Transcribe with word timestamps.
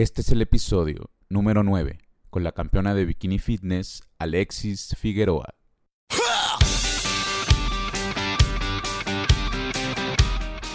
Este 0.00 0.22
es 0.22 0.30
el 0.30 0.40
episodio 0.40 1.10
número 1.28 1.62
9 1.62 1.98
con 2.30 2.42
la 2.42 2.52
campeona 2.52 2.94
de 2.94 3.04
Bikini 3.04 3.38
Fitness, 3.38 4.02
Alexis 4.18 4.96
Figueroa. 4.98 5.52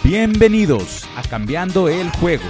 Bienvenidos 0.04 1.08
a 1.16 1.22
Cambiando 1.28 1.88
el 1.88 2.08
Juego. 2.10 2.44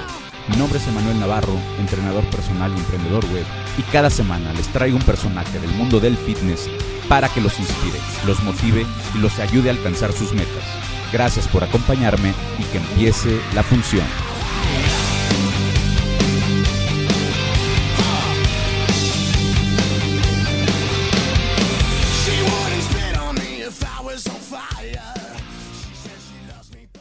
Mi 0.50 0.56
nombre 0.58 0.78
es 0.78 0.86
Emanuel 0.86 1.18
Navarro, 1.18 1.58
entrenador 1.80 2.24
personal 2.26 2.70
y 2.76 2.78
emprendedor 2.78 3.24
web, 3.32 3.46
y 3.78 3.82
cada 3.90 4.10
semana 4.10 4.52
les 4.52 4.68
traigo 4.68 4.98
un 4.98 5.04
personaje 5.04 5.58
del 5.58 5.70
mundo 5.70 5.98
del 5.98 6.18
fitness 6.18 6.68
para 7.08 7.30
que 7.30 7.40
los 7.40 7.58
inspire, 7.58 7.98
los 8.26 8.42
motive 8.42 8.84
y 9.14 9.18
los 9.20 9.38
ayude 9.38 9.70
a 9.70 9.72
alcanzar 9.72 10.12
sus 10.12 10.34
metas. 10.34 10.64
Gracias 11.10 11.48
por 11.48 11.64
acompañarme 11.64 12.34
y 12.58 12.64
que 12.64 12.76
empiece 12.76 13.40
la 13.54 13.62
función. 13.62 14.04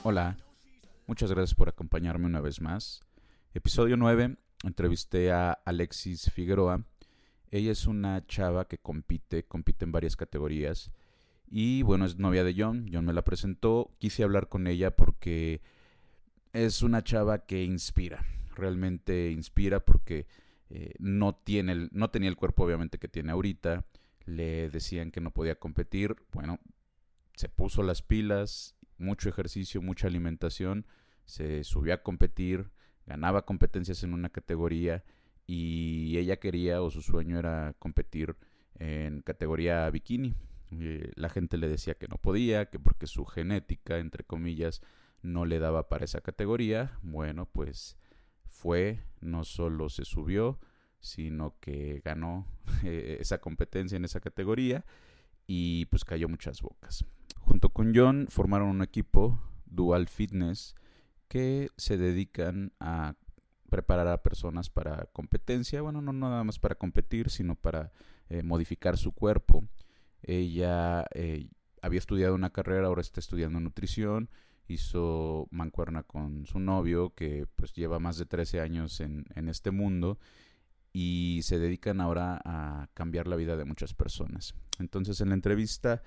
Hola, 0.08 0.38
muchas 1.08 1.32
gracias 1.32 1.56
por 1.56 1.68
acompañarme 1.68 2.28
una 2.28 2.40
vez 2.40 2.62
más. 2.62 3.02
Episodio 3.56 3.98
9, 3.98 4.38
entrevisté 4.64 5.32
a 5.32 5.54
Alexis 5.54 6.30
Figueroa. 6.30 6.86
Ella 7.50 7.72
es 7.72 7.88
una 7.88 8.24
chava 8.28 8.68
que 8.68 8.78
compite, 8.78 9.46
compite 9.46 9.84
en 9.84 9.92
varias 9.92 10.16
categorías. 10.16 10.92
Y 11.50 11.82
bueno, 11.82 12.06
es 12.06 12.20
novia 12.20 12.44
de 12.44 12.54
John. 12.56 12.88
John 12.94 13.06
me 13.06 13.14
la 13.14 13.24
presentó. 13.24 13.96
Quise 13.98 14.22
hablar 14.22 14.48
con 14.48 14.68
ella 14.68 14.96
porque 14.96 15.64
es 16.54 16.84
una 16.84 17.04
chava 17.04 17.40
que 17.48 17.64
inspira. 17.64 18.24
Realmente 18.56 19.32
inspira 19.32 19.80
porque 19.80 20.28
eh, 20.70 20.94
no, 21.00 21.34
tiene 21.34 21.90
no 21.92 22.12
tenía 22.12 22.30
el 22.30 22.38
cuerpo 22.38 22.64
obviamente 22.64 23.00
que 23.00 23.08
tiene 23.08 23.32
ahorita. 23.32 23.88
Le 24.26 24.70
decían 24.70 25.10
que 25.10 25.20
no 25.20 25.32
podía 25.32 25.56
competir. 25.56 26.16
Bueno, 26.32 26.60
se 27.34 27.50
puso 27.50 27.82
las 27.82 28.04
pilas 28.04 28.76
mucho 28.98 29.30
ejercicio, 29.30 29.82
mucha 29.82 30.08
alimentación, 30.08 30.86
se 31.26 31.64
subió 31.64 31.94
a 31.94 32.04
competir, 32.04 32.70
ganaba 33.06 33.46
competencias 33.46 34.04
en 34.04 34.14
una 34.14 34.30
categoría 34.30 35.04
y 35.48 36.18
ella 36.18 36.38
quería 36.38 36.82
o 36.82 36.90
su 36.90 37.02
sueño 37.02 37.38
era 37.38 37.76
competir 37.80 38.36
en 38.76 39.22
categoría 39.22 39.90
bikini. 39.90 40.36
Eh, 40.72 41.12
la 41.16 41.30
gente 41.30 41.58
le 41.58 41.68
decía 41.68 41.96
que 41.96 42.08
no 42.08 42.18
podía, 42.18 42.70
que 42.70 42.80
porque 42.80 43.08
su 43.08 43.26
genética, 43.26 44.00
entre 44.00 44.24
comillas, 44.24 44.82
no 45.22 45.46
le 45.46 45.60
daba 45.60 45.88
para 45.90 46.06
esa 46.06 46.22
categoría. 46.22 47.00
Bueno, 47.02 47.48
pues 47.52 47.98
fue, 48.48 49.04
no 49.22 49.44
solo 49.44 49.90
se 49.90 50.06
subió, 50.06 50.60
sino 51.00 51.58
que 51.60 52.02
ganó 52.04 52.48
eh, 52.84 53.18
esa 53.20 53.40
competencia 53.40 53.96
en 53.96 54.06
esa 54.06 54.20
categoría 54.20 54.86
y 55.48 55.86
pues 55.86 56.04
cayó 56.04 56.28
muchas 56.28 56.62
bocas. 56.62 57.06
Junto 57.46 57.70
con 57.70 57.94
John 57.96 58.26
formaron 58.30 58.70
un 58.70 58.82
equipo, 58.82 59.40
Dual 59.66 60.08
Fitness, 60.08 60.74
que 61.28 61.70
se 61.78 61.96
dedican 61.96 62.74
a 62.80 63.16
preparar 63.70 64.08
a 64.08 64.24
personas 64.24 64.70
para 64.72 65.06
competencia, 65.14 65.82
bueno, 65.82 66.02
no 66.02 66.12
nada 66.12 66.44
más 66.44 66.58
para 66.58 66.76
competir, 66.76 67.30
sino 67.30 67.56
para 67.56 67.92
eh, 68.30 68.42
modificar 68.42 68.98
su 68.98 69.12
cuerpo. 69.12 69.64
Ella 70.24 71.06
eh, 71.14 71.50
había 71.84 72.00
estudiado 72.00 72.34
una 72.34 72.50
carrera, 72.50 72.88
ahora 72.88 73.02
está 73.02 73.20
estudiando 73.20 73.60
nutrición, 73.60 74.32
hizo 74.68 75.48
mancuerna 75.52 76.02
con 76.02 76.48
su 76.48 76.60
novio, 76.60 77.14
que 77.14 77.48
pues 77.56 77.74
lleva 77.74 78.00
más 78.00 78.18
de 78.18 78.26
13 78.26 78.60
años 78.60 79.00
en, 79.02 79.26
en 79.36 79.50
este 79.50 79.70
mundo, 79.70 80.18
y 80.94 81.42
se 81.44 81.60
dedican 81.60 82.02
ahora 82.02 82.42
a 82.44 82.88
cambiar 82.96 83.28
la 83.28 83.36
vida 83.36 83.56
de 83.56 83.66
muchas 83.66 83.94
personas. 83.94 84.56
Entonces 84.80 85.22
en 85.22 85.30
la 85.30 85.36
entrevista 85.36 86.02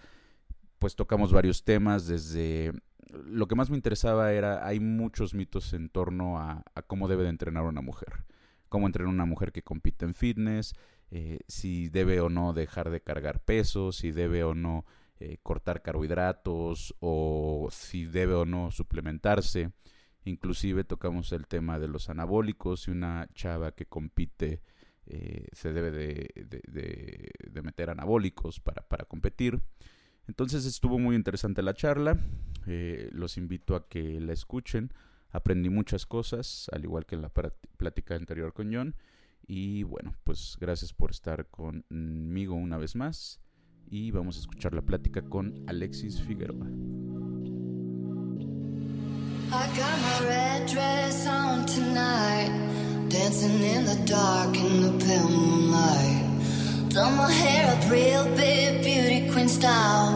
pues 0.79 0.97
tocamos 0.97 1.33
varios 1.33 1.65
temas, 1.65 2.07
desde 2.07 2.73
lo 3.11 3.49
que 3.49 3.55
más 3.55 3.71
me 3.71 3.77
interesaba 3.77 4.33
era, 4.33 4.67
hay 4.67 4.81
muchos 4.81 5.35
mitos 5.35 5.73
en 5.73 5.89
torno 5.89 6.39
a, 6.39 6.65
cómo 6.87 7.09
debe 7.09 7.25
de 7.25 7.31
entrenar 7.31 7.65
una 7.65 7.81
mujer, 7.81 8.25
cómo 8.69 8.87
entrenar 8.87 9.13
una 9.13 9.25
mujer 9.25 9.53
que 9.53 9.63
compite 9.63 10.05
en 10.05 10.15
fitness, 10.15 10.75
eh, 11.11 11.41
si 11.49 11.89
debe 11.89 12.21
o 12.21 12.29
no 12.29 12.53
dejar 12.53 12.91
de 12.91 13.01
cargar 13.01 13.41
peso, 13.41 13.93
si 13.93 14.13
debe 14.13 14.45
o 14.45 14.55
no 14.55 14.85
eh, 15.21 15.39
cortar 15.43 15.83
carbohidratos 15.83 16.95
o 17.01 17.69
si 17.73 18.05
debe 18.05 18.35
o 18.35 18.45
no 18.45 18.71
suplementarse. 18.71 19.73
Inclusive 20.25 20.85
tocamos 20.85 21.33
el 21.33 21.47
tema 21.47 21.79
de 21.79 21.89
los 21.89 22.11
anabólicos, 22.11 22.89
y 22.89 22.91
una 22.91 23.29
chava 23.35 23.73
que 23.73 23.87
compite 23.87 24.61
eh, 25.07 25.49
se 25.53 25.73
debe 25.73 25.91
de, 25.91 27.63
meter 27.63 27.89
anabólicos 27.89 28.61
para, 28.61 28.83
para 28.83 29.07
competir. 29.07 29.63
Entonces 30.29 30.67
estuvo 30.67 30.99
muy 30.99 31.17
interesante 31.17 31.63
la 31.63 31.75
charla, 31.75 32.19
eh, 32.67 33.09
los 33.13 33.39
invito 33.39 33.75
a 33.75 33.89
que 33.89 34.21
la 34.21 34.35
escuchen, 34.35 34.93
aprendí 35.31 35.71
muchas 35.71 36.05
cosas, 36.05 36.69
al 36.73 36.85
igual 36.85 37.07
que 37.07 37.17
en 37.17 37.23
la 37.23 37.31
plática 37.31 38.15
anterior 38.15 38.53
con 38.53 38.73
John, 38.73 38.95
y 39.47 39.83
bueno, 39.85 40.15
pues 40.25 40.59
gracias 40.61 40.93
por 40.93 41.11
estar 41.11 41.47
conmigo 41.47 42.55
una 42.55 42.77
vez 42.77 42.95
más, 42.95 43.41
y 43.91 44.11
vamos 44.11 44.37
a 44.37 44.41
escuchar 44.41 44.75
la 44.75 44.83
plática 44.83 45.23
con 45.23 45.65
Alexis 45.67 46.21
Figueroa. 46.21 46.67
Done 56.99 57.17
my 57.17 57.31
hair 57.31 57.71
up 57.71 57.89
real 57.89 58.25
big, 58.35 58.83
beauty 58.83 59.31
queen 59.31 59.49
style. 59.49 60.11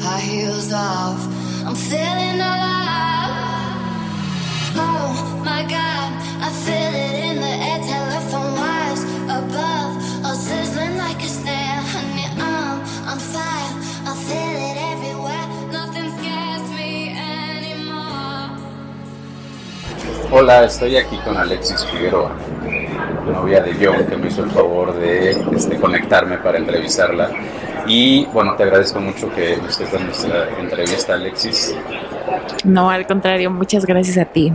High 0.00 0.20
heels 0.20 0.72
off, 0.72 1.20
I'm 1.66 1.74
feeling 1.74 2.40
alive. 2.40 3.28
Oh 4.74 5.12
my 5.44 5.62
god, 5.68 6.10
I 6.40 6.48
feel 6.64 6.92
it 7.06 7.14
in 7.28 7.36
the 7.44 7.54
air, 7.68 7.78
telephone 7.92 8.52
wires 8.56 9.02
above, 9.38 9.92
all 10.24 10.34
sizzling 10.34 10.96
like 10.96 11.20
a 11.22 11.28
snare. 11.28 11.82
Honey, 11.92 12.26
I'm 12.40 12.80
on 13.10 13.18
fire, 13.18 13.74
I 14.08 14.14
feel 14.26 14.56
it 14.70 14.76
everywhere. 14.92 15.46
Nothing 15.76 16.08
scares 16.16 16.66
me 16.78 17.12
anymore. 17.20 18.48
Hola, 20.32 20.64
estoy 20.64 20.96
aquí 20.96 21.18
con 21.18 21.36
Alexis 21.36 21.84
Figueroa. 21.84 22.34
Novia 23.32 23.62
de 23.62 23.74
John, 23.74 24.06
que 24.06 24.16
me 24.16 24.28
hizo 24.28 24.44
el 24.44 24.50
favor 24.50 24.94
de 24.94 25.30
este, 25.54 25.78
conectarme 25.78 26.38
para 26.38 26.58
entrevistarla. 26.58 27.30
Y 27.86 28.24
bueno, 28.26 28.54
te 28.54 28.62
agradezco 28.62 29.00
mucho 29.00 29.30
que 29.34 29.56
me 29.60 29.68
estés 29.68 29.92
dando 29.92 30.12
esta 30.12 30.48
entrevista, 30.58 31.14
Alexis. 31.14 31.74
No, 32.64 32.90
al 32.90 33.06
contrario, 33.06 33.50
muchas 33.50 33.84
gracias 33.84 34.18
a 34.18 34.24
ti. 34.24 34.52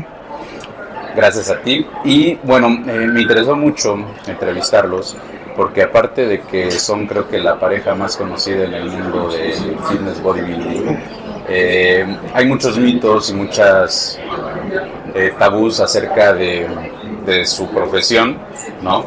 Gracias 1.15 1.49
a 1.49 1.59
ti. 1.61 1.85
Y 2.03 2.35
bueno, 2.43 2.67
eh, 2.87 3.07
me 3.07 3.21
interesó 3.21 3.55
mucho 3.55 3.97
entrevistarlos 4.27 5.15
porque 5.55 5.83
aparte 5.83 6.25
de 6.25 6.41
que 6.41 6.71
son 6.71 7.05
creo 7.05 7.27
que 7.27 7.37
la 7.37 7.59
pareja 7.59 7.93
más 7.93 8.15
conocida 8.15 8.63
en 8.63 8.73
el 8.73 8.89
mundo 8.89 9.29
del 9.29 9.53
fitness 9.89 10.21
bodybuilding, 10.21 10.97
eh, 11.49 12.17
hay 12.33 12.45
muchos 12.45 12.77
mitos 12.77 13.29
y 13.29 13.33
muchas 13.33 14.19
eh, 15.13 15.33
tabús 15.37 15.79
acerca 15.81 16.33
de 16.33 16.67
de 17.25 17.45
su 17.45 17.67
profesión, 17.67 18.37
¿no? 18.81 19.05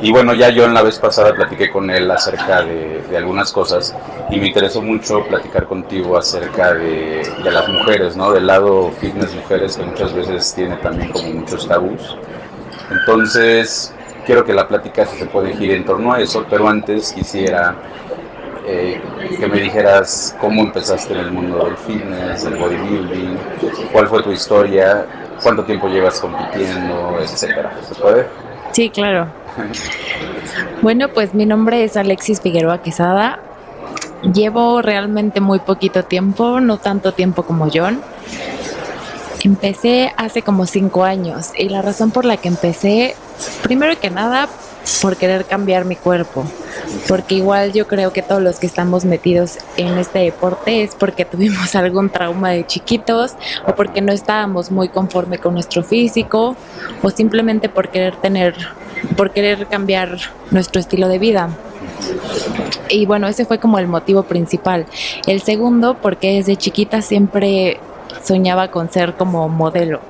Y 0.00 0.10
bueno, 0.10 0.34
ya 0.34 0.48
yo 0.48 0.64
en 0.64 0.74
la 0.74 0.82
vez 0.82 0.98
pasada 0.98 1.32
platiqué 1.32 1.70
con 1.70 1.88
él 1.88 2.10
acerca 2.10 2.62
de, 2.62 3.00
algunas 3.16 3.52
cosas 3.52 3.94
y 4.30 4.40
me 4.40 4.48
interesó 4.48 4.80
mucho 4.80 5.24
platicar 5.26 5.66
contigo 5.66 6.16
acerca 6.16 6.72
de, 6.72 7.22
las 7.44 7.68
mujeres, 7.68 8.16
¿no? 8.16 8.32
Del 8.32 8.46
lado 8.46 8.90
fitness 9.00 9.34
mujeres 9.34 9.76
que 9.76 9.84
muchas 9.84 10.12
veces 10.12 10.54
tiene 10.54 10.76
también 10.76 11.12
como 11.12 11.28
muchos 11.28 11.68
tabús. 11.68 12.16
Entonces, 12.90 13.94
quiero 14.26 14.44
que 14.44 14.54
la 14.54 14.66
plática 14.66 15.06
se 15.06 15.26
puede 15.26 15.54
girar 15.54 15.76
en 15.76 15.84
torno 15.84 16.12
a 16.12 16.20
eso, 16.20 16.44
pero 16.50 16.68
antes 16.68 17.12
quisiera 17.12 17.76
eh, 18.66 19.00
que 19.38 19.46
me 19.46 19.60
dijeras 19.60 20.34
cómo 20.40 20.62
empezaste 20.62 21.12
en 21.12 21.20
el 21.20 21.30
mundo 21.30 21.64
del 21.64 21.76
fitness, 21.76 22.44
del 22.44 22.56
bodybuilding, 22.56 23.38
cuál 23.92 24.08
fue 24.08 24.22
tu 24.22 24.32
historia 24.32 25.06
cuánto 25.42 25.64
tiempo 25.64 25.88
llevas 25.88 26.20
compitiendo, 26.20 27.18
etcétera. 27.20 27.72
¿Se 27.86 27.94
puede? 27.94 28.26
Sí, 28.72 28.90
claro. 28.90 29.28
bueno, 30.80 31.08
pues 31.08 31.34
mi 31.34 31.46
nombre 31.46 31.84
es 31.84 31.96
Alexis 31.96 32.40
Figueroa 32.40 32.82
Quesada. 32.82 33.40
Llevo 34.34 34.82
realmente 34.82 35.40
muy 35.40 35.58
poquito 35.58 36.04
tiempo, 36.04 36.60
no 36.60 36.78
tanto 36.78 37.12
tiempo 37.12 37.42
como 37.42 37.68
John. 37.72 38.00
Empecé 39.44 40.12
hace 40.16 40.42
como 40.42 40.66
cinco 40.66 41.04
años 41.04 41.50
y 41.56 41.68
la 41.68 41.82
razón 41.82 42.12
por 42.12 42.24
la 42.24 42.36
que 42.36 42.48
empecé, 42.48 43.16
primero 43.62 43.98
que 43.98 44.08
nada, 44.08 44.48
por 45.00 45.16
querer 45.16 45.44
cambiar 45.44 45.84
mi 45.84 45.96
cuerpo, 45.96 46.44
porque 47.08 47.36
igual 47.36 47.72
yo 47.72 47.86
creo 47.86 48.12
que 48.12 48.22
todos 48.22 48.42
los 48.42 48.58
que 48.58 48.66
estamos 48.66 49.04
metidos 49.04 49.58
en 49.76 49.98
este 49.98 50.20
deporte 50.20 50.82
es 50.82 50.94
porque 50.94 51.24
tuvimos 51.32 51.74
algún 51.74 52.10
trauma 52.10 52.50
de 52.50 52.66
chiquitos 52.66 53.32
o 53.66 53.74
porque 53.74 54.00
no 54.00 54.12
estábamos 54.12 54.70
muy 54.70 54.88
conforme 54.88 55.38
con 55.38 55.54
nuestro 55.54 55.82
físico 55.82 56.56
o 57.02 57.10
simplemente 57.10 57.68
por 57.68 57.88
querer 57.88 58.16
tener, 58.16 58.54
por 59.16 59.30
querer 59.30 59.66
cambiar 59.66 60.18
nuestro 60.50 60.80
estilo 60.80 61.08
de 61.08 61.18
vida. 61.18 61.50
Y 62.88 63.06
bueno, 63.06 63.26
ese 63.26 63.44
fue 63.44 63.58
como 63.58 63.78
el 63.78 63.86
motivo 63.86 64.24
principal. 64.24 64.86
El 65.26 65.40
segundo, 65.40 65.96
porque 66.00 66.34
desde 66.34 66.56
chiquita 66.56 67.00
siempre 67.00 67.80
soñaba 68.22 68.70
con 68.70 68.90
ser 68.90 69.14
como 69.14 69.48
modelo. 69.48 70.00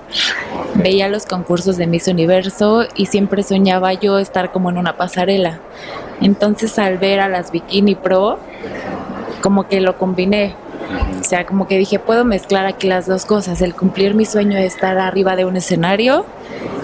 Veía 0.74 1.08
los 1.08 1.26
concursos 1.26 1.76
de 1.76 1.86
Miss 1.86 2.08
Universo 2.08 2.84
y 2.94 3.06
siempre 3.06 3.42
soñaba 3.42 3.92
yo 3.92 4.18
estar 4.18 4.52
como 4.52 4.70
en 4.70 4.78
una 4.78 4.96
pasarela. 4.96 5.60
Entonces 6.20 6.78
al 6.78 6.98
ver 6.98 7.20
a 7.20 7.28
las 7.28 7.50
Bikini 7.50 7.94
Pro, 7.94 8.38
como 9.42 9.68
que 9.68 9.80
lo 9.80 9.98
combiné. 9.98 10.54
O 11.20 11.24
sea, 11.24 11.46
como 11.46 11.66
que 11.66 11.78
dije, 11.78 11.98
puedo 11.98 12.24
mezclar 12.24 12.66
aquí 12.66 12.86
las 12.86 13.06
dos 13.06 13.24
cosas, 13.24 13.62
el 13.62 13.74
cumplir 13.74 14.14
mi 14.14 14.26
sueño 14.26 14.56
de 14.56 14.66
estar 14.66 14.98
arriba 14.98 15.36
de 15.36 15.44
un 15.44 15.56
escenario 15.56 16.26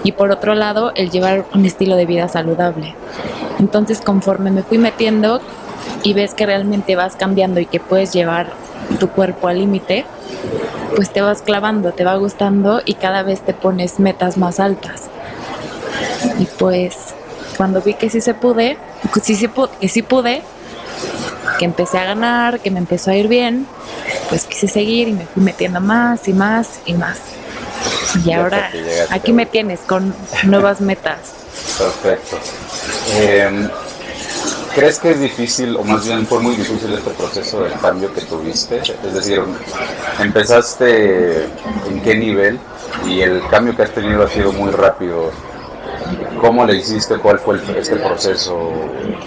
y 0.03 0.13
por 0.13 0.31
otro 0.31 0.55
lado 0.55 0.91
el 0.95 1.09
llevar 1.09 1.45
un 1.53 1.65
estilo 1.65 1.95
de 1.95 2.05
vida 2.05 2.27
saludable. 2.27 2.95
Entonces 3.59 4.01
conforme 4.01 4.51
me 4.51 4.63
fui 4.63 4.77
metiendo 4.77 5.41
y 6.03 6.13
ves 6.13 6.33
que 6.33 6.45
realmente 6.45 6.95
vas 6.95 7.15
cambiando 7.15 7.59
y 7.59 7.65
que 7.65 7.79
puedes 7.79 8.13
llevar 8.13 8.51
tu 8.99 9.09
cuerpo 9.09 9.47
al 9.47 9.59
límite, 9.59 10.05
pues 10.95 11.11
te 11.11 11.21
vas 11.21 11.41
clavando, 11.41 11.91
te 11.91 12.03
va 12.03 12.15
gustando 12.15 12.81
y 12.85 12.95
cada 12.95 13.23
vez 13.23 13.41
te 13.41 13.53
pones 13.53 13.99
metas 13.99 14.37
más 14.37 14.59
altas. 14.59 15.03
Y 16.39 16.45
pues 16.45 17.13
cuando 17.57 17.81
vi 17.81 17.93
que 17.93 18.09
sí 18.09 18.21
se 18.21 18.33
pude, 18.33 18.77
que 19.13 19.19
sí, 19.19 19.49
que 19.79 19.89
sí 19.89 20.01
pude, 20.01 20.41
que 21.57 21.65
empecé 21.65 21.97
a 21.97 22.05
ganar, 22.05 22.59
que 22.59 22.71
me 22.71 22.79
empezó 22.79 23.11
a 23.11 23.15
ir 23.15 23.27
bien, 23.27 23.67
pues 24.29 24.45
quise 24.45 24.67
seguir 24.67 25.07
y 25.09 25.13
me 25.13 25.25
fui 25.25 25.43
metiendo 25.43 25.81
más 25.81 26.27
y 26.27 26.33
más 26.33 26.79
y 26.85 26.93
más. 26.93 27.19
Y 28.25 28.31
ahora 28.31 28.71
aquí 29.11 29.33
me 29.33 29.45
tienes 29.45 29.81
con 29.81 30.13
nuevas 30.43 30.81
metas. 30.81 31.33
Perfecto. 31.77 32.37
Em, 33.17 33.69
¿Crees 34.75 34.99
que 34.99 35.11
es 35.11 35.19
difícil, 35.19 35.75
o 35.75 35.83
más 35.83 36.05
bien 36.05 36.25
fue 36.25 36.39
muy 36.39 36.55
difícil 36.55 36.93
este 36.93 37.09
proceso 37.11 37.61
del 37.63 37.73
cambio 37.73 38.13
que 38.13 38.21
tuviste? 38.21 38.77
Es 38.79 39.13
decir, 39.13 39.41
¿empezaste 40.19 41.45
en 41.89 42.01
qué 42.03 42.15
nivel? 42.15 42.59
Y 43.05 43.21
el 43.21 43.41
cambio 43.49 43.75
que 43.75 43.83
has 43.83 43.91
tenido 43.91 44.23
ha 44.23 44.29
sido 44.29 44.51
muy 44.53 44.71
rápido. 44.71 45.31
¿Cómo 46.39 46.65
le 46.65 46.75
hiciste? 46.75 47.17
¿Cuál 47.17 47.39
fue 47.39 47.59
este 47.77 47.95
proceso? 47.97 48.71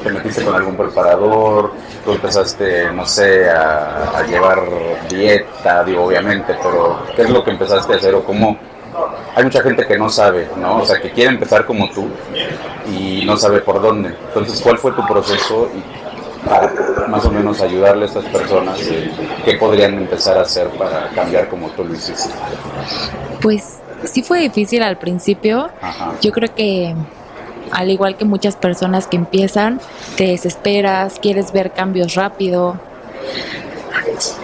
¿Te 0.03 0.11
metiste 0.11 0.43
con 0.45 0.55
algún 0.55 0.77
preparador? 0.77 1.73
¿Tú 2.05 2.13
empezaste, 2.13 2.91
no 2.93 3.05
sé, 3.05 3.49
a, 3.51 4.19
a 4.19 4.23
llevar 4.27 4.63
dieta? 5.09 5.85
Digo, 5.85 6.05
obviamente, 6.05 6.57
pero 6.63 7.03
¿qué 7.15 7.23
es 7.23 7.31
lo 7.31 7.45
que 7.45 7.51
empezaste 7.51 7.93
a 7.93 7.97
hacer 7.97 8.15
o 8.15 8.25
cómo? 8.25 8.59
Hay 9.35 9.45
mucha 9.45 9.63
gente 9.63 9.87
que 9.87 9.99
no 9.99 10.09
sabe, 10.09 10.49
¿no? 10.57 10.79
O 10.79 10.87
sea, 10.87 11.01
que 11.01 11.11
quiere 11.11 11.31
empezar 11.31 11.65
como 11.65 11.91
tú, 11.91 12.09
y 12.87 13.25
no 13.25 13.37
sabe 13.37 13.61
por 13.61 13.81
dónde. 13.81 14.15
Entonces, 14.29 14.61
¿cuál 14.61 14.79
fue 14.79 14.93
tu 14.93 15.07
proceso 15.07 15.69
para 16.49 16.73
más 17.09 17.25
o 17.25 17.31
menos 17.31 17.61
ayudarle 17.61 18.05
a 18.05 18.09
estas 18.09 18.25
personas? 18.27 18.79
¿Qué 19.45 19.55
podrían 19.55 19.95
empezar 19.95 20.39
a 20.39 20.43
hacer 20.43 20.69
para 20.71 21.09
cambiar 21.11 21.49
como 21.49 21.69
tú 21.71 21.85
lo 21.85 21.95
hiciste? 21.95 22.31
Pues 23.41 23.79
sí 24.05 24.23
fue 24.23 24.41
difícil 24.41 24.83
al 24.83 24.99
principio. 24.99 25.71
Yo 26.21 26.33
creo 26.33 26.55
que 26.55 26.95
al 27.71 27.91
igual 27.91 28.17
que 28.17 28.25
muchas 28.25 28.57
personas 28.57 29.07
que 29.07 29.17
empiezan, 29.17 29.81
te 30.17 30.27
desesperas, 30.27 31.19
quieres 31.21 31.53
ver 31.53 31.73
cambios 31.73 32.15
rápido. 32.15 32.79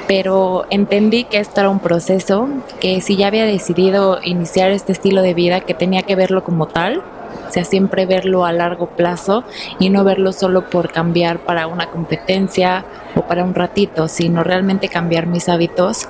Pero 0.07 0.65
entendí 0.71 1.25
que 1.25 1.39
esto 1.39 1.61
era 1.61 1.69
un 1.69 1.79
proceso, 1.79 2.49
que 2.81 3.01
si 3.01 3.17
ya 3.17 3.27
había 3.27 3.45
decidido 3.45 4.19
iniciar 4.23 4.71
este 4.71 4.93
estilo 4.93 5.21
de 5.21 5.35
vida, 5.35 5.61
que 5.61 5.75
tenía 5.75 6.03
que 6.03 6.17
verlo 6.17 6.43
como 6.43 6.67
tal, 6.67 7.03
o 7.49 7.51
sea, 7.51 7.65
siempre 7.65 8.05
verlo 8.05 8.45
a 8.45 8.53
largo 8.53 8.87
plazo 8.89 9.45
y 9.79 9.89
no 9.89 10.05
verlo 10.05 10.33
solo 10.33 10.69
por 10.69 10.93
cambiar 10.93 11.39
para 11.41 11.67
una 11.67 11.89
competencia 11.89 12.85
o 13.15 13.23
para 13.23 13.45
un 13.45 13.55
ratito, 13.55 14.09
sino 14.09 14.45
realmente 14.45 14.89
cambiar 14.89 15.27
mis 15.27 15.49
hábitos 15.49 16.09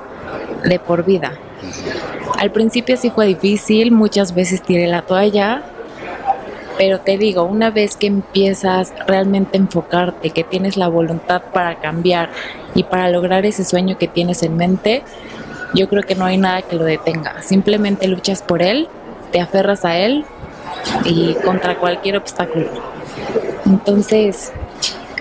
de 0.65 0.79
por 0.81 1.05
vida. 1.05 1.39
Al 2.39 2.51
principio 2.51 2.97
sí 2.97 3.11
fue 3.11 3.27
difícil, 3.27 3.93
muchas 3.93 4.35
veces 4.35 4.63
tiré 4.63 4.87
la 4.89 5.03
toalla, 5.03 5.63
pero 6.77 7.01
te 7.01 7.19
digo, 7.19 7.43
una 7.45 7.71
vez 7.71 7.97
que 7.97 8.07
empiezas 8.07 8.93
realmente 9.07 9.59
a 9.59 9.61
enfocarte, 9.61 10.31
que 10.31 10.45
tienes 10.45 10.77
la 10.77 10.89
voluntad 10.89 11.43
para 11.53 11.77
cambiar 11.77 12.31
y 12.75 12.85
para 12.85 13.11
lograr 13.11 13.47
ese 13.47 13.65
sueño 13.65 13.99
que 13.99 14.09
tienes 14.09 14.43
en 14.43 14.57
mente, 14.57 15.03
yo 15.75 15.89
creo 15.89 16.03
que 16.03 16.15
no 16.15 16.25
hay 16.25 16.37
nada 16.37 16.63
que 16.63 16.77
lo 16.77 16.85
detenga. 16.85 17.43
Simplemente 17.43 18.09
luchas 18.09 18.43
por 18.43 18.63
él, 18.63 18.89
te 19.33 19.41
aferras 19.41 19.85
a 19.85 19.99
él 19.99 20.25
y 21.05 21.35
contra 21.45 21.77
cualquier 21.79 22.17
obstáculo. 22.17 22.67
Entonces, 23.67 24.53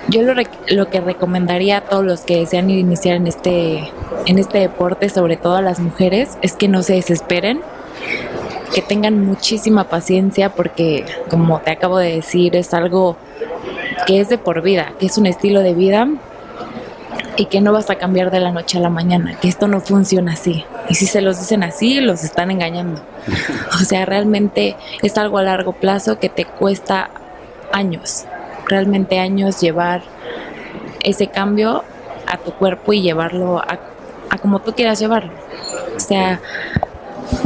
yo 0.09 0.21
lo, 0.21 0.33
lo, 0.69 0.89
que 0.89 1.01
recomendaría 1.01 1.77
a 1.77 1.81
todos 1.81 2.05
los 2.05 2.21
que 2.21 2.37
desean 2.37 2.69
iniciar 2.69 3.17
en 3.17 3.27
este, 3.27 3.91
en 4.25 4.39
este 4.39 4.59
deporte, 4.59 5.09
sobre 5.09 5.37
todo 5.37 5.55
a 5.55 5.61
las 5.61 5.79
mujeres, 5.79 6.37
es 6.41 6.53
que 6.53 6.67
no 6.67 6.81
se 6.83 6.93
desesperen, 6.93 7.61
que 8.73 8.81
tengan 8.81 9.25
muchísima 9.25 9.85
paciencia 9.85 10.49
porque, 10.49 11.05
como 11.29 11.59
te 11.59 11.71
acabo 11.71 11.97
de 11.97 12.15
decir, 12.15 12.55
es 12.55 12.73
algo 12.73 13.17
que 14.05 14.21
es 14.21 14.29
de 14.29 14.37
por 14.37 14.61
vida, 14.61 14.93
que 14.99 15.07
es 15.07 15.17
un 15.17 15.25
estilo 15.25 15.61
de 15.61 15.73
vida 15.73 16.07
y 17.37 17.45
que 17.45 17.61
no 17.61 17.71
vas 17.71 17.89
a 17.89 17.95
cambiar 17.95 18.31
de 18.31 18.39
la 18.39 18.51
noche 18.51 18.79
a 18.79 18.81
la 18.81 18.89
mañana, 18.89 19.35
que 19.39 19.47
esto 19.47 19.67
no 19.67 19.79
funciona 19.79 20.33
así. 20.33 20.65
Y 20.89 20.95
si 20.95 21.05
se 21.05 21.21
los 21.21 21.39
dicen 21.39 21.63
así, 21.63 22.01
los 22.01 22.23
están 22.23 22.51
engañando. 22.51 23.01
O 23.79 23.85
sea, 23.85 24.05
realmente 24.05 24.75
es 25.03 25.17
algo 25.17 25.37
a 25.37 25.43
largo 25.43 25.73
plazo 25.73 26.17
que 26.19 26.29
te 26.29 26.45
cuesta 26.45 27.11
años, 27.71 28.25
realmente 28.65 29.19
años 29.19 29.61
llevar 29.61 30.01
ese 31.03 31.27
cambio 31.27 31.83
a 32.25 32.37
tu 32.37 32.51
cuerpo 32.53 32.91
y 32.93 33.01
llevarlo 33.01 33.59
a, 33.59 33.79
a 34.31 34.37
como 34.39 34.59
tú 34.59 34.73
quieras 34.73 34.99
llevarlo. 34.99 35.31
O 35.95 35.99
sea, 35.99 36.41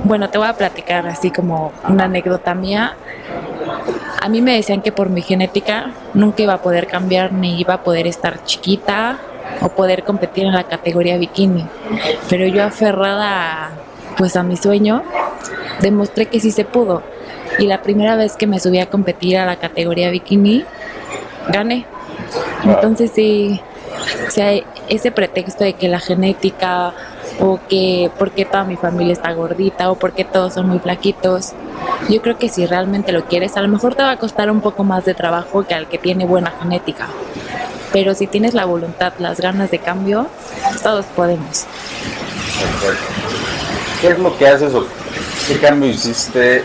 bueno, 0.05 0.29
te 0.29 0.37
voy 0.37 0.47
a 0.47 0.53
platicar 0.53 1.05
así 1.05 1.31
como 1.31 1.73
una 1.89 2.05
anécdota 2.05 2.55
mía. 2.55 2.95
A 4.21 4.29
mí 4.29 4.41
me 4.41 4.55
decían 4.55 4.81
que 4.81 4.93
por 4.93 5.09
mi 5.09 5.21
genética 5.21 5.91
nunca 6.13 6.43
iba 6.43 6.53
a 6.53 6.61
poder 6.61 6.87
cambiar 6.87 7.33
ni 7.33 7.59
iba 7.59 7.73
a 7.73 7.83
poder 7.83 8.07
estar 8.07 8.43
chiquita 8.45 9.19
o 9.61 9.69
poder 9.69 10.03
competir 10.03 10.45
en 10.45 10.53
la 10.53 10.63
categoría 10.63 11.17
bikini. 11.17 11.65
Pero 12.29 12.45
yo 12.47 12.63
aferrada 12.63 13.71
pues 14.17 14.35
a 14.35 14.43
mi 14.43 14.57
sueño, 14.57 15.03
demostré 15.81 16.27
que 16.27 16.39
sí 16.39 16.51
se 16.51 16.65
pudo. 16.65 17.03
Y 17.59 17.67
la 17.67 17.81
primera 17.81 18.15
vez 18.15 18.35
que 18.35 18.47
me 18.47 18.59
subí 18.59 18.79
a 18.79 18.89
competir 18.89 19.37
a 19.37 19.45
la 19.45 19.57
categoría 19.57 20.09
bikini, 20.09 20.65
gané. 21.49 21.85
Entonces 22.63 23.11
sí, 23.13 23.59
o 24.27 24.31
sea, 24.31 24.51
ese 24.89 25.11
pretexto 25.11 25.63
de 25.63 25.73
que 25.73 25.87
la 25.87 25.99
genética 25.99 26.93
o 27.39 27.59
que 27.67 28.11
porque 28.17 28.45
toda 28.45 28.63
mi 28.63 28.75
familia 28.75 29.13
está 29.13 29.33
gordita 29.33 29.89
o 29.91 29.95
porque 29.95 30.23
todos 30.23 30.53
son 30.53 30.67
muy 30.67 30.79
flaquitos, 30.79 31.53
yo 32.09 32.21
creo 32.21 32.37
que 32.37 32.49
si 32.49 32.65
realmente 32.65 33.11
lo 33.11 33.25
quieres, 33.25 33.57
a 33.57 33.61
lo 33.61 33.67
mejor 33.67 33.95
te 33.95 34.03
va 34.03 34.11
a 34.11 34.17
costar 34.17 34.51
un 34.51 34.61
poco 34.61 34.83
más 34.83 35.05
de 35.05 35.13
trabajo 35.13 35.63
que 35.63 35.73
al 35.73 35.87
que 35.87 35.97
tiene 35.97 36.25
buena 36.25 36.51
genética. 36.51 37.07
Pero 37.91 38.15
si 38.15 38.27
tienes 38.27 38.53
la 38.53 38.65
voluntad, 38.65 39.13
las 39.19 39.39
ganas 39.39 39.71
de 39.71 39.79
cambio, 39.79 40.27
todos 40.83 41.05
podemos. 41.07 41.65
¿Qué 44.01 44.09
es 44.09 44.19
lo 44.19 44.37
que 44.37 44.47
haces 44.47 44.73
o 44.73 44.85
qué 45.47 45.59
cambio 45.59 45.89
hiciste 45.89 46.63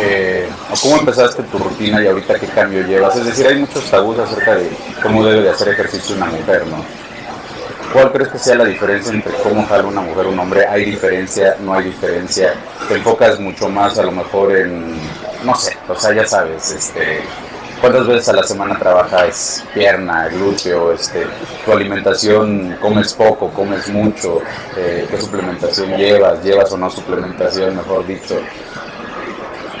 eh, 0.00 0.48
o 0.70 0.74
cómo 0.80 0.98
empezaste 0.98 1.42
tu 1.44 1.58
rutina 1.58 2.02
y 2.02 2.06
ahorita 2.06 2.38
qué 2.38 2.46
cambio 2.46 2.86
llevas? 2.86 3.16
Es 3.16 3.26
decir, 3.26 3.46
hay 3.46 3.56
muchos 3.56 3.84
tabús 3.90 4.18
acerca 4.18 4.54
de 4.54 4.70
cómo 5.02 5.24
debe 5.24 5.42
de 5.42 5.50
hacer 5.50 5.68
ejercicio 5.68 6.16
una 6.16 6.26
mujer, 6.26 6.66
¿no? 6.66 6.84
¿Cuál 7.92 8.10
crees 8.10 8.30
que 8.30 8.38
sea 8.38 8.54
la 8.54 8.64
diferencia 8.64 9.12
entre 9.12 9.34
cómo 9.34 9.66
jala 9.66 9.84
una 9.84 10.00
mujer 10.00 10.26
o 10.26 10.30
un 10.30 10.38
hombre? 10.38 10.66
¿Hay 10.66 10.86
diferencia? 10.86 11.56
¿No 11.60 11.74
hay 11.74 11.84
diferencia? 11.84 12.54
¿Te 12.88 12.94
enfocas 12.94 13.38
mucho 13.38 13.68
más 13.68 13.98
a 13.98 14.04
lo 14.04 14.12
mejor 14.12 14.56
en, 14.56 14.96
no 15.44 15.54
sé, 15.54 15.76
o 15.88 15.94
sea, 15.94 16.14
ya 16.14 16.26
sabes, 16.26 16.70
este, 16.70 17.20
¿Cuántas 17.82 18.06
veces 18.06 18.28
a 18.28 18.34
la 18.34 18.44
semana 18.44 18.78
trabajas 18.78 19.64
pierna, 19.74 20.28
glúteo? 20.28 20.92
Este, 20.92 21.26
¿Tu 21.64 21.72
alimentación 21.72 22.76
comes 22.80 23.12
poco, 23.12 23.48
comes 23.48 23.88
mucho? 23.88 24.40
Eh, 24.76 25.04
¿Qué 25.10 25.20
suplementación 25.20 25.96
llevas? 25.96 26.44
¿Llevas 26.44 26.70
o 26.70 26.78
no 26.78 26.88
suplementación, 26.88 27.74
mejor 27.74 28.06
dicho? 28.06 28.36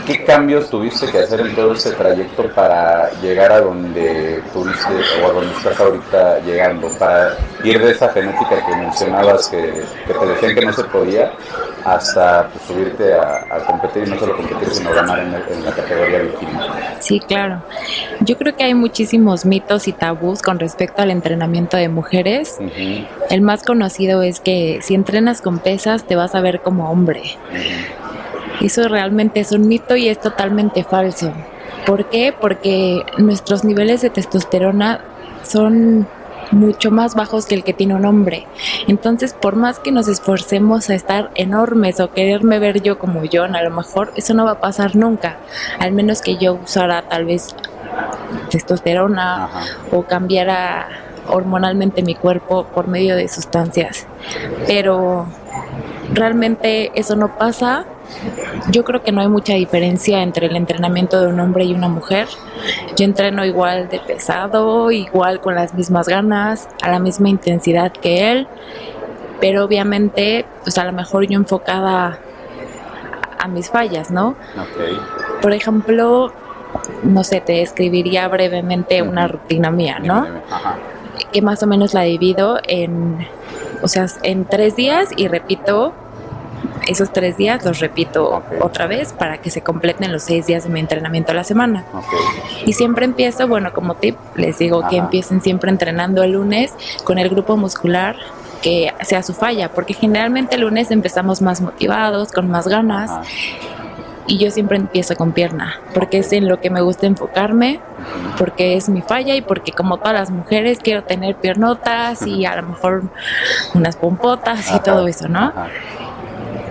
¿Qué 0.04 0.24
cambios 0.24 0.68
tuviste 0.68 1.08
que 1.12 1.20
hacer 1.20 1.42
en 1.42 1.54
todo 1.54 1.74
ese 1.74 1.92
trayecto 1.92 2.52
para 2.52 3.08
llegar 3.20 3.52
a 3.52 3.60
donde 3.60 4.42
tuviste 4.52 4.94
o 5.22 5.30
a 5.30 5.32
donde 5.32 5.56
estás 5.56 5.78
ahorita 5.78 6.40
llegando? 6.40 6.88
Para 6.98 7.36
ir 7.62 7.80
de 7.80 7.92
esa 7.92 8.08
genética 8.08 8.66
que 8.66 8.76
mencionabas 8.78 9.46
que, 9.46 9.84
te 10.08 10.26
decían 10.26 10.54
que 10.56 10.66
no 10.66 10.72
se 10.72 10.82
podía 10.84 11.32
hasta 11.84 12.48
pues, 12.48 12.64
subirte 12.64 13.14
a, 13.14 13.58
competir 13.66 14.06
y 14.06 14.10
no 14.10 14.18
solo 14.18 14.36
competir 14.36 14.68
sino 14.70 14.92
ganar 14.92 15.18
en, 15.20 15.64
la 15.64 15.72
categoría 15.72 16.20
bikini. 16.20 16.52
Sí, 17.00 17.20
claro. 17.20 17.62
Yo 18.20 18.36
creo 18.38 18.56
que 18.56 18.64
hay 18.64 18.74
muchísimos 18.74 19.44
mitos 19.44 19.88
y 19.88 19.92
tabús 19.92 20.42
con 20.42 20.58
respecto 20.58 21.02
al 21.02 21.10
entrenamiento 21.10 21.76
de 21.76 21.88
mujeres. 21.88 22.58
El 23.30 23.40
más 23.40 23.62
conocido 23.62 24.22
es 24.22 24.40
que 24.40 24.80
si 24.82 24.94
entrenas 24.94 25.40
con 25.40 25.58
pesas 25.58 26.04
te 26.04 26.16
vas 26.16 26.34
a 26.34 26.40
ver 26.40 26.60
como 26.60 26.90
hombre. 26.90 27.22
Eso 28.60 28.86
realmente 28.88 29.40
es 29.40 29.52
un 29.52 29.66
mito 29.66 29.96
y 29.96 30.08
es 30.08 30.20
totalmente 30.20 30.84
falso. 30.84 31.32
¿Por 31.86 32.08
qué? 32.10 32.32
Porque 32.38 33.04
nuestros 33.18 33.64
niveles 33.64 34.02
de 34.02 34.10
testosterona 34.10 35.00
son 35.42 36.06
mucho 36.52 36.90
más 36.90 37.14
bajos 37.14 37.46
que 37.46 37.54
el 37.54 37.64
que 37.64 37.72
tiene 37.72 37.94
un 37.94 38.04
hombre. 38.04 38.46
Entonces, 38.86 39.34
por 39.34 39.56
más 39.56 39.78
que 39.78 39.90
nos 39.90 40.08
esforcemos 40.08 40.90
a 40.90 40.94
estar 40.94 41.30
enormes 41.34 41.98
o 42.00 42.12
quererme 42.12 42.58
ver 42.58 42.82
yo 42.82 42.98
como 42.98 43.24
yo, 43.24 43.44
a 43.44 43.62
lo 43.62 43.70
mejor 43.70 44.12
eso 44.16 44.34
no 44.34 44.44
va 44.44 44.52
a 44.52 44.60
pasar 44.60 44.94
nunca, 44.94 45.38
al 45.78 45.92
menos 45.92 46.22
que 46.22 46.36
yo 46.36 46.54
usara 46.54 47.02
tal 47.08 47.24
vez 47.24 47.54
testosterona 48.50 49.48
o 49.90 50.02
cambiara 50.02 50.88
hormonalmente 51.28 52.02
mi 52.02 52.14
cuerpo 52.14 52.64
por 52.64 52.88
medio 52.88 53.16
de 53.16 53.28
sustancias. 53.28 54.06
Pero 54.66 55.26
realmente 56.12 56.92
eso 56.94 57.16
no 57.16 57.36
pasa 57.38 57.86
yo 58.70 58.84
creo 58.84 59.02
que 59.02 59.12
no 59.12 59.20
hay 59.20 59.28
mucha 59.28 59.54
diferencia 59.54 60.22
entre 60.22 60.46
el 60.46 60.56
entrenamiento 60.56 61.20
de 61.20 61.28
un 61.28 61.40
hombre 61.40 61.64
y 61.64 61.74
una 61.74 61.88
mujer. 61.88 62.28
Yo 62.96 63.04
entreno 63.04 63.44
igual 63.44 63.88
de 63.88 63.98
pesado, 63.98 64.90
igual 64.90 65.40
con 65.40 65.54
las 65.54 65.74
mismas 65.74 66.08
ganas, 66.08 66.68
a 66.82 66.90
la 66.90 66.98
misma 66.98 67.28
intensidad 67.28 67.92
que 67.92 68.32
él, 68.32 68.48
pero 69.40 69.64
obviamente, 69.64 70.46
pues 70.62 70.78
a 70.78 70.84
lo 70.84 70.92
mejor 70.92 71.26
yo 71.26 71.36
enfocada 71.36 72.18
a 73.38 73.48
mis 73.48 73.70
fallas, 73.70 74.10
¿no? 74.10 74.36
Por 75.40 75.52
ejemplo, 75.52 76.32
no 77.02 77.24
sé, 77.24 77.40
te 77.40 77.62
escribiría 77.62 78.28
brevemente 78.28 79.02
una 79.02 79.26
rutina 79.26 79.70
mía, 79.70 79.98
¿no? 79.98 80.26
Que 81.32 81.42
más 81.42 81.62
o 81.62 81.66
menos 81.66 81.92
la 81.92 82.02
divido 82.02 82.60
en, 82.68 83.26
o 83.82 83.88
sea, 83.88 84.06
en 84.22 84.44
tres 84.44 84.76
días 84.76 85.08
y 85.16 85.26
repito 85.26 85.92
esos 86.86 87.12
tres 87.12 87.36
días 87.36 87.64
los 87.64 87.80
repito 87.80 88.42
otra 88.60 88.86
vez 88.86 89.12
para 89.12 89.38
que 89.38 89.50
se 89.50 89.62
completen 89.62 90.12
los 90.12 90.22
seis 90.22 90.46
días 90.46 90.64
de 90.64 90.70
mi 90.70 90.80
entrenamiento 90.80 91.32
a 91.32 91.34
la 91.34 91.44
semana. 91.44 91.84
Y 92.66 92.72
siempre 92.72 93.04
empiezo, 93.04 93.48
bueno, 93.48 93.72
como 93.72 93.94
tip, 93.94 94.16
les 94.36 94.58
digo 94.58 94.86
que 94.88 94.96
empiecen 94.96 95.40
siempre 95.40 95.70
entrenando 95.70 96.22
el 96.22 96.32
lunes 96.32 96.72
con 97.04 97.18
el 97.18 97.28
grupo 97.28 97.56
muscular 97.56 98.16
que 98.62 98.92
sea 99.02 99.22
su 99.22 99.34
falla, 99.34 99.70
porque 99.70 99.92
generalmente 99.92 100.54
el 100.54 100.62
lunes 100.62 100.90
empezamos 100.90 101.42
más 101.42 101.60
motivados, 101.60 102.32
con 102.32 102.48
más 102.48 102.68
ganas. 102.68 103.10
Y 104.28 104.38
yo 104.38 104.52
siempre 104.52 104.76
empiezo 104.76 105.16
con 105.16 105.32
pierna, 105.32 105.80
porque 105.94 106.18
es 106.18 106.32
en 106.32 106.48
lo 106.48 106.60
que 106.60 106.70
me 106.70 106.80
gusta 106.80 107.06
enfocarme, 107.08 107.80
porque 108.38 108.76
es 108.76 108.88
mi 108.88 109.02
falla 109.02 109.34
y 109.34 109.42
porque 109.42 109.72
como 109.72 109.98
todas 109.98 110.12
las 110.12 110.30
mujeres 110.30 110.78
quiero 110.80 111.02
tener 111.02 111.34
piernotas 111.34 112.24
y 112.24 112.46
a 112.46 112.54
lo 112.54 112.68
mejor 112.68 113.02
unas 113.74 113.96
pompotas 113.96 114.72
y 114.72 114.78
todo 114.78 115.08
eso, 115.08 115.28
¿no? 115.28 115.52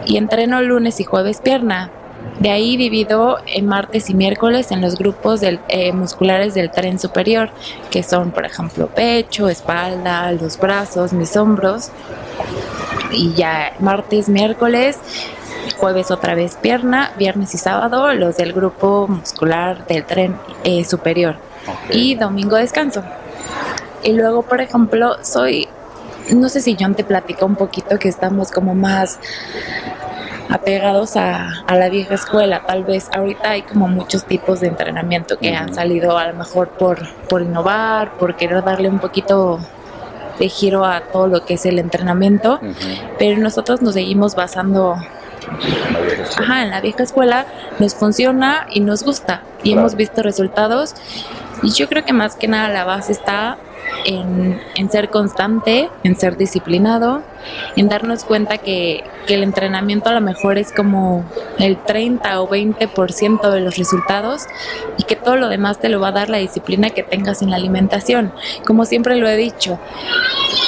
Y 0.06 0.18
entreno 0.18 0.62
lunes 0.62 1.00
y 1.00 1.04
jueves 1.04 1.42
pierna. 1.42 1.92
De 2.40 2.50
ahí 2.50 2.76
divido 2.76 3.38
en 3.46 3.68
martes 3.68 4.10
y 4.10 4.16
miércoles 4.16 4.72
en 4.72 4.82
los 4.82 4.96
grupos 4.96 5.42
del, 5.42 5.60
eh, 5.68 5.92
musculares 5.92 6.54
del 6.54 6.72
tren 6.72 6.98
superior, 7.00 7.52
que 7.92 8.04
son, 8.04 8.32
por 8.32 8.46
ejemplo, 8.46 8.88
pecho, 8.88 9.48
espalda, 9.48 10.32
los 10.32 10.58
brazos, 10.58 11.14
mis 11.14 11.36
hombros. 11.38 11.92
Y 13.12 13.34
ya 13.34 13.74
martes, 13.80 14.28
miércoles, 14.30 14.98
jueves 15.78 16.10
otra 16.10 16.34
vez 16.34 16.56
pierna, 16.56 17.12
viernes 17.18 17.54
y 17.54 17.58
sábado 17.58 18.14
los 18.14 18.38
del 18.38 18.54
grupo 18.54 19.08
muscular 19.08 19.86
del 19.88 20.06
tren 20.06 20.36
eh, 20.64 20.84
superior. 20.84 21.36
Y 21.92 22.16
domingo 22.16 22.56
descanso. 22.56 23.04
Y 24.04 24.14
luego, 24.14 24.42
por 24.42 24.62
ejemplo, 24.62 25.18
soy 25.24 25.68
no 26.32 26.50
sé 26.50 26.62
si 26.62 26.76
John 26.80 26.96
te 26.96 27.04
platicó 27.04 27.46
un 27.46 27.56
poquito 27.56 28.00
que 28.00 28.10
estamos 28.10 28.52
como 28.52 28.74
más 28.74 29.20
apegados 30.50 31.16
a, 31.16 31.64
la 31.70 31.90
vieja 31.90 32.16
escuela. 32.16 32.64
Tal 32.66 32.84
vez 32.84 33.10
ahorita 33.14 33.52
hay 33.52 33.62
como 33.62 33.88
muchos 33.88 34.26
tipos 34.26 34.60
de 34.60 34.68
entrenamiento 34.68 35.38
que 35.38 35.56
han 35.56 35.74
salido 35.74 36.18
a 36.18 36.28
lo 36.28 36.34
mejor 36.34 36.70
por, 36.70 37.00
por 37.30 37.42
innovar, 37.42 38.18
por 38.18 38.36
querer 38.36 38.64
darle 38.64 38.90
un 38.90 39.00
poquito 39.00 39.60
de 40.40 40.50
giro 40.50 40.86
a 40.86 41.02
todo 41.02 41.28
lo 41.28 41.46
que 41.46 41.54
es 41.54 41.66
el 41.66 41.80
entrenamiento, 41.80 42.60
pero 43.18 43.40
nosotros 43.40 43.82
nos 43.82 43.94
seguimos 43.94 44.36
basando 44.36 44.98
Ajá, 46.38 46.64
en 46.64 46.70
la 46.70 46.82
vieja 46.82 47.04
escuela 47.04 47.46
nos 47.80 47.96
funciona 47.96 48.68
y 48.72 48.80
nos 48.80 49.04
gusta 49.04 49.42
y 49.64 49.74
hemos 49.74 49.96
visto 49.96 50.22
resultados. 50.22 50.94
Y 51.64 51.72
yo 51.72 51.88
creo 51.88 52.06
que 52.06 52.14
más 52.14 52.36
que 52.36 52.48
nada 52.48 52.70
la 52.70 52.84
base 52.84 53.12
está 53.12 53.58
en, 54.06 54.90
ser 54.90 55.10
constante, 55.10 55.90
en 56.04 56.16
ser 56.16 56.38
disciplinado, 56.38 57.22
en 57.76 57.88
darnos 57.88 58.24
cuenta 58.24 58.58
que, 58.58 59.04
que, 59.28 59.36
el 59.36 59.44
entrenamiento 59.44 60.10
a 60.10 60.14
lo 60.14 60.22
mejor 60.22 60.58
es 60.58 60.72
como 60.72 61.24
el 61.60 61.78
30 61.78 62.42
o 62.42 62.50
20% 62.50 63.50
de 63.50 63.60
los 63.62 63.78
resultados 63.78 64.44
y 64.98 65.04
que 65.04 65.16
todo 65.16 65.36
lo 65.36 65.50
demás 65.50 65.80
te 65.80 65.90
lo 65.90 66.00
va 66.00 66.10
a 66.10 66.12
dar 66.12 66.30
la 66.30 66.38
disciplina 66.38 66.90
que 66.90 67.04
tengas 67.04 67.42
en 67.42 67.50
la 67.50 67.56
alimentación. 67.56 68.34
Como 68.66 68.86
siempre 68.86 69.16
lo 69.16 69.28
he 69.28 69.38
dicho, 69.38 69.80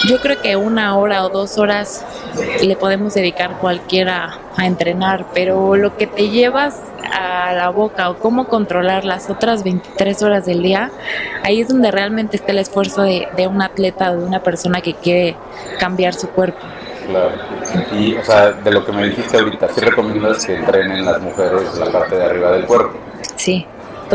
yo 0.08 0.20
creo 0.20 0.42
que 0.42 0.56
una 0.56 0.98
hora 0.98 1.24
o 1.25 1.30
dos 1.30 1.58
horas 1.58 2.06
le 2.62 2.75
podemos 2.75 3.13
dedicar 3.13 3.58
cualquiera 3.60 4.38
a 4.56 4.65
entrenar, 4.68 5.25
pero 5.34 5.75
lo 5.75 5.98
que 5.98 6.08
te 6.08 6.30
llevas 6.30 6.82
a 7.13 7.53
la 7.53 7.70
boca 7.70 8.10
o 8.10 8.17
cómo 8.17 8.48
controlar 8.48 9.05
las 9.05 9.29
otras 9.29 9.63
23 9.63 10.24
horas 10.24 10.46
del 10.46 10.62
día, 10.62 10.91
ahí 11.43 11.62
es 11.62 11.67
donde 11.67 11.91
realmente 11.91 12.38
está 12.38 12.51
el 12.51 12.60
esfuerzo 12.60 13.03
de, 13.03 13.27
de 13.38 13.48
un 13.48 13.62
atleta 13.62 14.12
o 14.12 14.17
de 14.17 14.25
una 14.25 14.41
persona 14.41 14.82
que 14.82 14.93
quiere 14.93 15.36
cambiar 15.79 16.13
su 16.13 16.29
cuerpo. 16.29 16.60
Claro. 17.08 17.32
Y, 17.91 18.15
o 18.15 18.24
sea, 18.24 18.51
de 18.51 18.72
lo 18.72 18.86
que 18.86 18.91
me 18.91 19.05
dijiste 19.05 19.38
ahorita, 19.38 19.67
¿sí 19.70 19.82
recomiendas 19.82 20.46
que 20.46 20.55
entrenen 20.55 21.05
las 21.05 21.22
mujeres 21.22 21.75
la 21.77 21.91
parte 21.91 22.15
de 22.15 22.24
arriba 22.24 22.51
del 22.51 22.65
cuerpo? 22.65 22.98
Sí. 23.36 23.65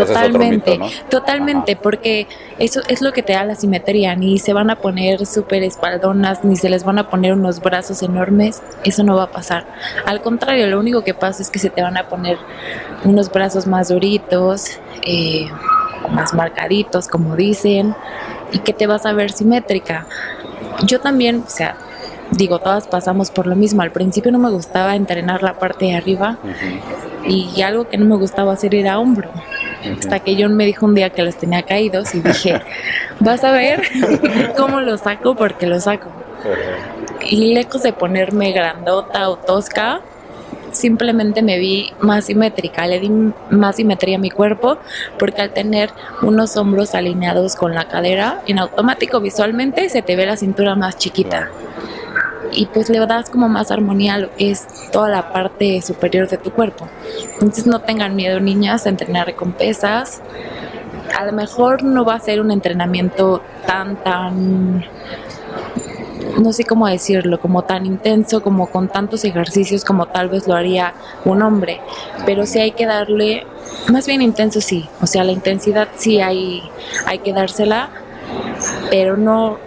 Totalmente, 0.07 0.81
totalmente, 1.11 1.76
porque 1.76 2.26
eso 2.59 2.81
es 2.88 3.02
lo 3.02 3.12
que 3.12 3.23
te 3.23 3.33
da 3.33 3.45
la 3.45 3.55
simetría, 3.55 4.14
ni 4.17 4.38
se 4.38 4.52
van 4.52 4.71
a 4.71 4.76
poner 4.76 5.26
súper 5.26 5.62
espaldonas, 5.62 6.45
ni 6.45 6.57
se 6.57 6.69
les 6.69 6.85
van 6.85 6.99
a 6.99 7.09
poner 7.09 7.33
unos 7.33 7.61
brazos 7.61 8.02
enormes, 8.02 8.62
eso 8.85 9.02
no 9.02 9.17
va 9.17 9.25
a 9.25 9.31
pasar. 9.31 9.67
Al 10.07 10.21
contrario, 10.21 10.67
lo 10.67 10.78
único 10.78 11.02
que 11.02 11.14
pasa 11.14 11.43
es 11.43 11.50
que 11.50 11.59
se 11.59 11.71
te 11.71 11.83
van 11.83 11.97
a 11.97 12.09
poner 12.09 12.38
unos 13.05 13.31
brazos 13.31 13.67
más 13.67 13.88
duritos, 13.88 14.78
eh, 15.05 15.47
más 16.11 16.35
marcaditos, 16.35 17.09
como 17.09 17.37
dicen, 17.37 17.95
y 18.52 18.59
que 18.61 18.73
te 18.73 18.87
vas 18.87 19.07
a 19.07 19.12
ver 19.12 19.33
simétrica. 19.33 20.07
Yo 20.85 21.00
también, 21.00 21.45
o 21.47 21.50
sea, 21.50 21.76
digo, 22.31 22.59
todas 22.59 22.87
pasamos 22.87 23.31
por 23.31 23.47
lo 23.47 23.57
mismo. 23.57 23.83
Al 23.83 23.93
principio 23.93 24.33
no 24.33 24.38
me 24.38 24.50
gustaba 24.50 24.97
entrenar 24.97 25.43
la 25.43 25.59
parte 25.59 25.87
de 25.87 25.97
arriba 25.97 26.38
y 27.26 27.61
algo 27.62 27.88
que 27.88 27.99
no 27.99 28.07
me 28.07 28.17
gustaba 28.17 28.52
hacer 28.52 28.75
era 28.75 28.99
hombro. 28.99 29.31
Hasta 29.99 30.21
que 30.21 30.37
John 30.41 30.57
me 30.57 30.67
dijo 30.67 30.87
un 30.87 30.95
día 30.95 31.11
que 31.11 31.23
los 31.23 31.37
tenía 31.37 31.63
caídos 31.63 32.15
y 32.15 32.21
dije, 32.21 32.61
vas 33.21 33.45
a 33.45 33.53
ver 33.53 33.83
cómo 34.57 34.81
los 34.81 35.03
saco 35.03 35.35
porque 35.35 35.67
los 35.67 35.85
saco. 35.85 36.11
Y 37.29 37.55
lejos 37.55 37.83
de 37.83 37.93
ponerme 37.93 38.53
grandota 38.53 39.29
o 39.29 39.37
tosca, 39.37 40.01
simplemente 40.73 41.43
me 41.43 41.59
vi 41.59 41.93
más 42.01 42.27
simétrica, 42.27 42.87
le 42.87 43.01
di 43.01 43.11
más 43.51 43.77
simetría 43.77 44.17
a 44.17 44.21
mi 44.21 44.31
cuerpo 44.31 44.79
porque 45.19 45.43
al 45.43 45.51
tener 45.51 45.91
unos 46.23 46.57
hombros 46.57 46.95
alineados 46.95 47.57
con 47.57 47.75
la 47.75 47.89
cadera, 47.89 48.43
en 48.47 48.59
automático 48.59 49.21
visualmente 49.21 49.89
se 49.89 50.03
te 50.03 50.17
ve 50.17 50.27
la 50.27 50.37
cintura 50.37 50.75
más 50.75 50.97
chiquita 50.97 51.51
y 52.52 52.67
pues 52.67 52.88
le 52.88 52.99
das 53.07 53.31
como 53.31 53.49
más 53.49 53.71
armonía 53.71 54.14
a 54.14 54.19
lo 54.19 54.35
que 54.35 54.50
es 54.50 54.67
toda 54.90 55.09
la 55.09 55.33
parte 55.33 55.81
superior 55.83 56.28
de 56.28 56.38
tu 56.38 56.50
cuerpo. 56.50 56.88
Entonces 57.35 57.67
no 57.67 57.81
tengan 57.81 58.17
miedo 58.17 58.40
niñas 58.40 58.87
a 58.87 58.88
entrenar 58.88 59.35
con 59.35 59.52
pesas. 59.52 60.21
A 61.19 61.25
lo 61.25 61.33
mejor 61.33 61.83
no 61.83 62.05
va 62.05 62.14
a 62.14 62.21
ser 62.21 62.40
un 62.40 62.50
entrenamiento 62.50 63.43
tan, 63.67 63.97
tan, 64.02 64.85
no 66.38 66.52
sé 66.52 66.64
cómo 66.64 66.87
decirlo, 66.87 67.40
como 67.40 67.62
tan 67.62 67.87
intenso, 67.87 68.43
como 68.43 68.67
con 68.69 68.88
tantos 68.88 69.25
ejercicios 69.25 69.85
como 69.85 70.07
tal 70.07 70.28
vez 70.28 70.47
lo 70.47 70.55
haría 70.55 70.95
un 71.25 71.43
hombre, 71.43 71.81
pero 72.26 72.47
sí 72.47 72.61
hay 72.61 72.73
que 72.73 72.87
darle, 72.87 73.47
más 73.90 74.07
bien 74.07 74.23
intenso 74.23 74.61
sí, 74.61 74.88
o 75.00 75.07
sea, 75.07 75.25
la 75.25 75.33
intensidad 75.33 75.88
sí 75.97 76.21
hay, 76.21 76.62
hay 77.07 77.19
que 77.21 77.33
dársela, 77.33 77.88
pero 78.90 79.17
no, 79.17 79.59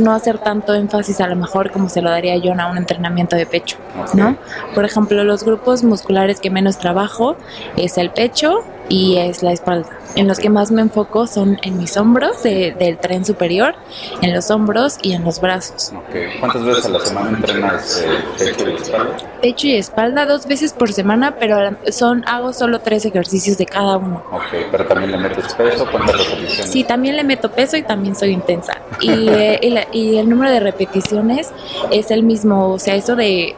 no 0.00 0.12
hacer 0.12 0.38
tanto 0.38 0.74
énfasis 0.74 1.20
a 1.20 1.26
lo 1.26 1.36
mejor 1.36 1.70
como 1.70 1.88
se 1.88 2.02
lo 2.02 2.10
daría 2.10 2.36
yo 2.36 2.52
a 2.58 2.70
un 2.70 2.76
entrenamiento 2.78 3.36
de 3.36 3.46
pecho, 3.46 3.76
¿no? 4.14 4.36
Por 4.74 4.84
ejemplo, 4.84 5.24
los 5.24 5.44
grupos 5.44 5.82
musculares 5.82 6.40
que 6.40 6.50
menos 6.50 6.78
trabajo 6.78 7.36
es 7.76 7.98
el 7.98 8.10
pecho, 8.10 8.64
y 8.88 9.16
es 9.16 9.42
la 9.42 9.52
espalda. 9.52 9.88
En 10.16 10.28
los 10.28 10.38
que 10.38 10.48
más 10.48 10.70
me 10.70 10.80
enfoco 10.80 11.26
son 11.26 11.58
en 11.62 11.76
mis 11.76 11.96
hombros 11.96 12.42
del 12.42 12.98
tren 12.98 13.24
superior, 13.24 13.74
en 14.22 14.32
los 14.32 14.50
hombros 14.50 14.98
y 15.02 15.12
en 15.12 15.24
los 15.24 15.40
brazos. 15.40 15.92
¿Cuántas 16.38 16.64
veces 16.64 16.86
a 16.86 16.88
la 16.90 17.00
semana 17.00 17.36
entrenas 17.36 18.04
eh, 18.06 18.18
pecho 18.38 18.68
y 18.68 18.74
espalda? 18.74 19.16
Pecho 19.42 19.66
y 19.66 19.74
espalda 19.74 20.26
dos 20.26 20.46
veces 20.46 20.72
por 20.72 20.92
semana, 20.92 21.34
pero 21.38 21.76
son 21.90 22.24
hago 22.28 22.52
solo 22.52 22.80
tres 22.80 23.04
ejercicios 23.04 23.58
de 23.58 23.66
cada 23.66 23.96
uno. 23.96 24.22
Ok, 24.30 24.68
pero 24.70 24.86
también 24.86 25.10
le 25.10 25.18
metes 25.18 25.52
peso, 25.54 25.86
¿cuántas 25.90 26.16
repeticiones? 26.16 26.70
Sí, 26.70 26.84
también 26.84 27.16
le 27.16 27.24
meto 27.24 27.50
peso 27.50 27.76
y 27.76 27.82
también 27.82 28.14
soy 28.14 28.30
intensa. 28.30 28.80
Y, 29.00 29.28
eh, 29.28 29.88
y 29.92 30.16
el 30.16 30.28
número 30.28 30.52
de 30.52 30.60
repeticiones 30.60 31.50
es 31.90 32.12
el 32.12 32.22
mismo, 32.22 32.70
o 32.70 32.78
sea, 32.78 32.94
eso 32.94 33.16
de 33.16 33.56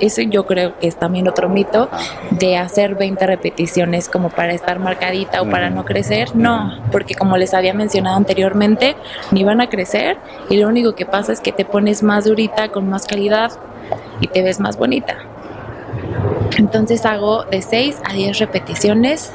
eso 0.00 0.22
yo 0.22 0.46
creo 0.46 0.78
que 0.78 0.88
es 0.88 0.96
también 0.96 1.28
otro 1.28 1.48
mito 1.48 1.88
de 2.30 2.56
hacer 2.56 2.94
20 2.94 3.26
repeticiones 3.26 4.08
como 4.08 4.30
para 4.30 4.52
estar 4.52 4.78
marcadita 4.78 5.42
o 5.42 5.50
para 5.50 5.70
no 5.70 5.84
crecer. 5.84 6.34
No, 6.34 6.78
porque 6.92 7.14
como 7.14 7.36
les 7.36 7.54
había 7.54 7.74
mencionado 7.74 8.16
anteriormente, 8.16 8.96
ni 9.30 9.44
van 9.44 9.60
a 9.60 9.68
crecer 9.68 10.18
y 10.50 10.56
lo 10.56 10.68
único 10.68 10.94
que 10.94 11.06
pasa 11.06 11.32
es 11.32 11.40
que 11.40 11.52
te 11.52 11.64
pones 11.64 12.02
más 12.02 12.24
durita, 12.24 12.68
con 12.68 12.88
más 12.88 13.06
calidad 13.06 13.52
y 14.20 14.28
te 14.28 14.42
ves 14.42 14.60
más 14.60 14.76
bonita. 14.76 15.16
Entonces 16.56 17.04
hago 17.04 17.44
de 17.44 17.62
6 17.62 18.00
a 18.04 18.12
10 18.12 18.38
repeticiones 18.38 19.32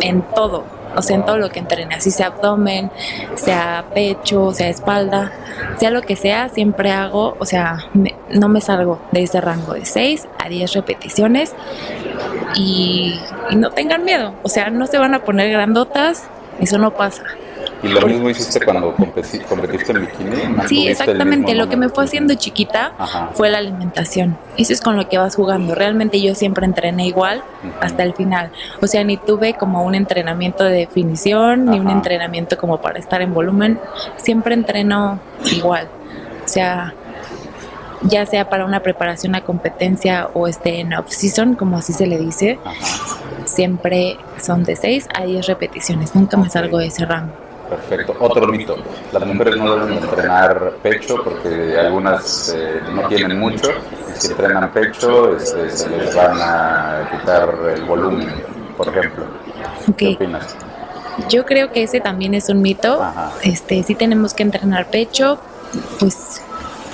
en 0.00 0.22
todo, 0.22 0.64
o 0.96 1.02
sea, 1.02 1.16
en 1.16 1.24
todo 1.24 1.38
lo 1.38 1.50
que 1.50 1.58
entrene, 1.58 1.94
así 1.94 2.10
sea 2.10 2.28
abdomen, 2.28 2.90
sea 3.34 3.84
pecho, 3.94 4.52
sea 4.52 4.68
espalda, 4.68 5.32
sea 5.78 5.90
lo 5.90 6.02
que 6.02 6.16
sea, 6.16 6.48
siempre 6.48 6.90
hago, 6.90 7.36
o 7.38 7.44
sea, 7.44 7.78
no 8.30 8.48
me 8.48 8.60
salgo 8.60 9.00
de 9.12 9.22
ese 9.22 9.40
rango 9.40 9.74
de 9.74 9.84
6 9.84 10.26
a 10.38 10.48
10 10.48 10.72
repeticiones 10.72 11.54
y, 12.54 13.20
y 13.50 13.56
no 13.56 13.70
tengan 13.70 14.04
miedo, 14.04 14.34
o 14.42 14.48
sea, 14.48 14.70
no 14.70 14.86
se 14.86 14.98
van 14.98 15.14
a 15.14 15.24
poner 15.24 15.50
grandotas, 15.50 16.24
eso 16.60 16.78
no 16.78 16.94
pasa. 16.94 17.22
Y 17.86 17.92
lo 17.92 18.06
mismo 18.06 18.28
hiciste 18.30 18.60
cuando 18.64 18.94
competiste 18.94 19.92
en 19.92 20.00
bikini. 20.00 20.66
Sí, 20.68 20.88
exactamente. 20.88 21.54
Lo 21.54 21.68
que 21.68 21.76
me 21.76 21.88
fue 21.88 22.04
haciendo 22.04 22.34
chiquita 22.34 22.92
fue 23.34 23.50
la 23.50 23.58
alimentación. 23.58 24.36
Eso 24.56 24.72
es 24.72 24.80
con 24.80 24.96
lo 24.96 25.08
que 25.08 25.18
vas 25.18 25.36
jugando. 25.36 25.74
Realmente 25.74 26.20
yo 26.20 26.34
siempre 26.34 26.66
entrené 26.66 27.06
igual 27.06 27.42
hasta 27.80 28.02
el 28.02 28.14
final. 28.14 28.50
O 28.82 28.86
sea, 28.86 29.04
ni 29.04 29.16
tuve 29.16 29.54
como 29.54 29.84
un 29.84 29.94
entrenamiento 29.94 30.64
de 30.64 30.72
definición, 30.72 31.66
ni 31.66 31.78
un 31.78 31.90
entrenamiento 31.90 32.58
como 32.58 32.80
para 32.80 32.98
estar 32.98 33.22
en 33.22 33.32
volumen. 33.32 33.78
Siempre 34.16 34.54
entreno 34.54 35.20
igual. 35.52 35.88
O 36.44 36.48
sea, 36.48 36.94
ya 38.02 38.26
sea 38.26 38.48
para 38.48 38.64
una 38.64 38.80
preparación 38.80 39.34
a 39.34 39.42
competencia 39.42 40.28
o 40.34 40.46
este 40.46 40.80
en 40.80 40.92
off-season, 40.94 41.54
como 41.54 41.78
así 41.78 41.92
se 41.92 42.06
le 42.06 42.18
dice, 42.18 42.58
siempre 43.44 44.16
son 44.40 44.64
de 44.64 44.76
6 44.76 45.08
a 45.14 45.24
10 45.24 45.46
repeticiones. 45.46 46.14
Nunca 46.14 46.36
me 46.36 46.48
salgo 46.50 46.78
de 46.78 46.86
ese 46.86 47.04
rango. 47.04 47.45
Perfecto. 47.68 48.16
Otro 48.20 48.46
mito. 48.48 48.76
Las 49.12 49.26
mujeres 49.26 49.56
no 49.56 49.76
deben 49.76 49.98
entrenar 49.98 50.74
pecho 50.82 51.22
porque 51.22 51.76
algunas 51.78 52.54
eh, 52.56 52.80
no 52.92 53.08
tienen 53.08 53.38
mucho. 53.38 53.70
Y 54.14 54.20
si 54.20 54.28
entrenan 54.28 54.72
pecho, 54.72 55.36
este, 55.36 55.70
se 55.70 55.90
les 55.90 56.14
van 56.14 56.38
a 56.40 57.08
quitar 57.10 57.54
el 57.74 57.84
volumen, 57.84 58.28
por 58.76 58.88
ejemplo. 58.88 59.24
¿Qué 59.96 60.14
opinas? 60.14 60.56
Yo 61.28 61.44
creo 61.44 61.72
que 61.72 61.82
ese 61.82 62.00
también 62.00 62.34
es 62.34 62.48
un 62.48 62.62
mito. 62.62 63.02
Este, 63.42 63.82
sí 63.82 63.94
tenemos 63.94 64.34
que 64.34 64.42
entrenar 64.42 64.86
pecho, 64.90 65.38
pues 65.98 66.42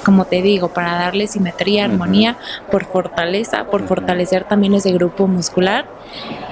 como 0.04 0.24
te 0.24 0.42
digo, 0.42 0.68
para 0.68 0.94
darle 0.94 1.26
simetría, 1.26 1.84
armonía, 1.84 2.36
por 2.70 2.84
fortaleza, 2.84 3.64
por 3.64 3.86
fortalecer 3.86 4.44
también 4.44 4.74
ese 4.74 4.92
grupo 4.92 5.26
muscular. 5.26 5.86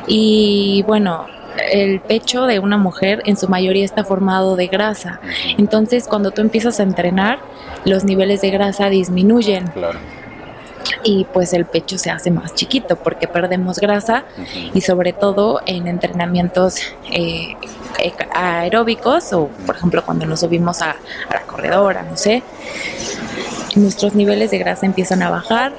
Y 0.07 0.85
bueno, 0.87 1.27
el 1.73 2.01
pecho 2.01 2.47
de 2.47 2.59
una 2.59 2.77
mujer 2.77 3.23
en 3.27 3.37
su 3.37 3.49
mayoría 3.49 3.85
está 3.85 4.05
formado 4.05 4.57
de 4.57 4.67
grasa. 4.67 5.21
Entonces, 5.59 6.07
cuando 6.07 6.31
tú 6.31 6.41
empiezas 6.41 6.81
a 6.81 6.83
entrenar, 6.83 7.41
los 7.85 8.05
niveles 8.05 8.41
de 8.41 8.51
grasa 8.51 8.89
disminuyen. 8.89 9.71
Y 11.03 11.25
pues 11.33 11.53
el 11.53 11.67
pecho 11.67 11.99
se 11.99 12.11
hace 12.11 12.31
más 12.31 12.55
chiquito 12.55 12.97
porque 12.97 13.27
perdemos 13.29 13.79
grasa 13.79 14.25
y 14.75 14.81
sobre 14.81 15.13
todo 15.13 15.61
en 15.67 15.87
entrenamientos 15.87 16.81
eh, 17.11 17.55
aeróbicos 18.35 19.33
o 19.33 19.49
por 19.67 19.77
ejemplo 19.77 20.05
cuando 20.05 20.27
nos 20.27 20.41
subimos 20.41 20.83
a, 20.83 20.91
a 20.91 21.35
la 21.35 21.43
corredora, 21.43 22.03
no 22.03 22.17
sé, 22.17 22.43
nuestros 23.77 24.15
niveles 24.15 24.51
de 24.51 24.59
grasa 24.59 24.85
empiezan 24.87 25.23
a 25.23 25.31
bajar. 25.31 25.73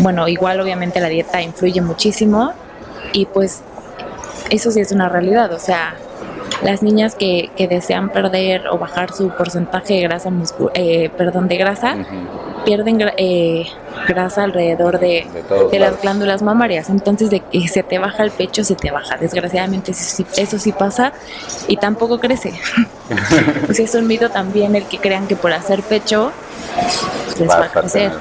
Bueno, 0.00 0.26
igual 0.26 0.60
obviamente 0.60 1.00
la 1.00 1.08
dieta 1.08 1.42
influye 1.42 1.80
muchísimo 1.80 2.52
y 3.12 3.26
pues 3.26 3.62
eso 4.50 4.70
sí 4.70 4.80
es 4.80 4.92
una 4.92 5.08
realidad, 5.08 5.52
o 5.52 5.58
sea, 5.58 5.94
las 6.62 6.82
niñas 6.82 7.14
que, 7.14 7.50
que 7.56 7.68
desean 7.68 8.10
perder 8.10 8.68
o 8.68 8.78
bajar 8.78 9.12
su 9.12 9.30
porcentaje 9.30 9.94
de 9.94 10.00
grasa, 10.02 10.30
eh, 10.74 11.10
perdón, 11.16 11.48
de 11.48 11.56
grasa, 11.56 11.96
pierden 12.64 12.98
eh, 13.16 13.66
grasa 14.06 14.44
alrededor 14.44 14.98
de, 14.98 15.26
de, 15.70 15.78
las 15.78 16.00
glándulas 16.02 16.42
mamarias. 16.42 16.90
Entonces, 16.90 17.30
de 17.30 17.40
que 17.40 17.66
se 17.68 17.82
te 17.82 17.98
baja 17.98 18.22
el 18.24 18.30
pecho, 18.30 18.62
se 18.64 18.74
te 18.74 18.90
baja. 18.90 19.16
Desgraciadamente, 19.16 19.92
eso, 19.92 20.24
eso 20.36 20.58
sí 20.58 20.72
pasa 20.72 21.12
y 21.66 21.76
tampoco 21.76 22.18
crece. 22.20 22.52
o 23.68 23.72
sea, 23.72 23.84
es 23.84 23.94
un 23.94 24.06
mito 24.06 24.28
también 24.28 24.76
el 24.76 24.84
que 24.84 24.98
crean 24.98 25.26
que 25.26 25.36
por 25.36 25.52
hacer 25.52 25.82
pecho 25.82 26.32
pues, 27.24 27.40
les 27.40 27.48
va 27.48 27.64
a 27.64 27.68
crecer. 27.68 28.12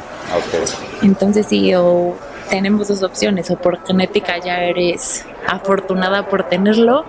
Entonces, 1.01 1.47
sí, 1.47 1.73
o 1.75 2.15
tenemos 2.49 2.87
dos 2.87 3.03
opciones, 3.03 3.49
o 3.51 3.55
por 3.55 3.85
genética 3.85 4.37
ya 4.39 4.61
eres 4.63 5.25
afortunada 5.47 6.27
por 6.27 6.43
tenerlo 6.43 7.05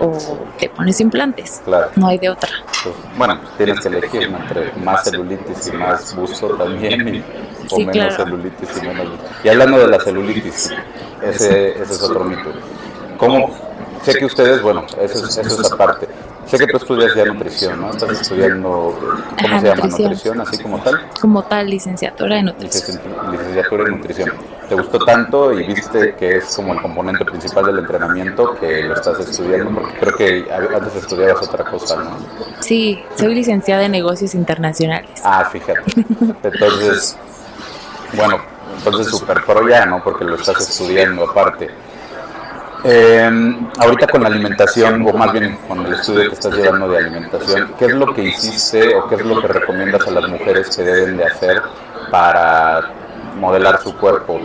o 0.00 0.46
te 0.58 0.68
pones 0.68 1.00
implantes. 1.00 1.62
No 1.96 2.06
hay 2.06 2.18
de 2.18 2.30
otra. 2.30 2.50
Pues, 2.82 2.94
bueno, 3.16 3.40
tienes 3.56 3.80
que 3.80 3.88
elegir 3.88 4.22
entre 4.22 4.72
más 4.84 5.04
celulitis 5.04 5.68
y 5.68 5.72
más 5.72 6.14
busto 6.14 6.48
también, 6.56 7.24
o 7.70 7.78
menos 7.80 8.14
celulitis 8.14 8.68
y 8.78 8.86
menos 8.86 9.10
busto. 9.10 9.24
Y 9.44 9.48
hablando 9.48 9.78
de 9.78 9.86
la 9.88 10.00
celulitis, 10.00 10.70
ese, 11.22 11.70
ese 11.70 11.92
es 11.92 12.02
otro 12.02 12.24
mito. 12.24 12.50
¿Cómo? 13.16 13.50
Sé 14.02 14.14
que 14.14 14.24
ustedes, 14.24 14.60
bueno, 14.62 14.84
eso 15.00 15.26
es, 15.26 15.38
eso 15.38 15.62
es 15.62 15.72
aparte 15.72 16.08
Sé 16.46 16.58
que 16.58 16.66
tú 16.66 16.76
estudias 16.76 17.14
ya 17.14 17.24
nutrición, 17.24 17.80
¿no? 17.80 17.90
Estás 17.90 18.20
estudiando, 18.20 18.98
¿cómo 19.40 19.60
se 19.60 19.66
llama? 19.66 19.86
Nutrición. 19.86 20.40
así 20.40 20.62
como 20.62 20.82
tal. 20.82 21.00
Como 21.20 21.42
tal, 21.44 21.70
licenciatura 21.70 22.38
en 22.38 22.46
nutrición. 22.46 23.00
Licenciatura 23.30 23.84
en 23.84 23.90
nutrición. 23.98 24.32
¿Te 24.68 24.74
gustó 24.74 24.98
tanto 25.00 25.52
y 25.52 25.66
viste 25.66 26.14
que 26.14 26.38
es 26.38 26.56
como 26.56 26.72
el 26.72 26.82
componente 26.82 27.24
principal 27.24 27.66
del 27.66 27.78
entrenamiento 27.78 28.54
que 28.58 28.82
lo 28.82 28.94
estás 28.94 29.20
estudiando? 29.20 29.80
Porque 29.80 29.98
creo 29.98 30.16
que 30.16 30.46
antes 30.52 30.96
estudiabas 30.96 31.46
otra 31.46 31.64
cosa, 31.64 31.96
¿no? 31.96 32.16
Sí, 32.60 33.02
soy 33.16 33.34
licenciada 33.34 33.84
en 33.84 33.92
negocios 33.92 34.34
internacionales. 34.34 35.20
Ah, 35.24 35.48
fíjate. 35.50 35.82
Entonces, 36.42 37.16
bueno, 38.14 38.38
entonces 38.78 39.08
super 39.08 39.44
pro 39.44 39.68
ya, 39.68 39.86
¿no? 39.86 40.02
Porque 40.02 40.24
lo 40.24 40.36
estás 40.36 40.60
estudiando 40.68 41.24
aparte. 41.28 41.70
Eh, 42.84 43.30
ahorita 43.78 44.08
con 44.08 44.22
la 44.22 44.28
alimentación, 44.28 45.06
o 45.06 45.12
más 45.12 45.32
bien 45.32 45.56
con 45.68 45.86
el 45.86 45.92
estudio 45.92 46.28
que 46.28 46.34
estás 46.34 46.54
llevando 46.54 46.88
de 46.88 46.98
alimentación, 46.98 47.74
¿qué 47.78 47.84
es 47.86 47.94
lo 47.94 48.12
que 48.12 48.24
hiciste 48.24 48.96
o 48.96 49.08
qué 49.08 49.14
es 49.16 49.24
lo 49.24 49.40
que 49.40 49.46
recomiendas 49.46 50.06
a 50.06 50.10
las 50.10 50.28
mujeres 50.28 50.76
que 50.76 50.82
deben 50.82 51.16
de 51.16 51.24
hacer 51.24 51.62
para 52.10 52.90
modelar 53.38 53.80
su 53.80 53.96
cuerpo? 53.96 54.40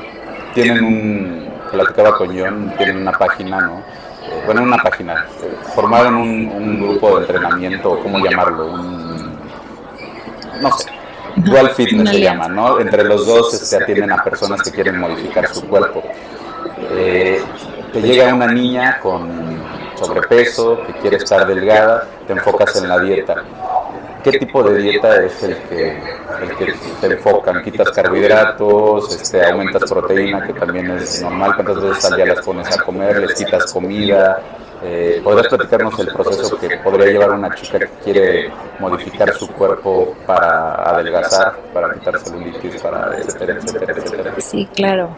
Tienen 0.53 0.83
un, 0.83 1.49
platicaba 1.71 2.15
con 2.15 2.27
John, 2.27 2.73
tienen 2.77 2.97
una 2.97 3.11
página, 3.13 3.59
¿no? 3.59 3.79
Eh, 3.79 4.43
bueno, 4.45 4.61
una 4.61 4.77
página, 4.77 5.25
formaron 5.73 6.15
un, 6.15 6.79
grupo 6.79 7.15
de 7.15 7.21
entrenamiento, 7.21 7.99
¿cómo 8.03 8.19
llamarlo? 8.19 8.67
Un, 8.67 9.39
no 10.61 10.71
sé, 10.77 10.91
Dual 11.37 11.71
Fitness 11.71 12.09
se 12.11 12.21
llama, 12.21 12.47
¿no? 12.47 12.79
Entre 12.79 13.03
los 13.03 13.25
dos 13.25 13.51
se 13.51 13.77
atienden 13.77 14.11
a 14.11 14.23
personas 14.23 14.61
que 14.61 14.69
quieren 14.69 14.99
modificar 14.99 15.47
su 15.47 15.67
cuerpo. 15.67 16.03
Eh, 16.91 17.41
te 18.01 18.07
llega 18.07 18.33
una 18.33 18.47
niña 18.47 18.99
con 18.99 19.57
sobrepeso, 19.95 20.85
que 20.85 20.93
quiere 20.93 21.17
estar 21.17 21.47
delgada, 21.47 22.07
te 22.27 22.33
enfocas 22.33 22.75
en 22.75 22.87
la 22.87 22.99
dieta. 22.99 23.43
¿Qué 24.23 24.39
tipo 24.39 24.61
de 24.63 24.77
dieta 24.81 25.23
es 25.23 25.41
el 25.43 25.55
que, 25.57 25.97
el 26.41 26.55
que 26.57 26.73
te 27.01 27.07
enfocan? 27.07 27.63
¿Quitas 27.63 27.91
carbohidratos? 27.91 29.15
Este, 29.15 29.43
¿Aumentas 29.45 29.89
proteína, 29.89 30.45
que 30.45 30.53
también 30.53 30.91
es 30.91 31.21
normal? 31.21 31.55
¿Cuántas 31.55 31.81
veces 31.81 32.05
al 32.05 32.15
día 32.17 32.25
las 32.27 32.45
pones 32.45 32.77
a 32.77 32.83
comer? 32.83 33.19
¿Les 33.19 33.33
quitas 33.33 33.71
comida? 33.71 34.41
Eh, 34.89 35.21
¿Podrías 35.21 35.47
platicarnos 35.47 35.99
el 35.99 36.07
proceso 36.07 36.57
que 36.57 36.77
podría 36.77 37.07
llevar 37.07 37.31
una 37.31 37.53
chica 37.53 37.79
que 37.79 37.89
quiere 38.03 38.51
modificar 38.79 39.33
su 39.33 39.47
cuerpo 39.49 40.15
para 40.25 40.75
adelgazar, 40.89 41.57
para 41.73 41.93
quitar 41.93 42.17
celulitis, 42.19 42.81
para 42.81 43.17
etcétera, 43.17 43.59
etcétera, 43.61 43.93
etcétera? 43.97 44.33
Sí, 44.37 44.67
claro. 44.73 45.09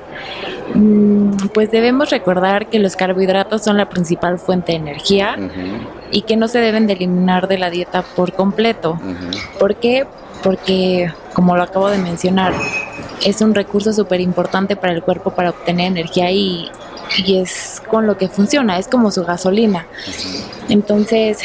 Mm, 0.74 1.50
pues 1.54 1.70
debemos 1.70 2.10
recordar 2.10 2.68
que 2.68 2.80
los 2.80 2.96
carbohidratos 2.96 3.64
son 3.64 3.78
la 3.78 3.90
principal 3.90 4.40
fuente 4.40 4.72
de 4.72 4.80
energía 4.80 5.38
y 6.12 6.24
que 6.24 6.36
no 6.36 6.48
se 6.48 6.60
deben 6.60 6.88
de 6.88 6.94
eliminar 6.94 7.48
de 7.48 7.60
la 7.60 7.70
dieta 7.70 8.02
por 8.02 8.34
completo. 8.34 9.00
¿Por 9.60 9.76
qué? 9.76 10.08
Porque, 10.44 11.14
como 11.34 11.56
lo 11.56 11.64
acabo 11.64 11.90
de 11.90 11.98
mencionar, 12.00 12.54
es 13.24 13.42
un 13.42 13.54
recurso 13.54 13.94
súper 13.94 14.22
importante 14.22 14.76
para 14.76 14.94
el 14.94 15.04
cuerpo 15.04 15.32
para 15.32 15.52
obtener 15.52 15.88
energía 15.88 16.32
y, 16.32 16.72
y 17.18 17.38
es 17.38 17.82
con 17.88 18.08
lo 18.08 18.18
que 18.18 18.28
funciona, 18.28 18.78
es 18.78 18.88
como 18.88 19.12
su 19.12 19.24
gasolina. 19.24 19.86
Entonces, 20.70 21.40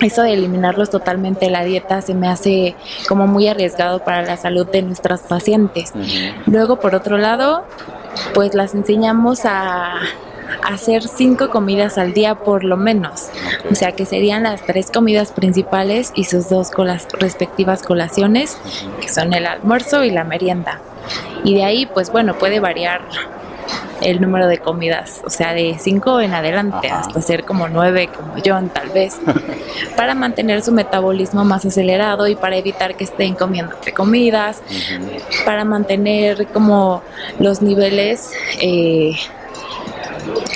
eso 0.00 0.22
de 0.22 0.32
eliminarlos 0.32 0.90
totalmente 0.90 1.46
de 1.46 1.52
la 1.52 1.64
dieta 1.64 2.00
se 2.02 2.14
me 2.14 2.28
hace 2.28 2.74
como 3.08 3.26
muy 3.26 3.48
arriesgado 3.48 4.00
para 4.00 4.22
la 4.22 4.36
salud 4.36 4.66
de 4.66 4.82
nuestras 4.82 5.20
pacientes. 5.20 5.92
Luego, 6.46 6.80
por 6.80 6.94
otro 6.94 7.18
lado, 7.18 7.64
pues 8.34 8.54
las 8.54 8.74
enseñamos 8.74 9.44
a 9.44 10.00
hacer 10.64 11.02
cinco 11.04 11.50
comidas 11.50 11.98
al 11.98 12.12
día 12.12 12.34
por 12.36 12.64
lo 12.64 12.76
menos. 12.76 13.30
O 13.70 13.74
sea 13.74 13.92
que 13.92 14.06
serían 14.06 14.42
las 14.44 14.62
tres 14.62 14.90
comidas 14.90 15.32
principales 15.32 16.12
y 16.14 16.24
sus 16.24 16.48
dos 16.48 16.70
respectivas 17.18 17.82
colaciones, 17.82 18.58
que 19.00 19.08
son 19.08 19.32
el 19.32 19.46
almuerzo 19.46 20.04
y 20.04 20.10
la 20.10 20.24
merienda. 20.24 20.80
Y 21.44 21.54
de 21.54 21.64
ahí, 21.64 21.86
pues 21.86 22.10
bueno, 22.10 22.38
puede 22.38 22.60
variar 22.60 23.02
el 24.04 24.20
número 24.20 24.48
de 24.48 24.58
comidas, 24.58 25.22
o 25.24 25.30
sea, 25.30 25.54
de 25.54 25.76
cinco 25.78 26.20
en 26.20 26.34
adelante, 26.34 26.88
hasta 26.88 27.20
ser 27.20 27.44
como 27.44 27.68
nueve, 27.68 28.08
como 28.14 28.34
John 28.44 28.68
tal 28.68 28.90
vez, 28.90 29.18
para 29.96 30.14
mantener 30.14 30.62
su 30.62 30.72
metabolismo 30.72 31.44
más 31.44 31.64
acelerado 31.64 32.26
y 32.28 32.34
para 32.34 32.56
evitar 32.56 32.96
que 32.96 33.04
estén 33.04 33.34
comiendo 33.34 33.76
comidas, 33.94 34.62
para 35.44 35.64
mantener 35.64 36.46
como 36.48 37.02
los 37.38 37.62
niveles 37.62 38.30
eh, 38.60 39.14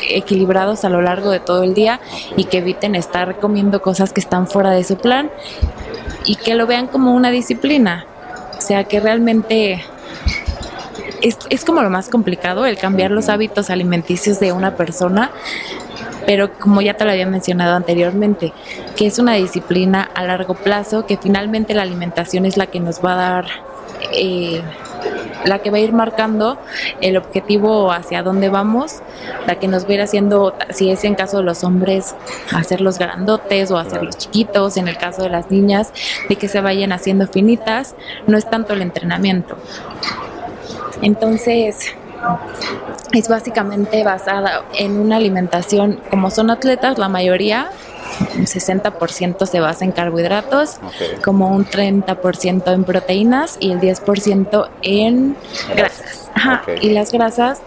equilibrados 0.08 0.84
a 0.84 0.88
lo 0.88 1.02
largo 1.02 1.30
de 1.30 1.40
todo 1.40 1.62
el 1.62 1.74
día 1.74 2.00
y 2.36 2.44
que 2.44 2.58
eviten 2.58 2.94
estar 2.94 3.38
comiendo 3.38 3.82
cosas 3.82 4.12
que 4.12 4.20
están 4.20 4.46
fuera 4.46 4.70
de 4.70 4.84
su 4.84 4.96
plan 4.96 5.30
y 6.24 6.36
que 6.36 6.54
lo 6.54 6.66
vean 6.66 6.86
como 6.86 7.14
una 7.14 7.30
disciplina. 7.30 8.06
O 8.58 8.60
sea, 8.60 8.84
que 8.84 9.00
realmente 9.00 9.84
es, 11.28 11.38
es 11.50 11.64
como 11.64 11.82
lo 11.82 11.90
más 11.90 12.08
complicado, 12.08 12.66
el 12.66 12.78
cambiar 12.78 13.10
los 13.10 13.28
hábitos 13.28 13.70
alimenticios 13.70 14.40
de 14.40 14.52
una 14.52 14.76
persona 14.76 15.30
pero 16.26 16.52
como 16.58 16.82
ya 16.82 16.94
te 16.94 17.04
lo 17.04 17.12
había 17.12 17.26
mencionado 17.26 17.76
anteriormente, 17.76 18.52
que 18.96 19.06
es 19.06 19.20
una 19.20 19.34
disciplina 19.34 20.10
a 20.12 20.24
largo 20.24 20.54
plazo, 20.54 21.06
que 21.06 21.16
finalmente 21.16 21.72
la 21.72 21.82
alimentación 21.82 22.46
es 22.46 22.56
la 22.56 22.66
que 22.66 22.80
nos 22.80 23.02
va 23.02 23.12
a 23.12 23.16
dar 23.16 23.46
eh, 24.12 24.60
la 25.44 25.60
que 25.60 25.70
va 25.70 25.76
a 25.76 25.80
ir 25.80 25.92
marcando 25.92 26.58
el 27.00 27.16
objetivo 27.16 27.92
hacia 27.92 28.22
dónde 28.22 28.48
vamos, 28.48 29.02
la 29.46 29.58
que 29.58 29.68
nos 29.68 29.84
va 29.84 29.90
a 29.90 29.92
ir 29.92 30.00
haciendo, 30.02 30.54
si 30.70 30.90
es 30.90 31.04
en 31.04 31.14
caso 31.14 31.38
de 31.38 31.44
los 31.44 31.62
hombres, 31.62 32.16
hacerlos 32.52 32.98
grandotes 32.98 33.70
o 33.70 33.78
hacerlos 33.78 34.16
chiquitos, 34.16 34.76
en 34.76 34.88
el 34.88 34.96
caso 34.96 35.22
de 35.22 35.30
las 35.30 35.50
niñas, 35.50 35.92
de 36.28 36.36
que 36.36 36.48
se 36.48 36.60
vayan 36.60 36.92
haciendo 36.92 37.28
finitas, 37.28 37.94
no 38.26 38.36
es 38.36 38.48
tanto 38.50 38.72
el 38.72 38.82
entrenamiento. 38.82 39.56
Entonces, 41.02 41.94
es 43.12 43.28
básicamente 43.28 44.04
basada 44.04 44.64
en 44.74 44.98
una 44.98 45.16
alimentación, 45.16 46.00
como 46.10 46.30
son 46.30 46.50
atletas, 46.50 46.98
la 46.98 47.08
mayoría 47.08 47.70
un 48.36 48.46
60% 48.46 49.46
se 49.46 49.60
basa 49.60 49.84
en 49.84 49.92
carbohidratos, 49.92 50.78
como 51.22 51.48
un 51.48 51.66
30% 51.66 52.72
en 52.72 52.84
proteínas 52.84 53.56
y 53.60 53.72
el 53.72 53.80
10% 53.80 54.70
en 54.82 55.36
grasas. 55.74 56.05
Y 56.80 56.90
las 56.90 57.12
grasas, 57.12 57.60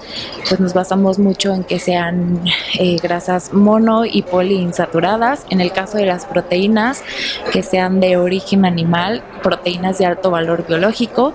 pues 0.47 0.59
nos 0.59 0.73
basamos 0.73 1.19
mucho 1.19 1.53
en 1.53 1.63
que 1.63 1.79
sean 1.79 2.41
eh, 2.79 2.97
grasas 3.01 3.53
mono 3.53 4.05
y 4.05 4.21
poliinsaturadas. 4.21 5.45
En 5.49 5.61
el 5.61 5.71
caso 5.71 5.97
de 5.97 6.05
las 6.05 6.25
proteínas, 6.25 7.03
que 7.51 7.63
sean 7.63 7.99
de 7.99 8.17
origen 8.17 8.65
animal, 8.65 9.23
proteínas 9.41 9.97
de 9.97 10.05
alto 10.05 10.31
valor 10.31 10.65
biológico, 10.67 11.33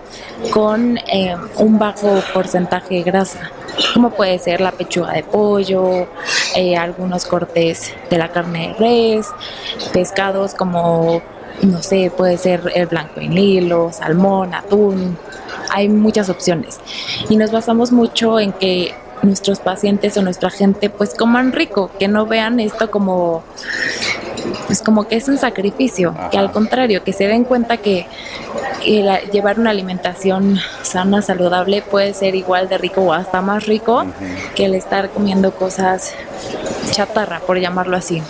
con 0.52 0.98
eh, 0.98 1.36
un 1.58 1.78
bajo 1.78 2.22
porcentaje 2.32 2.96
de 2.96 3.02
grasa 3.02 3.50
como 3.92 4.10
puede 4.10 4.38
ser 4.38 4.60
la 4.60 4.72
pechuga 4.72 5.12
de 5.12 5.22
pollo, 5.22 6.06
eh, 6.54 6.76
algunos 6.76 7.26
cortes 7.26 7.94
de 8.10 8.18
la 8.18 8.28
carne 8.30 8.68
de 8.68 8.74
res, 8.74 9.28
pescados 9.92 10.54
como, 10.54 11.22
no 11.62 11.82
sé, 11.82 12.12
puede 12.16 12.38
ser 12.38 12.72
el 12.74 12.86
blanco 12.86 13.20
en 13.20 13.36
hilo, 13.36 13.90
salmón, 13.92 14.54
atún, 14.54 15.18
hay 15.70 15.88
muchas 15.88 16.28
opciones. 16.28 16.80
Y 17.28 17.36
nos 17.36 17.50
basamos 17.50 17.92
mucho 17.92 18.38
en 18.40 18.52
que 18.52 18.94
nuestros 19.22 19.60
pacientes 19.60 20.16
o 20.16 20.22
nuestra 20.22 20.50
gente 20.50 20.90
pues 20.90 21.14
coman 21.14 21.52
rico, 21.52 21.90
que 21.98 22.08
no 22.08 22.26
vean 22.26 22.60
esto 22.60 22.90
como 22.90 23.42
pues 24.66 24.82
como 24.82 25.08
que 25.08 25.16
es 25.16 25.28
un 25.28 25.38
sacrificio, 25.38 26.14
que 26.30 26.38
al 26.38 26.52
contrario, 26.52 27.02
que 27.02 27.12
se 27.12 27.26
den 27.26 27.44
cuenta 27.44 27.78
que, 27.78 28.06
llevar 29.32 29.58
una 29.58 29.70
alimentación 29.70 30.58
sana, 30.82 31.22
saludable 31.22 31.80
puede 31.80 32.12
ser 32.12 32.34
igual 32.34 32.68
de 32.68 32.76
rico 32.76 33.00
o 33.00 33.14
hasta 33.14 33.40
más 33.40 33.64
rico 33.64 34.04
que 34.54 34.66
el 34.66 34.74
estar 34.74 35.08
comiendo 35.08 35.54
cosas 35.54 36.12
chatarra, 36.90 37.40
por 37.40 37.58
llamarlo 37.58 37.96
así, 37.96 38.22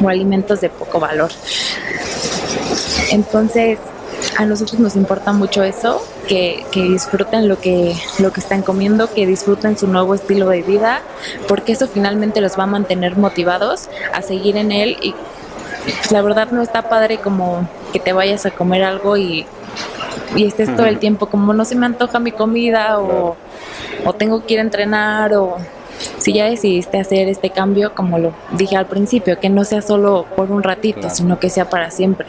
o 0.00 0.08
alimentos 0.08 0.60
de 0.60 0.68
poco 0.68 1.00
valor. 1.00 1.32
Entonces, 3.10 3.78
a 4.38 4.44
nosotros 4.44 4.80
nos 4.80 4.96
importa 4.96 5.32
mucho 5.32 5.62
eso, 5.62 6.02
que, 6.28 6.64
disfruten 6.72 7.48
lo 7.48 7.58
que, 7.58 7.94
lo 8.18 8.32
que 8.32 8.40
están 8.40 8.62
comiendo, 8.62 9.12
que 9.12 9.26
disfruten 9.26 9.78
su 9.78 9.86
nuevo 9.86 10.14
estilo 10.14 10.48
de 10.48 10.62
vida, 10.62 11.02
porque 11.48 11.72
eso 11.72 11.88
finalmente 11.88 12.40
los 12.40 12.58
va 12.58 12.64
a 12.64 12.66
mantener 12.66 13.16
motivados 13.16 13.88
a 14.12 14.22
seguir 14.22 14.56
en 14.56 14.72
él. 14.72 14.96
Y 15.00 15.14
pues, 15.84 16.12
la 16.12 16.22
verdad 16.22 16.50
no 16.50 16.62
está 16.62 16.88
padre 16.88 17.18
como 17.18 17.68
que 17.92 18.00
te 18.00 18.12
vayas 18.12 18.46
a 18.46 18.50
comer 18.50 18.84
algo 18.84 19.16
y, 19.16 19.46
y 20.34 20.46
estés 20.46 20.74
todo 20.74 20.86
el 20.86 20.98
tiempo 20.98 21.26
como 21.26 21.52
no 21.52 21.64
se 21.64 21.76
me 21.76 21.86
antoja 21.86 22.18
mi 22.18 22.32
comida 22.32 22.98
o, 22.98 23.36
o 24.04 24.12
tengo 24.12 24.44
que 24.44 24.54
ir 24.54 24.60
a 24.60 24.62
entrenar 24.62 25.34
o 25.34 25.56
si 26.18 26.32
ya 26.34 26.46
decidiste 26.46 26.98
hacer 26.98 27.28
este 27.28 27.50
cambio, 27.50 27.94
como 27.94 28.18
lo 28.18 28.34
dije 28.52 28.76
al 28.76 28.86
principio, 28.86 29.38
que 29.40 29.48
no 29.48 29.64
sea 29.64 29.80
solo 29.80 30.26
por 30.36 30.50
un 30.50 30.62
ratito, 30.62 31.08
sino 31.08 31.38
que 31.38 31.48
sea 31.50 31.70
para 31.70 31.90
siempre. 31.90 32.28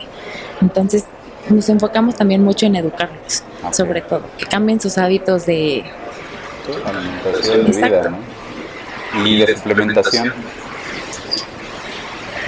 Entonces, 0.62 1.06
nos 1.50 1.70
enfocamos 1.70 2.16
también 2.16 2.44
mucho 2.44 2.66
en 2.66 2.76
educarlos, 2.76 3.44
sobre 3.72 4.02
todo, 4.02 4.24
que 4.38 4.46
cambien 4.46 4.80
sus 4.80 4.98
hábitos 4.98 5.46
de 5.46 5.84
alimentación 6.86 7.66
vida, 7.66 8.20
Y 9.26 9.46
de 9.46 9.56
suplementación. 9.56 10.34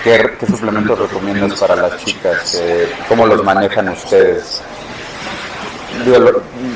¿Qué, 0.03 0.45
suplementos 0.47 0.97
recomiendas 0.97 1.59
para 1.59 1.75
las 1.75 1.97
chicas? 2.03 2.55
Eh, 2.61 2.89
¿Cómo 3.07 3.25
los 3.25 3.43
manejan 3.43 3.89
ustedes? 3.89 4.61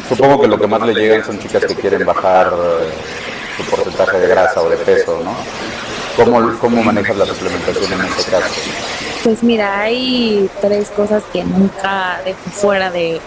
supongo 0.10 0.42
que 0.42 0.48
lo 0.48 0.60
que 0.60 0.68
más 0.68 0.82
le 0.82 0.94
llegan 0.94 1.24
son 1.24 1.40
chicas 1.40 1.66
que 1.66 1.76
quieren 1.76 2.06
bajar 2.06 2.48
eh, 2.48 2.90
su 3.56 3.64
porcentaje 3.70 4.20
de 4.20 4.28
grasa 4.28 4.62
o 4.62 4.70
de 4.70 4.78
peso, 4.78 5.22
¿no? 5.24 5.34
¿Cómo, 6.18 6.60
cómo 6.60 6.84
manejas 6.84 7.16
la 7.16 7.26
suplementación 7.26 7.94
en 7.94 8.06
este 8.06 8.32
caso? 8.32 8.54
Pues 9.24 9.42
mira, 9.42 9.80
hay 9.80 10.50
tres 10.60 10.90
cosas 10.90 11.24
que 11.32 11.46
nunca 11.46 12.20
dejo 12.26 12.50
fuera 12.52 12.92
de, 12.92 13.22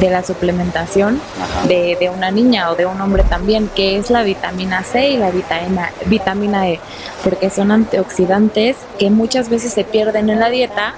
la 0.00 0.22
suplementación 0.22 1.20
de, 1.66 2.10
una 2.14 2.30
niña 2.30 2.70
o 2.70 2.76
de 2.76 2.86
un 2.86 2.98
hombre 2.98 3.24
también, 3.24 3.68
que 3.76 3.98
es 3.98 4.08
la 4.08 4.22
vitamina 4.22 4.82
C 4.84 5.10
y 5.10 5.16
la 5.18 5.30
vitamina, 5.30 5.92
vitamina 6.06 6.68
E, 6.70 6.80
porque 7.22 7.50
son 7.50 7.72
antioxidantes 7.72 8.76
que 8.98 9.10
muchas 9.10 9.50
veces 9.50 9.74
se 9.74 9.84
pierden 9.84 10.30
en 10.30 10.40
la 10.40 10.48
dieta. 10.48 10.94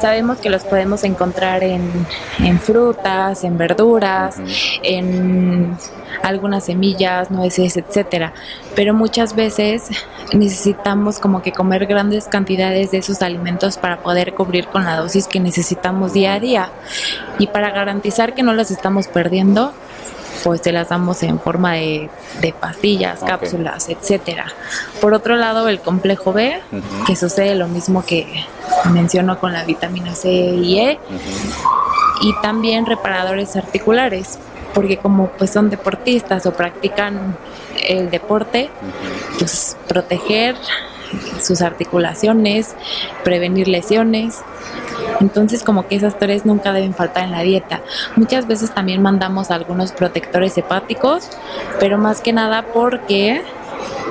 Sabemos 0.00 0.38
que 0.38 0.50
los 0.50 0.64
podemos 0.64 1.04
encontrar 1.04 1.62
en, 1.62 2.06
en 2.40 2.58
frutas, 2.58 3.44
en 3.44 3.56
verduras, 3.56 4.36
en 4.82 5.76
algunas 6.22 6.64
semillas, 6.64 7.30
nueces, 7.30 7.76
etcétera. 7.76 8.32
Pero 8.74 8.94
muchas 8.94 9.34
veces 9.34 9.88
necesitamos 10.32 11.18
como 11.18 11.42
que 11.42 11.52
comer 11.52 11.86
grandes 11.86 12.26
cantidades 12.26 12.90
de 12.90 12.98
esos 12.98 13.22
alimentos 13.22 13.78
para 13.78 13.98
poder 14.02 14.34
cubrir 14.34 14.66
con 14.66 14.84
la 14.84 14.96
dosis 14.96 15.28
que 15.28 15.40
necesitamos 15.40 16.12
día 16.12 16.34
a 16.34 16.40
día. 16.40 16.70
Y 17.38 17.46
para 17.48 17.70
garantizar 17.70 18.34
que 18.34 18.42
no 18.42 18.54
las 18.54 18.70
estamos 18.70 19.08
perdiendo, 19.08 19.72
pues 20.42 20.62
te 20.62 20.72
las 20.72 20.88
damos 20.88 21.22
en 21.22 21.38
forma 21.38 21.74
de, 21.74 22.10
pastillas, 22.60 23.20
cápsulas, 23.20 23.88
etcétera. 23.88 24.46
Por 25.00 25.14
otro 25.14 25.36
lado, 25.36 25.68
el 25.68 25.80
complejo 25.80 26.32
B, 26.32 26.60
que 27.06 27.16
sucede 27.16 27.54
lo 27.54 27.68
mismo 27.68 28.04
que 28.04 28.44
menciono 28.90 29.38
con 29.38 29.52
la 29.52 29.64
vitamina 29.64 30.14
C 30.14 30.30
y 30.30 30.78
E, 30.78 30.98
y 32.20 32.34
también 32.40 32.86
reparadores 32.86 33.56
articulares 33.56 34.38
porque 34.74 34.96
como 34.96 35.28
pues 35.28 35.50
son 35.50 35.70
deportistas 35.70 36.46
o 36.46 36.52
practican 36.52 37.36
el 37.86 38.10
deporte, 38.10 38.70
pues 39.38 39.76
proteger 39.88 40.56
sus 41.40 41.60
articulaciones, 41.60 42.74
prevenir 43.22 43.68
lesiones. 43.68 44.42
Entonces 45.20 45.62
como 45.62 45.86
que 45.86 45.96
esas 45.96 46.18
tres 46.18 46.46
nunca 46.46 46.72
deben 46.72 46.94
faltar 46.94 47.24
en 47.24 47.32
la 47.32 47.42
dieta. 47.42 47.82
Muchas 48.16 48.46
veces 48.46 48.72
también 48.72 49.02
mandamos 49.02 49.50
algunos 49.50 49.92
protectores 49.92 50.56
hepáticos, 50.56 51.28
pero 51.78 51.98
más 51.98 52.20
que 52.20 52.32
nada 52.32 52.62
porque 52.72 53.42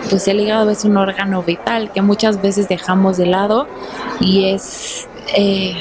pues 0.10 0.28
el 0.28 0.40
hígado 0.40 0.70
es 0.70 0.84
un 0.84 0.98
órgano 0.98 1.44
vital 1.44 1.92
que 1.92 2.02
muchas 2.02 2.42
veces 2.42 2.68
dejamos 2.68 3.18
de 3.18 3.26
lado 3.28 3.68
y 4.20 4.46
es 4.46 5.08
eh, 5.36 5.76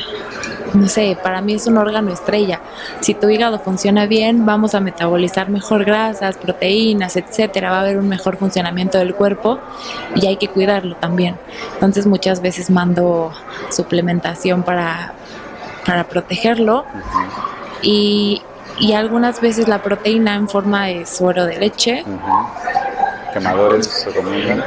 no 0.74 0.88
sé, 0.88 1.16
para 1.22 1.40
mí 1.40 1.54
es 1.54 1.66
un 1.66 1.78
órgano 1.78 2.12
estrella. 2.12 2.60
Si 3.00 3.14
tu 3.14 3.28
hígado 3.28 3.58
funciona 3.58 4.06
bien, 4.06 4.46
vamos 4.46 4.74
a 4.74 4.80
metabolizar 4.80 5.48
mejor 5.48 5.84
grasas, 5.84 6.36
proteínas, 6.36 7.16
etcétera, 7.16 7.70
va 7.70 7.78
a 7.78 7.80
haber 7.80 7.98
un 7.98 8.08
mejor 8.08 8.36
funcionamiento 8.36 8.98
del 8.98 9.14
cuerpo 9.14 9.58
y 10.14 10.26
hay 10.26 10.36
que 10.36 10.48
cuidarlo 10.48 10.96
también. 10.96 11.36
Entonces 11.74 12.06
muchas 12.06 12.40
veces 12.40 12.70
mando 12.70 13.32
suplementación 13.70 14.62
para, 14.62 15.14
para 15.84 16.04
protegerlo 16.04 16.84
y, 17.82 18.42
y 18.78 18.92
algunas 18.92 19.40
veces 19.40 19.68
la 19.68 19.82
proteína 19.82 20.34
en 20.34 20.48
forma 20.48 20.86
de 20.86 21.06
suero 21.06 21.46
de 21.46 21.58
leche. 21.58 22.04
¿Quemadores 23.32 24.04
recomiendan? 24.06 24.64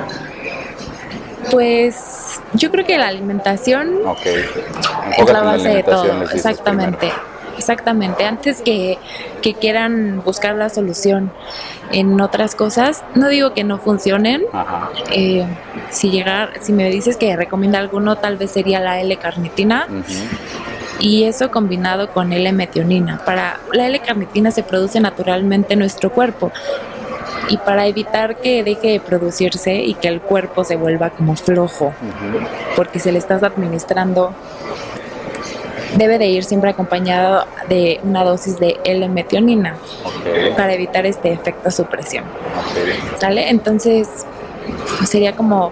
Pues 1.52 2.42
yo 2.54 2.72
creo 2.72 2.86
que 2.86 2.98
la 2.98 3.08
alimentación 3.08 4.00
okay. 4.06 4.46
es 5.18 5.30
la 5.32 5.42
base 5.42 5.70
de 5.70 5.84
todo. 5.84 6.24
Exactamente. 6.32 7.12
Exactamente, 7.56 8.26
antes 8.26 8.62
que, 8.62 8.98
que, 9.42 9.54
quieran 9.54 10.24
buscar 10.26 10.56
la 10.56 10.70
solución 10.70 11.32
en 11.92 12.20
otras 12.20 12.56
cosas, 12.56 13.04
no 13.14 13.30
digo 13.30 13.54
que 13.54 13.64
no 13.64 13.78
funcionen. 13.78 14.42
Eh, 15.12 15.46
si 15.90 16.10
llegar, 16.10 16.54
si 16.62 16.74
me 16.74 16.90
dices 16.90 17.16
que 17.16 17.36
recomienda 17.36 17.78
alguno, 17.78 18.16
tal 18.16 18.38
vez 18.38 18.52
sería 18.52 18.80
la 18.80 19.00
L-carnitina. 19.02 19.88
Y 21.00 21.24
eso 21.26 21.52
combinado 21.52 22.12
con 22.12 22.34
L-metionina. 22.34 23.24
Para 23.26 23.60
la 23.72 23.88
L-carnitina 23.88 24.52
se 24.52 24.64
produce 24.64 25.00
naturalmente 25.00 25.74
en 25.74 25.80
nuestro 25.80 26.12
cuerpo 26.12 26.52
y 27.50 27.58
para 27.58 27.88
evitar 27.88 28.38
que 28.38 28.64
deje 28.64 28.92
de 28.92 29.00
producirse 29.00 29.76
y 29.76 29.94
que 29.96 30.08
el 30.08 30.22
cuerpo 30.22 30.64
se 30.64 30.76
vuelva 30.76 31.10
como 31.10 31.36
flojo, 31.36 31.94
porque 32.76 33.00
se 33.00 33.12
le 33.12 33.20
estás 33.20 33.44
administrando, 33.44 34.34
debe 35.98 36.18
de 36.18 36.28
ir 36.28 36.44
siempre 36.44 36.72
acompañado 36.72 37.46
de 37.70 38.00
una 38.04 38.24
dosis 38.24 38.58
de 38.58 38.80
L-metionina 38.84 39.76
para 40.58 40.74
evitar 40.74 41.06
este 41.06 41.32
efecto 41.32 41.70
supresión. 41.72 42.26
¿Sale? 43.20 43.50
Entonces, 43.50 44.08
sería 45.06 45.36
como 45.36 45.72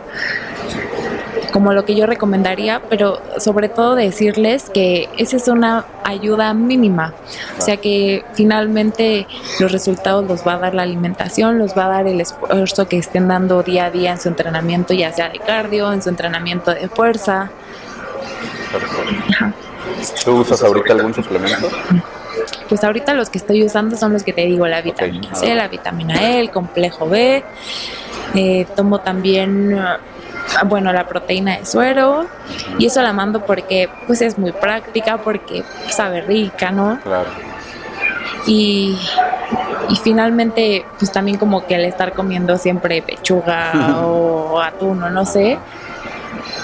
como 1.51 1.73
lo 1.73 1.85
que 1.85 1.95
yo 1.95 2.05
recomendaría, 2.05 2.81
pero 2.89 3.21
sobre 3.37 3.69
todo 3.69 3.95
decirles 3.95 4.69
que 4.73 5.09
esa 5.17 5.37
es 5.37 5.47
una 5.47 5.85
ayuda 6.03 6.53
mínima, 6.53 7.13
o 7.57 7.61
sea 7.61 7.77
que 7.77 8.23
finalmente 8.33 9.27
los 9.59 9.71
resultados 9.71 10.25
los 10.27 10.45
va 10.45 10.53
a 10.53 10.57
dar 10.57 10.73
la 10.73 10.83
alimentación, 10.83 11.59
los 11.59 11.77
va 11.77 11.85
a 11.85 11.89
dar 11.89 12.07
el 12.07 12.21
esfuerzo 12.21 12.87
que 12.87 12.97
estén 12.97 13.27
dando 13.27 13.63
día 13.63 13.85
a 13.85 13.91
día 13.91 14.11
en 14.11 14.19
su 14.19 14.29
entrenamiento, 14.29 14.93
ya 14.93 15.11
sea 15.11 15.29
de 15.29 15.39
cardio, 15.39 15.91
en 15.91 16.01
su 16.01 16.09
entrenamiento 16.09 16.71
de 16.71 16.87
fuerza. 16.87 17.51
¿Tú 20.23 20.37
usas 20.37 20.63
ahorita 20.63 20.93
algún 20.93 21.13
suplemento? 21.13 21.69
Pues 22.69 22.83
ahorita 22.83 23.13
los 23.13 23.29
que 23.29 23.37
estoy 23.37 23.63
usando 23.63 23.97
son 23.97 24.13
los 24.13 24.23
que 24.23 24.33
te 24.33 24.45
digo, 24.45 24.67
la 24.67 24.81
vitamina 24.81 25.35
C, 25.35 25.53
la 25.53 25.67
vitamina 25.67 26.21
E, 26.21 26.39
el 26.39 26.49
complejo 26.51 27.07
B. 27.07 27.43
Eh, 28.33 28.65
tomo 28.75 28.99
también 28.99 29.77
bueno, 30.65 30.93
la 30.93 31.07
proteína 31.07 31.57
de 31.57 31.65
suero 31.65 32.25
y 32.77 32.85
eso 32.85 33.01
la 33.01 33.13
mando 33.13 33.45
porque 33.45 33.89
pues 34.07 34.21
es 34.21 34.37
muy 34.37 34.51
práctica, 34.51 35.17
porque 35.17 35.63
sabe 35.89 36.21
rica, 36.21 36.71
¿no? 36.71 36.99
Claro. 37.01 37.29
Y, 38.47 38.97
y 39.89 39.95
finalmente 39.97 40.85
pues 40.97 41.11
también 41.11 41.37
como 41.37 41.65
que 41.65 41.75
al 41.75 41.85
estar 41.85 42.13
comiendo 42.13 42.57
siempre 42.57 43.01
pechuga 43.01 43.73
o 44.05 44.59
atún 44.59 45.01
o 45.03 45.09
no 45.09 45.25
sé, 45.25 45.57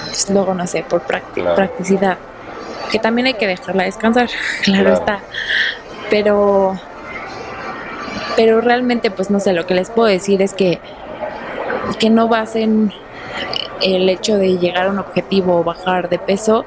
pues 0.06 0.30
luego 0.30 0.54
no 0.54 0.66
sé, 0.66 0.84
por 0.88 1.02
practicidad, 1.02 2.18
que 2.90 2.98
también 2.98 3.26
hay 3.28 3.34
que 3.34 3.46
dejarla 3.46 3.84
descansar, 3.84 4.28
claro, 4.64 4.92
está, 4.92 5.20
pero 6.10 6.78
pero 8.36 8.60
realmente 8.60 9.10
pues 9.10 9.30
no 9.30 9.40
sé, 9.40 9.52
lo 9.52 9.66
que 9.66 9.74
les 9.74 9.90
puedo 9.90 10.08
decir 10.08 10.42
es 10.42 10.54
que 10.54 10.80
que 11.98 12.10
no 12.10 12.28
basen 12.28 12.92
el 13.82 14.08
hecho 14.08 14.36
de 14.36 14.58
llegar 14.58 14.86
a 14.86 14.90
un 14.90 14.98
objetivo 14.98 15.58
o 15.58 15.64
bajar 15.64 16.08
de 16.08 16.18
peso, 16.18 16.64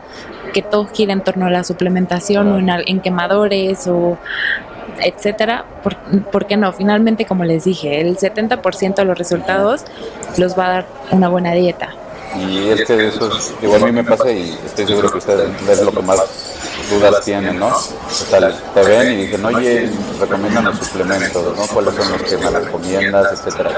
que 0.53 0.61
todo 0.61 0.87
gira 0.87 1.13
en 1.13 1.21
torno 1.21 1.45
a 1.45 1.49
la 1.49 1.63
suplementación 1.63 2.51
o 2.51 2.73
en, 2.85 2.99
quemadores 3.01 3.87
o 3.87 4.17
etcétera, 5.01 5.65
¿por, 6.31 6.45
qué 6.45 6.57
no? 6.57 6.71
Finalmente, 6.73 7.25
como 7.25 7.43
les 7.45 7.63
dije, 7.63 8.01
el 8.01 8.17
70% 8.17 8.95
de 8.95 9.05
los 9.05 9.17
resultados 9.17 9.85
los 10.37 10.57
va 10.57 10.65
a 10.65 10.69
dar 10.69 10.85
una 11.11 11.29
buena 11.29 11.53
dieta. 11.53 11.89
Y 12.37 12.69
es 12.69 12.85
que 12.85 13.07
eso 13.07 13.29
es, 13.35 13.53
igual 13.61 13.83
a 13.83 13.85
mí 13.87 13.91
me 13.91 14.03
pasa 14.03 14.31
y 14.31 14.57
estoy 14.65 14.87
seguro 14.87 15.11
que 15.11 15.17
ustedes 15.17 15.49
es 15.69 15.81
lo 15.81 15.91
que 15.91 16.01
más 16.01 16.17
dudas 16.91 17.25
tienen, 17.25 17.57
¿no? 17.59 17.67
O 17.67 18.09
sea, 18.09 18.51
te 18.73 18.83
ven 18.83 19.13
y 19.13 19.25
dicen, 19.25 19.45
oye, 19.45 19.89
recomiendan 20.19 20.65
los 20.65 20.77
suplementos, 20.77 21.57
¿no? 21.57 21.65
¿Cuáles 21.73 21.95
son 21.95 22.11
los 22.11 22.21
que 22.23 22.37
me 22.37 22.49
recomiendas, 22.49 23.31
etcétera? 23.33 23.71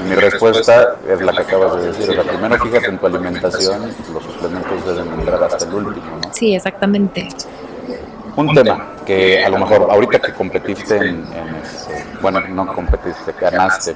Y 0.00 0.02
mi 0.08 0.16
respuesta 0.16 0.96
es 1.08 1.20
la 1.20 1.32
que 1.32 1.42
acabas 1.42 1.80
de 1.80 1.92
decir, 1.92 2.10
o 2.10 2.22
sea, 2.22 2.22
primero 2.22 2.62
fíjate 2.62 2.86
en 2.86 2.98
tu 2.98 3.06
alimentación, 3.06 3.94
los 4.12 4.22
suplementos 4.22 4.86
deben 4.86 5.12
entrar 5.12 5.44
hasta 5.44 5.64
el 5.64 5.74
último, 5.74 6.18
¿no? 6.22 6.30
Sí, 6.34 6.54
exactamente. 6.54 7.28
Un 8.36 8.54
tema 8.54 8.92
que 9.06 9.42
a 9.42 9.48
lo 9.48 9.58
mejor 9.58 9.88
ahorita 9.90 10.20
que 10.20 10.32
competiste 10.34 10.96
en, 10.96 11.26
este, 11.62 12.04
bueno, 12.20 12.40
no 12.40 12.66
competiste, 12.66 13.32
ganaste 13.40 13.94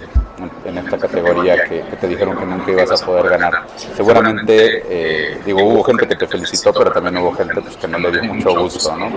en, 0.64 0.78
esta 0.78 0.96
categoría 0.96 1.62
que, 1.64 1.82
te 2.00 2.08
dijeron 2.08 2.38
que 2.38 2.46
nunca 2.46 2.70
ibas 2.70 3.02
a 3.02 3.04
poder 3.04 3.28
ganar. 3.28 3.66
Seguramente, 3.94 4.82
eh, 4.88 5.40
digo, 5.44 5.62
hubo 5.62 5.84
gente 5.84 6.08
que 6.08 6.16
te 6.16 6.26
felicitó, 6.26 6.72
pero 6.72 6.90
también 6.90 7.18
hubo 7.18 7.32
gente 7.34 7.60
pues, 7.60 7.76
que 7.76 7.86
no 7.86 7.98
le 7.98 8.12
dio 8.12 8.24
mucho 8.24 8.58
gusto, 8.58 8.96
¿no? 8.96 9.10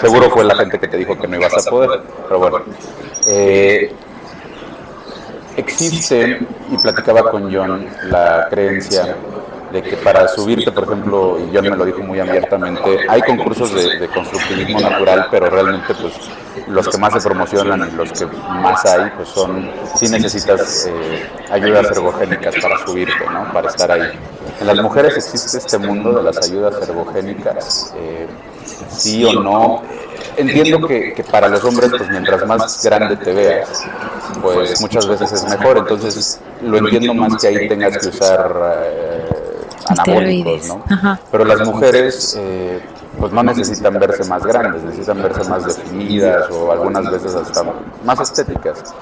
Seguro 0.00 0.28
fue 0.30 0.44
la 0.44 0.56
gente 0.56 0.76
que 0.78 0.88
te 0.88 0.96
dijo 0.96 1.16
que 1.16 1.28
no 1.28 1.36
ibas 1.36 1.64
a 1.64 1.70
poder, 1.70 2.00
pero 2.24 2.38
bueno. 2.40 2.62
Eh, 3.28 3.94
existe, 5.56 6.40
y 6.68 6.76
platicaba 6.78 7.30
con 7.30 7.54
John, 7.54 7.86
la 8.04 8.48
creencia 8.50 9.16
de 9.72 9.82
que 9.82 9.96
para 9.96 10.28
subirte, 10.28 10.70
por 10.70 10.84
ejemplo, 10.84 11.38
y 11.38 11.54
John 11.54 11.64
me 11.70 11.76
lo 11.76 11.84
dijo 11.84 12.02
muy 12.02 12.20
abiertamente, 12.20 12.98
hay 13.08 13.22
concursos 13.22 13.74
de, 13.74 14.06
constructivismo 14.08 14.80
natural, 14.80 15.26
pero 15.30 15.48
realmente 15.48 15.94
pues 15.94 16.12
los 16.68 16.88
que 16.88 16.98
más 16.98 17.14
se 17.14 17.20
promocionan 17.20 17.90
y 17.92 17.96
los 17.96 18.12
que 18.12 18.26
más 18.26 18.84
hay, 18.84 19.10
pues 19.16 19.28
son, 19.28 19.70
si 19.96 20.08
necesitas 20.08 20.86
eh, 20.86 21.30
ayudas 21.50 21.90
ergogénicas 21.90 22.54
para 22.60 22.84
subirte, 22.84 23.24
¿no? 23.30 23.52
Para 23.52 23.68
estar 23.68 23.90
ahí. 23.90 24.10
En 24.60 24.66
las 24.66 24.80
mujeres 24.82 25.16
existe 25.16 25.56
este 25.56 25.78
mundo 25.78 26.12
de 26.12 26.22
las 26.22 26.48
ayudas 26.48 26.88
ergogénicas, 26.88 27.94
eh, 27.96 28.26
sí 28.90 29.24
o 29.24 29.32
no. 29.32 29.82
Entiendo 30.36 30.86
que, 30.86 31.12
que, 31.12 31.24
para 31.24 31.48
los 31.48 31.62
hombres, 31.64 31.90
pues 31.96 32.08
mientras 32.08 32.46
más 32.46 32.82
grande 32.82 33.16
te 33.16 33.32
veas, 33.32 33.84
pues 34.40 34.80
muchas 34.80 35.06
veces 35.06 35.32
es 35.32 35.44
mejor. 35.44 35.78
Entonces 35.78 36.40
lo 36.62 36.78
entiendo 36.78 37.14
más 37.14 37.40
que 37.40 37.48
ahí 37.48 37.68
tengas 37.68 37.98
que 37.98 38.08
usar 38.08 38.54
eh, 38.86 39.51
anabólicos, 39.88 40.68
¿no? 40.68 41.18
Pero 41.30 41.44
las 41.44 41.66
mujeres 41.66 42.36
eh, 42.38 42.80
pues 43.18 43.32
no 43.32 43.42
necesitan 43.42 43.98
verse 43.98 44.24
más 44.24 44.44
grandes, 44.44 44.82
necesitan 44.82 45.22
verse 45.22 45.48
más 45.48 45.64
definidas 45.64 46.50
o 46.50 46.72
algunas 46.72 47.10
veces 47.10 47.34
hasta 47.34 47.64
más 48.04 48.20
estéticas. 48.20 48.94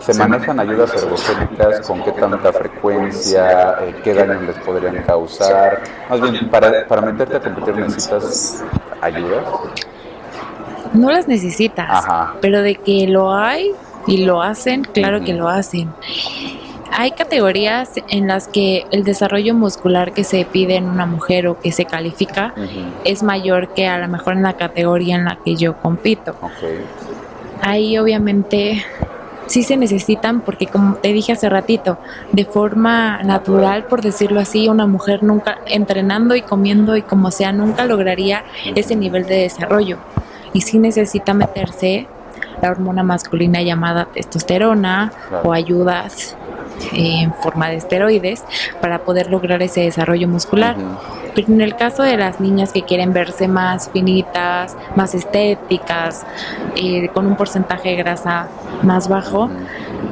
¿Se 0.00 0.14
manejan 0.14 0.58
ayudas 0.58 0.92
ergogénicas? 0.94 1.86
¿Con 1.86 2.02
qué 2.02 2.10
tanta 2.12 2.52
frecuencia? 2.52 3.76
Eh, 3.82 4.00
¿Qué 4.02 4.14
daños 4.14 4.42
les 4.42 4.58
podrían 4.58 5.00
causar? 5.04 5.82
Más 6.10 6.20
bien, 6.20 6.50
para, 6.50 6.86
para 6.88 7.02
meterte 7.02 7.36
a 7.36 7.40
competir 7.40 7.76
necesitas 7.76 8.64
ayuda. 9.00 9.44
No 10.92 11.10
las 11.10 11.28
necesitas, 11.28 12.04
pero 12.40 12.62
de 12.62 12.74
que 12.74 13.06
lo 13.06 13.32
hay 13.32 13.70
y 14.06 14.24
lo 14.24 14.42
hacen, 14.42 14.82
claro 14.82 15.22
que 15.22 15.32
lo 15.34 15.48
hacen. 15.48 15.92
Hay 16.94 17.12
categorías 17.12 17.90
en 18.10 18.28
las 18.28 18.48
que 18.48 18.84
el 18.90 19.02
desarrollo 19.02 19.54
muscular 19.54 20.12
que 20.12 20.24
se 20.24 20.44
pide 20.44 20.76
en 20.76 20.84
una 20.84 21.06
mujer 21.06 21.48
o 21.48 21.58
que 21.58 21.72
se 21.72 21.86
califica 21.86 22.54
es 23.04 23.22
mayor 23.22 23.68
que 23.68 23.88
a 23.88 23.98
lo 23.98 24.08
mejor 24.08 24.34
en 24.34 24.42
la 24.42 24.54
categoría 24.54 25.16
en 25.16 25.24
la 25.24 25.38
que 25.42 25.56
yo 25.56 25.78
compito. 25.78 26.36
Ahí 27.62 27.96
obviamente 27.96 28.84
sí 29.46 29.62
se 29.62 29.78
necesitan 29.78 30.42
porque 30.42 30.66
como 30.66 30.96
te 30.96 31.14
dije 31.14 31.32
hace 31.32 31.48
ratito, 31.48 31.96
de 32.32 32.44
forma 32.44 33.22
natural, 33.22 33.84
por 33.84 34.02
decirlo 34.02 34.40
así, 34.40 34.68
una 34.68 34.86
mujer 34.86 35.22
nunca 35.22 35.58
entrenando 35.66 36.34
y 36.36 36.42
comiendo 36.42 36.96
y 36.96 37.02
como 37.02 37.30
sea, 37.30 37.52
nunca 37.52 37.86
lograría 37.86 38.44
ese 38.74 38.96
nivel 38.96 39.24
de 39.24 39.36
desarrollo. 39.36 39.96
Y 40.52 40.60
sí 40.60 40.78
necesita 40.78 41.32
meterse 41.32 42.06
la 42.60 42.70
hormona 42.70 43.02
masculina 43.02 43.62
llamada 43.62 44.06
testosterona 44.12 45.12
o 45.42 45.52
ayudas 45.52 46.36
en 46.92 47.32
forma 47.34 47.68
de 47.68 47.76
esteroides 47.76 48.44
para 48.80 49.00
poder 49.00 49.30
lograr 49.30 49.62
ese 49.62 49.82
desarrollo 49.82 50.28
muscular. 50.28 50.76
Pero 51.34 51.48
en 51.48 51.60
el 51.60 51.76
caso 51.76 52.02
de 52.02 52.16
las 52.16 52.40
niñas 52.40 52.72
que 52.72 52.82
quieren 52.82 53.12
verse 53.12 53.48
más 53.48 53.90
finitas, 53.90 54.76
más 54.96 55.14
estéticas, 55.14 56.26
eh, 56.76 57.08
con 57.08 57.26
un 57.26 57.36
porcentaje 57.36 57.90
de 57.90 57.96
grasa 57.96 58.48
más 58.82 59.08
bajo, 59.08 59.48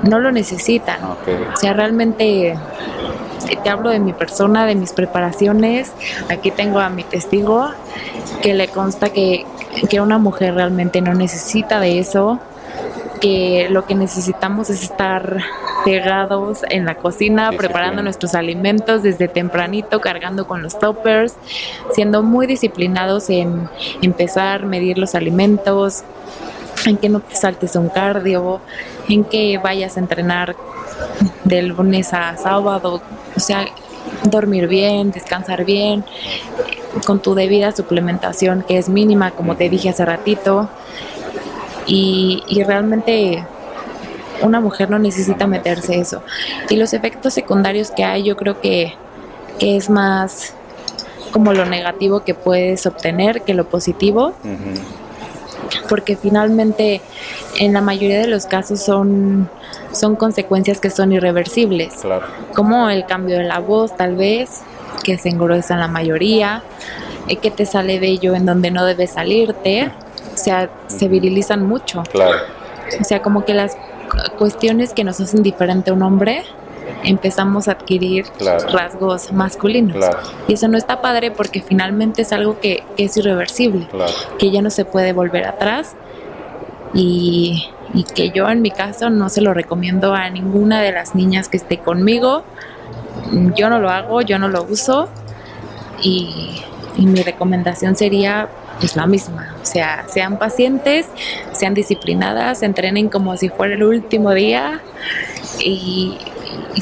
no 0.09 0.19
lo 0.19 0.33
necesitan. 0.33 1.03
O 1.05 1.17
sea, 1.57 1.73
realmente 1.75 2.57
te 3.63 3.71
hablo 3.71 3.91
de 3.91 4.01
mi 4.01 4.13
persona, 4.13 4.67
de 4.67 4.75
mis 4.75 4.93
preparaciones. 4.93 5.93
Aquí 6.29 6.51
tengo 6.51 6.81
a 6.81 6.89
mi 6.89 7.05
testigo 7.05 7.71
que 8.43 8.55
le 8.55 8.69
consta 8.69 9.11
que, 9.11 9.45
que 9.89 10.01
una 10.01 10.19
mujer 10.19 10.55
realmente 10.55 11.01
no 11.01 11.15
necesita 11.15 11.81
de 11.81 11.99
eso, 11.99 12.39
que 13.21 13.69
lo 13.71 13.85
que 13.87 13.95
necesitamos 13.95 14.71
es 14.71 14.83
estar 14.83 15.39
pegados 15.85 16.61
en 16.69 16.85
la 16.85 16.95
cocina, 16.95 17.51
preparando 17.53 18.03
nuestros 18.03 18.35
alimentos 18.35 19.03
desde 19.03 19.29
tempranito, 19.29 20.01
cargando 20.01 20.47
con 20.47 20.63
los 20.63 20.79
toppers, 20.79 21.35
siendo 21.93 22.23
muy 22.23 22.47
disciplinados 22.47 23.31
en 23.31 23.69
empezar 24.03 24.65
medir 24.65 24.99
los 24.99 25.15
alimentos, 25.15 26.03
en 26.87 26.97
que 26.97 27.09
no 27.09 27.21
te 27.21 27.37
saltes 27.37 27.77
un 27.77 27.89
cardio, 27.89 28.61
en 29.09 29.25
que 29.25 29.59
vayas 29.59 29.97
a 29.97 30.01
entrenar 30.01 30.57
de 31.45 31.63
lunes 31.63 32.13
a 32.13 32.37
sábado, 32.37 33.03
o 33.37 33.41
sea, 33.41 33.67
dormir 34.25 34.67
bien, 34.67 35.11
descansar 35.11 35.65
bien, 35.65 36.05
con 37.07 37.21
tu 37.21 37.35
debida 37.35 37.73
suplementación 37.73 38.65
que 38.67 38.79
es 38.79 38.89
mínima, 38.89 39.31
como 39.33 39.57
te 39.57 39.69
dije 39.69 39.91
hace 39.91 40.05
ratito, 40.05 40.69
y, 41.91 42.63
realmente 42.65 43.45
una 44.43 44.61
mujer 44.61 44.91
no 44.91 44.99
necesita 44.99 45.47
meterse 45.47 45.99
eso. 45.99 46.23
Y 46.69 46.77
los 46.77 46.95
efectos 46.95 47.35
secundarios 47.35 47.91
que 47.91 48.05
hay, 48.05 48.23
yo 48.23 48.37
creo 48.37 48.61
que, 48.61 48.95
es 49.59 49.91
más 49.91 50.55
como 51.33 51.53
lo 51.53 51.67
negativo 51.67 52.21
que 52.21 52.33
puedes 52.35 52.87
obtener 52.87 53.43
que 53.43 53.53
lo 53.53 53.69
positivo. 53.69 54.33
Porque 55.89 56.17
finalmente 56.17 57.03
en 57.59 57.75
la 57.75 57.83
mayoría 57.83 58.21
de 58.21 58.27
los 58.27 58.47
casos 58.47 58.81
son, 58.81 59.51
son 59.93 60.17
consecuencias 60.17 60.81
que 60.81 60.89
son 60.89 61.13
irreversibles. 61.13 61.93
Como 62.55 62.89
el 62.89 63.05
cambio 63.05 63.37
de 63.37 63.45
la 63.45 63.59
voz 63.59 63.95
tal 63.95 64.17
vez, 64.17 64.63
que 65.05 65.19
se 65.19 65.29
engruesa 65.29 65.75
en 65.75 65.81
la 65.81 65.89
mayoría, 65.89 66.63
eh, 67.29 67.37
que 67.37 67.51
te 67.51 67.67
sale 67.67 67.99
bello 67.99 68.35
en 68.35 68.47
donde 68.47 68.71
no 68.71 68.85
debe 68.87 69.07
salirte 69.07 69.93
sea, 70.41 70.71
se 70.89 71.09
virilizan 71.09 71.67
mucho. 71.67 72.03
Claro. 72.11 72.39
O 73.01 73.05
sea, 73.05 73.23
como 73.23 73.45
que 73.45 73.55
las 73.55 73.77
cuestiones 74.39 74.93
que 74.93 75.05
nos 75.05 75.21
hacen 75.21 75.43
diferente 75.43 75.91
a 75.91 75.95
un 75.95 76.03
hombre 76.03 76.45
empezamos 77.05 77.69
a 77.69 77.73
adquirir 77.73 78.27
rasgos 78.73 79.33
masculinos. 79.33 80.05
Y 80.49 80.55
eso 80.55 80.69
no 80.69 80.77
está 80.77 81.01
padre 81.01 81.31
porque 81.31 81.63
finalmente 81.63 82.23
es 82.23 82.33
algo 82.33 82.61
que, 82.61 82.83
es 82.97 83.17
irreversible, 83.17 83.89
que 84.39 84.51
ya 84.51 84.63
no 84.63 84.71
se 84.71 84.85
puede 84.85 85.13
volver 85.13 85.47
atrás 85.47 85.95
y, 86.93 87.69
y, 87.95 88.05
que 88.05 88.31
yo 88.31 88.49
en 88.49 88.63
mi 88.63 88.71
caso 88.71 89.11
no 89.11 89.29
se 89.29 89.41
lo 89.41 89.55
recomiendo 89.55 90.13
a 90.15 90.29
ninguna 90.31 90.83
de 90.83 90.93
las 90.93 91.15
niñas 91.15 91.49
que 91.49 91.57
esté 91.57 91.79
conmigo. 91.79 92.43
Yo 93.55 93.71
no 93.71 93.79
lo 93.79 93.91
hago, 93.91 94.23
yo 94.23 94.39
no 94.39 94.49
lo 94.49 94.65
uso 94.65 95.09
y, 96.03 96.63
y 96.97 97.07
mi 97.07 97.23
recomendación 97.23 97.97
sería 97.97 98.49
es 98.87 98.97
la 98.97 99.07
misma. 99.07 99.57
O 99.63 99.67
sea, 99.67 100.07
sean 100.09 100.39
pacientes, 100.39 101.07
sean 101.53 101.75
disciplinadas, 101.75 102.63
entrenen 102.63 103.09
como 103.09 103.37
si 103.37 103.49
fuera 103.49 103.75
el 103.75 103.83
último 103.83 104.33
día 104.33 104.81
y, 105.59 106.19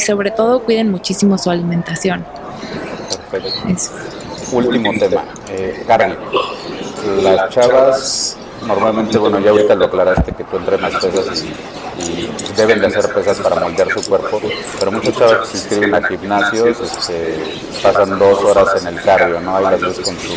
sobre 0.05 0.31
todo 0.31 0.63
cuiden 0.63 0.91
muchísimo 0.91 1.39
su 1.39 1.51
alimentación. 1.51 2.25
Perfecto. 3.31 3.59
Último 4.53 4.93
tema, 4.99 5.25
eh, 5.51 5.85
Las 7.23 7.51
chavas 7.51 8.37
normalmente, 8.67 9.19
bueno, 9.19 9.39
ya 9.41 9.51
ahorita 9.51 9.75
lo 9.75 9.87
aclaraste 9.87 10.33
que 10.33 10.45
tú 10.45 10.57
entrenas 10.57 10.95
pesas 11.05 11.45
y, 11.45 11.55
deben 12.57 12.81
de 12.81 12.87
hacer 12.87 13.13
pesas 13.13 13.39
para 13.39 13.61
moldear 13.61 13.89
su 13.91 14.09
cuerpo, 14.09 14.41
pero 14.79 14.93
muchas 14.93 15.17
chavas 15.17 15.39
que 15.41 15.47
se 15.47 15.57
inscriben 15.59 15.95
a 15.95 16.09
gimnasios 16.09 16.81
este, 16.81 17.61
pasan 17.83 18.19
dos 18.19 18.43
horas 18.45 18.81
en 18.81 18.89
el 18.97 19.03
cardio, 19.03 19.41
¿no? 19.41 19.57
Ahí 19.57 19.65
las 19.65 19.81
ves 19.81 20.01
con 20.01 20.17
su 20.19 20.33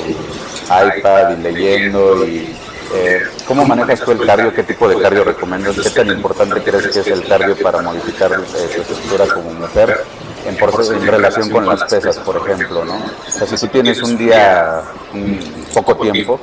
iPad 0.70 1.38
y 1.38 1.42
leyendo 1.42 2.26
y 2.26 2.56
eh, 2.94 3.24
¿Cómo 3.48 3.66
manejas 3.66 4.02
tú 4.02 4.12
el 4.12 4.26
cardio? 4.26 4.54
¿Qué 4.54 4.64
tipo 4.64 4.88
de 4.88 5.02
cardio 5.02 5.24
recomiendas? 5.24 5.78
¿Qué 5.78 5.90
tan 5.90 6.08
importante 6.10 6.62
crees 6.62 6.88
que 6.88 7.00
es 7.00 7.08
el 7.08 7.26
cardio 7.26 7.56
para 7.58 7.82
modificar 7.82 8.32
eh, 8.34 8.70
tu 8.76 8.82
estructura 8.82 9.26
como 9.34 9.54
mujer 9.54 10.04
en, 10.46 10.56
en, 10.56 11.08
relación 11.08 11.50
con 11.50 11.66
las 11.66 11.84
pesas, 11.86 12.18
por 12.20 12.36
ejemplo? 12.38 12.84
¿no? 12.84 12.96
O 12.96 13.32
sea, 13.32 13.48
si 13.48 13.56
tú 13.56 13.68
tienes 13.68 14.02
un 14.02 14.18
día, 14.18 14.82
un 15.14 15.40
poco 15.74 15.96
tiempo, 15.96 16.40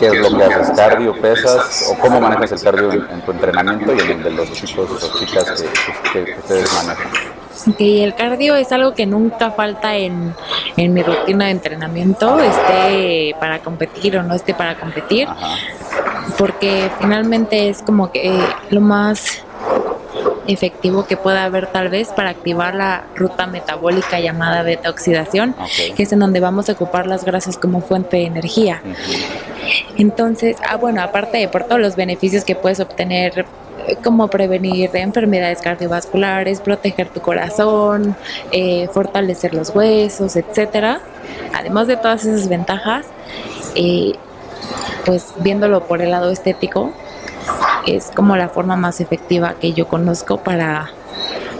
qué 0.00 0.06
es 0.06 0.30
lo 0.30 0.36
que 0.36 0.44
haces, 0.44 0.70
cardio, 0.76 1.12
pesas, 1.20 1.90
o 1.90 1.98
cómo 1.98 2.20
manejas 2.20 2.52
el 2.52 2.62
cardio 2.62 2.92
en, 2.92 3.20
tu 3.20 3.30
entrenamiento 3.30 3.94
y 3.94 4.00
en 4.00 4.10
el 4.10 4.22
de 4.24 4.30
los 4.30 4.52
chicos 4.52 4.90
o 4.90 5.18
chicas 5.18 5.62
que, 6.12 6.36
ustedes 6.38 6.72
manejan. 6.74 7.12
Ok, 7.68 7.76
el 7.78 8.14
cardio 8.14 8.54
es 8.54 8.72
algo 8.72 8.94
que 8.94 9.04
nunca 9.04 9.50
falta 9.50 9.94
en, 9.94 10.34
en, 10.76 10.94
mi 10.94 11.02
rutina 11.02 11.44
de 11.44 11.50
entrenamiento, 11.50 12.38
esté 12.40 13.36
para 13.38 13.58
competir 13.60 14.16
o 14.16 14.22
no 14.22 14.34
esté 14.34 14.54
para 14.54 14.76
competir, 14.78 15.28
porque 16.38 16.90
finalmente 16.98 17.68
es 17.68 17.82
como 17.82 18.10
que 18.10 18.32
lo 18.70 18.80
más 18.80 19.42
efectivo 20.46 21.06
que 21.06 21.16
pueda 21.16 21.44
haber 21.44 21.66
tal 21.66 21.88
vez 21.88 22.08
para 22.08 22.30
activar 22.30 22.74
la 22.74 23.04
ruta 23.14 23.46
metabólica 23.46 24.20
llamada 24.20 24.62
beta 24.62 24.90
oxidación, 24.90 25.54
que 25.96 26.02
es 26.02 26.12
en 26.12 26.18
donde 26.20 26.40
vamos 26.40 26.68
a 26.68 26.72
ocupar 26.72 27.06
las 27.06 27.24
grasas 27.24 27.56
como 27.56 27.80
fuente 27.80 28.18
de 28.18 28.26
energía. 28.26 28.82
Entonces, 29.96 30.56
ah, 30.68 30.76
bueno, 30.76 31.02
aparte 31.02 31.38
de 31.38 31.48
por 31.48 31.64
todos 31.64 31.80
los 31.80 31.96
beneficios 31.96 32.44
que 32.44 32.54
puedes 32.54 32.80
obtener 32.80 33.44
eh, 33.86 33.96
como 34.02 34.28
prevenir 34.28 34.90
enfermedades 34.94 35.60
cardiovasculares, 35.60 36.60
proteger 36.60 37.08
tu 37.08 37.20
corazón, 37.20 38.16
eh, 38.52 38.88
fortalecer 38.92 39.54
los 39.54 39.70
huesos, 39.70 40.36
etcétera. 40.36 41.00
Además 41.54 41.86
de 41.86 41.96
todas 41.96 42.24
esas 42.24 42.48
ventajas, 42.48 43.06
eh, 43.74 44.12
pues 45.04 45.34
viéndolo 45.40 45.84
por 45.86 46.02
el 46.02 46.10
lado 46.10 46.30
estético, 46.30 46.92
es 47.86 48.10
como 48.14 48.36
la 48.36 48.48
forma 48.48 48.76
más 48.76 49.00
efectiva 49.00 49.54
que 49.60 49.72
yo 49.72 49.88
conozco 49.88 50.38
para, 50.38 50.90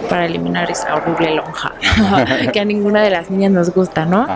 para 0.09 0.25
eliminar 0.25 0.69
esa 0.69 0.95
horrible 0.95 1.35
lonja 1.35 1.73
que 2.53 2.59
a 2.59 2.65
ninguna 2.65 3.01
de 3.01 3.09
las 3.09 3.29
niñas 3.29 3.51
nos 3.51 3.73
gusta, 3.73 4.05
¿no? 4.05 4.27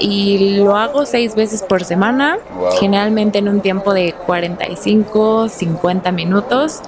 Y 0.00 0.58
lo 0.58 0.76
hago 0.76 1.06
seis 1.06 1.34
veces 1.34 1.62
por 1.62 1.82
semana, 1.82 2.38
generalmente 2.78 3.38
en 3.38 3.48
un 3.48 3.60
tiempo 3.60 3.92
de 3.92 4.12
45, 4.12 5.48
50 5.48 6.12
minutos. 6.12 6.80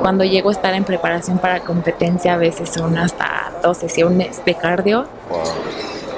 Cuando 0.00 0.24
llego 0.24 0.48
a 0.48 0.52
estar 0.52 0.74
en 0.74 0.84
preparación 0.84 1.38
para 1.38 1.60
competencia, 1.60 2.34
a 2.34 2.36
veces 2.36 2.70
son 2.70 2.98
hasta 2.98 3.52
dos 3.62 3.78
sesiones 3.78 4.44
de 4.44 4.54
cardio 4.54 5.06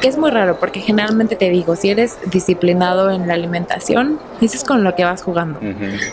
que 0.01 0.09
es 0.09 0.17
muy 0.17 0.31
raro 0.31 0.59
porque 0.59 0.81
generalmente 0.81 1.37
te 1.37 1.51
digo, 1.51 1.77
si 1.77 1.91
eres 1.91 2.19
disciplinado 2.27 3.11
en 3.11 3.29
la 3.29 3.35
alimentación, 3.35 4.19
eso 4.41 4.57
es 4.57 4.65
con 4.65 4.83
lo 4.85 4.95
que 4.95 5.05
vas 5.05 5.23
jugando, 5.23 5.61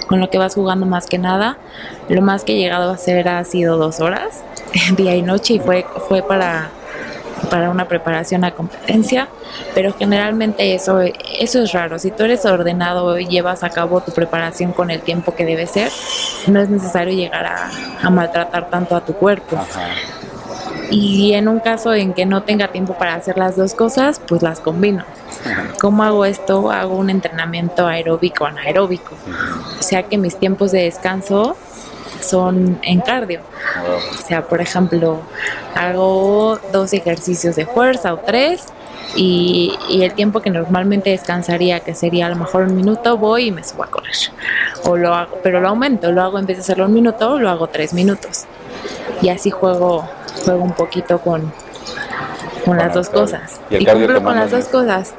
con 0.08 0.20
lo 0.20 0.30
que 0.30 0.38
vas 0.38 0.56
jugando 0.56 0.86
más 0.86 1.08
que 1.08 1.18
nada. 1.18 1.58
Lo 2.10 2.22
más 2.22 2.44
que 2.44 2.54
he 2.54 2.58
llegado 2.58 2.90
a 2.92 2.94
hacer 2.94 3.28
ha 3.28 3.44
sido 3.44 3.78
dos 3.78 4.00
horas, 4.00 4.44
día 4.98 5.16
y 5.16 5.22
noche, 5.22 5.56
y 5.56 5.60
fue, 5.60 5.86
fue 6.08 6.22
para, 6.22 6.70
para 7.50 7.70
una 7.70 7.88
preparación 7.88 8.44
a 8.44 8.52
competencia, 8.52 9.28
pero 9.74 9.94
generalmente 9.94 10.74
eso, 10.74 11.00
eso 11.00 11.64
es 11.64 11.72
raro. 11.72 12.00
Si 12.00 12.12
tú 12.12 12.24
eres 12.24 12.46
ordenado 12.46 13.18
y 13.20 13.28
llevas 13.28 13.64
a 13.64 13.70
cabo 13.70 14.02
tu 14.02 14.12
preparación 14.12 14.74
con 14.74 14.92
el 14.92 15.02
tiempo 15.02 15.36
que 15.36 15.46
debe 15.46 15.68
ser, 15.68 15.92
no 16.48 16.60
es 16.62 16.70
necesario 16.70 17.14
llegar 17.14 17.46
a, 17.46 18.10
maltratar 18.10 18.70
tanto 18.70 18.96
a 18.96 19.02
tu 19.02 19.14
cuerpo. 19.14 19.58
Y 20.90 21.34
en 21.34 21.48
un 21.48 21.60
caso 21.60 21.94
en 21.94 22.14
que 22.14 22.26
no 22.26 22.44
tenga 22.44 22.70
tiempo 22.70 22.98
para 22.98 23.16
hacer 23.16 23.38
las 23.38 23.56
dos 23.56 23.74
cosas, 23.74 24.22
pues 24.26 24.42
las 24.42 24.60
combino. 24.60 25.04
¿Cómo 25.80 26.04
hago 26.04 26.26
esto? 26.26 26.72
Hago 26.72 26.96
un 26.96 27.10
entrenamiento 27.10 27.88
aeróbico 27.88 28.46
anaeróbico. 28.46 29.16
O 29.80 29.84
sea 29.84 30.04
que 30.04 30.18
mis 30.18 30.38
tiempos 30.38 30.72
de 30.72 30.84
descanso 30.84 31.58
son 32.22 32.80
en 32.84 33.02
cardio. 33.02 33.42
O 33.86 34.28
sea, 34.28 34.48
por 34.48 34.62
ejemplo, 34.62 35.20
hago 35.76 36.60
dos 36.72 36.94
ejercicios 36.94 37.56
de 37.56 37.66
fuerza 37.66 38.14
o 38.14 38.18
tres 38.18 38.66
y, 39.18 39.78
el 39.90 40.14
tiempo 40.14 40.42
que 40.42 40.50
normalmente 40.50 41.10
descansaría, 41.10 41.80
que 41.80 41.96
sería 41.96 42.28
a 42.28 42.30
lo 42.30 42.36
mejor 42.36 42.64
un 42.64 42.76
minuto, 42.76 43.18
voy 43.18 43.48
y 43.48 43.52
me 43.52 43.64
subo 43.64 43.84
a 43.84 43.88
correr. 43.88 44.14
O 44.86 44.96
lo 44.96 45.14
hago, 45.14 45.40
pero 45.44 45.60
lo 45.60 45.70
aumento, 45.70 46.12
lo 46.12 46.22
hago 46.22 46.40
en 46.40 46.46
vez 46.46 46.58
de 46.58 46.62
hacerlo 46.62 46.86
un 46.86 46.94
minuto, 46.94 47.40
lo 47.40 47.50
hago 47.50 47.68
tres 47.68 47.94
minutos. 47.94 48.46
Y 49.22 49.30
así 49.30 49.50
juego 49.50 50.08
juego 50.46 50.64
un 50.64 50.74
poquito 50.74 51.20
con, 51.20 51.52
con, 52.64 52.78
las 52.78 52.94
dos 52.94 53.10
cosas. 53.10 53.60
Y, 53.70 53.86
cumplo 53.86 54.24
con 54.24 54.36
las 54.36 54.52
dos 54.52 54.66
cosas. 54.66 55.14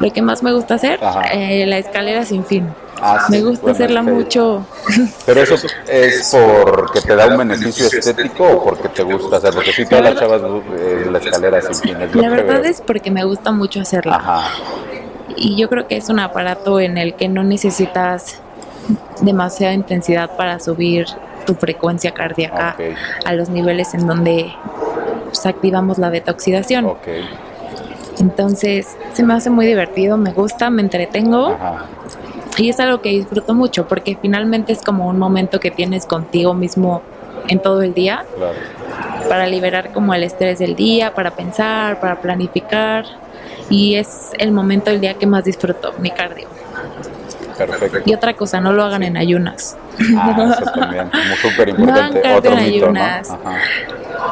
Lo 0.00 0.12
que 0.12 0.20
más 0.20 0.42
me 0.42 0.52
gusta 0.52 0.74
hacer, 0.74 0.98
eh, 1.32 1.64
la 1.66 1.78
escalera 1.78 2.24
sin 2.24 2.44
fin. 2.44 2.68
Ah, 3.00 3.26
me 3.28 3.42
gusta 3.42 3.70
hacerla 3.70 4.02
mucho. 4.02 4.64
Pero 5.26 5.42
eso 5.42 5.54
es 5.86 6.30
porque 6.32 7.00
te 7.00 7.14
da 7.14 7.26
un 7.26 7.38
beneficio 7.38 7.86
estético 7.86 8.44
o 8.44 8.64
porque 8.64 8.88
te 8.88 9.02
gusta 9.02 9.36
hacerlo. 9.36 9.56
Porque 9.56 9.72
si 9.72 9.86
todas 9.86 10.04
las 10.04 10.14
chavas 10.16 10.42
eh, 10.42 11.06
la 11.10 11.18
escalera 11.18 11.60
sin 11.72 11.98
la 12.20 12.28
verdad 12.28 12.64
es 12.64 12.80
porque 12.80 13.10
me 13.10 13.24
gusta 13.24 13.52
mucho 13.52 13.80
hacerla. 13.80 14.42
Y 15.36 15.56
yo 15.56 15.68
creo 15.68 15.86
que 15.86 15.96
es 15.96 16.08
un 16.08 16.18
aparato 16.18 16.80
en 16.80 16.98
el 16.98 17.14
que 17.14 17.28
no 17.28 17.44
necesitas 17.44 18.40
demasiada 19.20 19.74
intensidad 19.74 20.36
para 20.36 20.58
subir 20.58 21.06
tu 21.46 21.54
frecuencia 21.54 22.12
cardíaca 22.12 22.76
a 23.24 23.32
los 23.32 23.48
niveles 23.48 23.94
en 23.94 24.06
donde 24.06 24.52
pues, 25.26 25.46
activamos 25.46 25.98
la 25.98 26.10
detoxidación. 26.10 26.86
Ok. 26.86 27.08
Entonces 28.18 28.96
se 29.12 29.22
me 29.22 29.34
hace 29.34 29.48
muy 29.48 29.64
divertido, 29.64 30.16
me 30.16 30.32
gusta, 30.32 30.70
me 30.70 30.82
entretengo 30.82 31.50
Ajá. 31.50 31.84
Y 32.58 32.68
es 32.68 32.78
algo 32.80 33.00
que 33.00 33.08
disfruto 33.10 33.54
mucho 33.54 33.86
porque 33.88 34.18
finalmente 34.20 34.72
es 34.72 34.82
como 34.82 35.08
un 35.08 35.18
momento 35.18 35.58
que 35.60 35.70
tienes 35.70 36.04
contigo 36.06 36.52
mismo 36.54 37.02
en 37.48 37.60
todo 37.60 37.80
el 37.82 37.94
día 37.94 38.24
Claro. 38.36 38.54
para 39.28 39.46
liberar 39.46 39.92
como 39.92 40.12
el 40.12 40.22
estrés 40.24 40.58
del 40.58 40.74
día, 40.76 41.14
para 41.14 41.30
pensar, 41.30 42.00
para 42.00 42.20
planificar 42.20 43.04
y 43.70 43.94
es 43.94 44.30
el 44.38 44.50
momento 44.52 44.90
del 44.90 45.00
día 45.00 45.14
que 45.14 45.26
más 45.26 45.44
disfruto, 45.44 45.92
mi 45.98 46.10
cardio. 46.10 46.48
Perfecto. 47.56 47.98
Y 48.06 48.14
otra 48.14 48.34
cosa, 48.34 48.60
no 48.60 48.72
lo 48.72 48.84
hagan 48.84 49.02
en 49.02 49.16
ayunas. 49.16 49.76
Ah, 50.16 50.56
eso 50.60 50.70
también, 50.72 51.10
súper 51.42 51.78
No 51.78 51.92
hagan 51.92 52.16
importante. 52.16 52.22
cardio 52.22 52.50
en 52.52 52.58
mito, 52.72 52.86
¿no? 52.86 52.90
ayunas. 53.00 53.30
Ajá. 53.30 53.58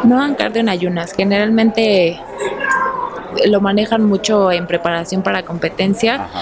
No 0.05 0.17
hagan 0.19 0.35
cardio 0.37 0.61
en 0.61 0.69
ayunas, 0.69 1.13
generalmente 1.13 2.21
lo 3.47 3.61
manejan 3.61 4.05
mucho 4.05 4.51
en 4.53 4.67
preparación 4.67 5.23
para 5.23 5.43
competencia, 5.45 6.15
Ajá. 6.15 6.41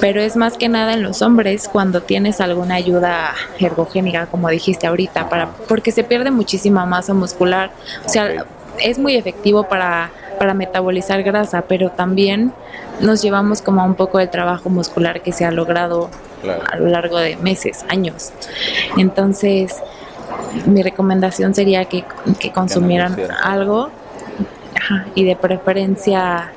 Pero 0.00 0.20
es 0.20 0.36
más 0.36 0.56
que 0.56 0.68
nada 0.68 0.94
en 0.94 1.02
los 1.02 1.22
hombres 1.22 1.68
cuando 1.68 2.02
tienes 2.02 2.40
alguna 2.40 2.74
ayuda 2.76 3.34
ergogénica, 3.58 4.26
como 4.26 4.48
dijiste 4.48 4.86
ahorita, 4.86 5.28
para 5.28 5.48
porque 5.68 5.92
se 5.92 6.04
pierde 6.04 6.30
muchísima 6.30 6.86
masa 6.86 7.14
muscular. 7.14 7.70
O 8.04 8.08
sea, 8.08 8.44
es 8.78 8.98
muy 8.98 9.16
efectivo 9.16 9.64
para, 9.64 10.10
para 10.38 10.54
metabolizar 10.54 11.22
grasa, 11.22 11.62
pero 11.62 11.90
también 11.90 12.52
nos 13.00 13.22
llevamos 13.22 13.62
como 13.62 13.80
a 13.80 13.84
un 13.84 13.94
poco 13.94 14.18
del 14.18 14.30
trabajo 14.30 14.70
muscular 14.70 15.22
que 15.22 15.32
se 15.32 15.44
ha 15.44 15.50
logrado 15.50 16.10
Claro. 16.42 16.62
a 16.72 16.76
lo 16.76 16.86
largo 16.86 17.18
de 17.18 17.36
meses, 17.36 17.84
años. 17.90 18.32
Entonces, 18.96 19.76
mi 20.64 20.82
recomendación 20.82 21.54
sería 21.54 21.84
que, 21.84 22.02
que 22.38 22.50
consumieran 22.50 23.14
algo 23.42 23.90
ajá, 24.74 25.04
y 25.14 25.24
de 25.24 25.36
preferencia, 25.36 26.50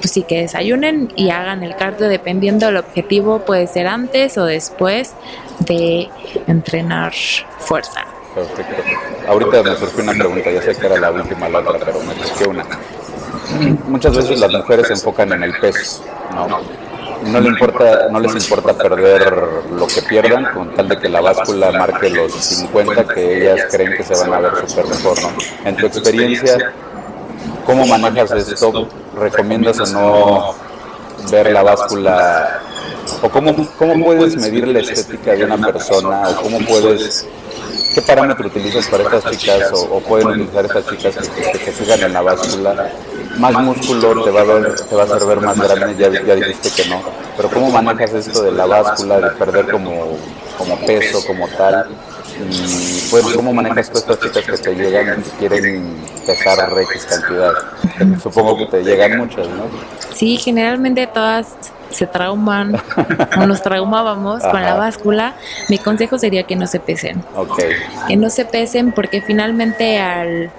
pues 0.00 0.12
sí, 0.12 0.22
que 0.22 0.40
desayunen 0.40 1.12
y 1.16 1.30
hagan 1.30 1.62
el 1.62 1.76
cardio 1.76 2.08
dependiendo 2.08 2.66
del 2.66 2.78
objetivo, 2.78 3.40
puede 3.40 3.66
ser 3.66 3.86
antes 3.86 4.38
o 4.38 4.44
después 4.44 5.12
de 5.60 6.08
entrenar 6.46 7.12
fuerza. 7.58 8.04
Perfecto. 8.34 8.82
Ahorita 9.28 9.62
me 9.62 9.76
surgió 9.76 10.02
una 10.02 10.12
pregunta, 10.12 10.50
ya 10.50 10.62
sé 10.62 10.74
que 10.76 10.86
era 10.86 10.98
la 10.98 11.10
última, 11.10 11.48
la 11.48 11.58
otra, 11.58 11.78
pero 11.84 12.00
me 12.00 12.14
surgió 12.14 12.50
una. 12.50 12.64
Muchas 13.88 14.16
veces 14.16 14.38
las 14.38 14.52
mujeres 14.52 14.86
se 14.86 14.92
enfocan 14.94 15.32
en 15.32 15.42
el 15.42 15.52
peso, 15.58 16.04
¿no? 16.34 16.60
No, 17.24 17.38
le 17.38 17.48
importa, 17.48 18.08
no 18.10 18.18
les 18.18 18.34
importa 18.34 18.72
perder 18.72 19.30
lo 19.72 19.86
que 19.86 20.00
pierdan 20.02 20.54
con 20.54 20.74
tal 20.74 20.88
de 20.88 20.98
que 20.98 21.08
la 21.08 21.20
báscula 21.20 21.70
marque 21.70 22.08
los 22.08 22.32
50 22.32 23.04
que 23.12 23.36
ellas 23.36 23.66
creen 23.70 23.94
que 23.94 24.02
se 24.02 24.14
van 24.14 24.32
a 24.32 24.40
ver 24.40 24.52
súper 24.66 24.86
mejor, 24.86 25.20
¿no? 25.20 25.28
En 25.64 25.76
tu 25.76 25.86
experiencia, 25.86 26.72
¿cómo 27.70 27.86
manejas 27.86 28.32
esto? 28.32 28.88
¿Recomiendas 29.16 29.78
o 29.80 29.86
no 29.86 30.54
ver 31.30 31.52
la 31.52 31.62
báscula? 31.62 32.60
¿O 33.22 33.28
cómo, 33.28 33.54
cómo 33.78 34.04
puedes 34.04 34.36
medir 34.36 34.68
la 34.68 34.80
estética 34.80 35.32
de 35.32 35.44
una 35.44 35.72
persona? 35.72 36.28
¿O 36.28 36.42
cómo 36.42 36.58
puedes 36.60 37.26
¿Qué 37.94 38.02
parámetro 38.02 38.46
utilizas 38.46 38.86
para 38.86 39.02
estas 39.02 39.36
chicas 39.36 39.72
o, 39.72 39.96
o 39.96 40.00
pueden 40.00 40.28
utilizar 40.28 40.64
estas 40.64 40.86
chicas 40.86 41.16
que, 41.28 41.58
que 41.58 41.58
se 41.58 41.72
fijan 41.72 42.00
en 42.02 42.12
la 42.12 42.22
báscula? 42.22 42.92
Más 43.36 43.52
músculo 43.54 44.22
te 44.22 44.30
va 44.30 44.40
a 44.42 44.44
ver, 44.44 44.74
te 44.76 44.94
va 44.94 45.02
a 45.02 45.04
hacer 45.06 45.26
ver 45.26 45.40
más 45.40 45.58
grande, 45.58 45.96
ya, 45.98 46.24
ya 46.24 46.34
dijiste 46.36 46.70
que 46.70 46.88
no. 46.88 47.02
Pero 47.36 47.50
¿cómo 47.50 47.70
manejas 47.70 48.12
esto 48.14 48.42
de 48.42 48.52
la 48.52 48.66
báscula, 48.66 49.20
de 49.20 49.30
perder 49.30 49.70
como, 49.72 50.16
como 50.56 50.78
peso, 50.86 51.24
como 51.26 51.48
tal? 51.48 51.88
Y 52.48 53.10
pues, 53.10 53.24
¿cómo 53.34 53.52
manejas 53.52 53.90
tú 53.90 53.98
estas 53.98 54.20
chicas 54.20 54.44
que 54.44 54.56
te 54.56 54.74
llegan 54.74 55.20
y 55.20 55.38
quieren 55.38 55.96
pesar 56.26 56.58
X 56.78 57.06
cantidad? 57.06 57.52
Supongo 58.22 58.56
que 58.56 58.66
te 58.66 58.82
llegan 58.82 59.18
muchas, 59.18 59.48
¿no? 59.48 59.64
Sí, 60.14 60.36
generalmente 60.38 61.06
todas 61.06 61.48
se 61.90 62.06
trauman 62.06 62.80
o 63.36 63.46
nos 63.46 63.62
traumábamos 63.62 64.42
con 64.42 64.62
la 64.62 64.74
báscula. 64.74 65.34
Mi 65.68 65.78
consejo 65.78 66.18
sería 66.18 66.44
que 66.44 66.56
no 66.56 66.66
se 66.66 66.80
pesen. 66.80 67.22
Ok, 67.34 67.60
que 68.08 68.16
no 68.16 68.30
se 68.30 68.44
pesen 68.44 68.92
porque 68.92 69.20
finalmente 69.20 69.98
al, 69.98 70.50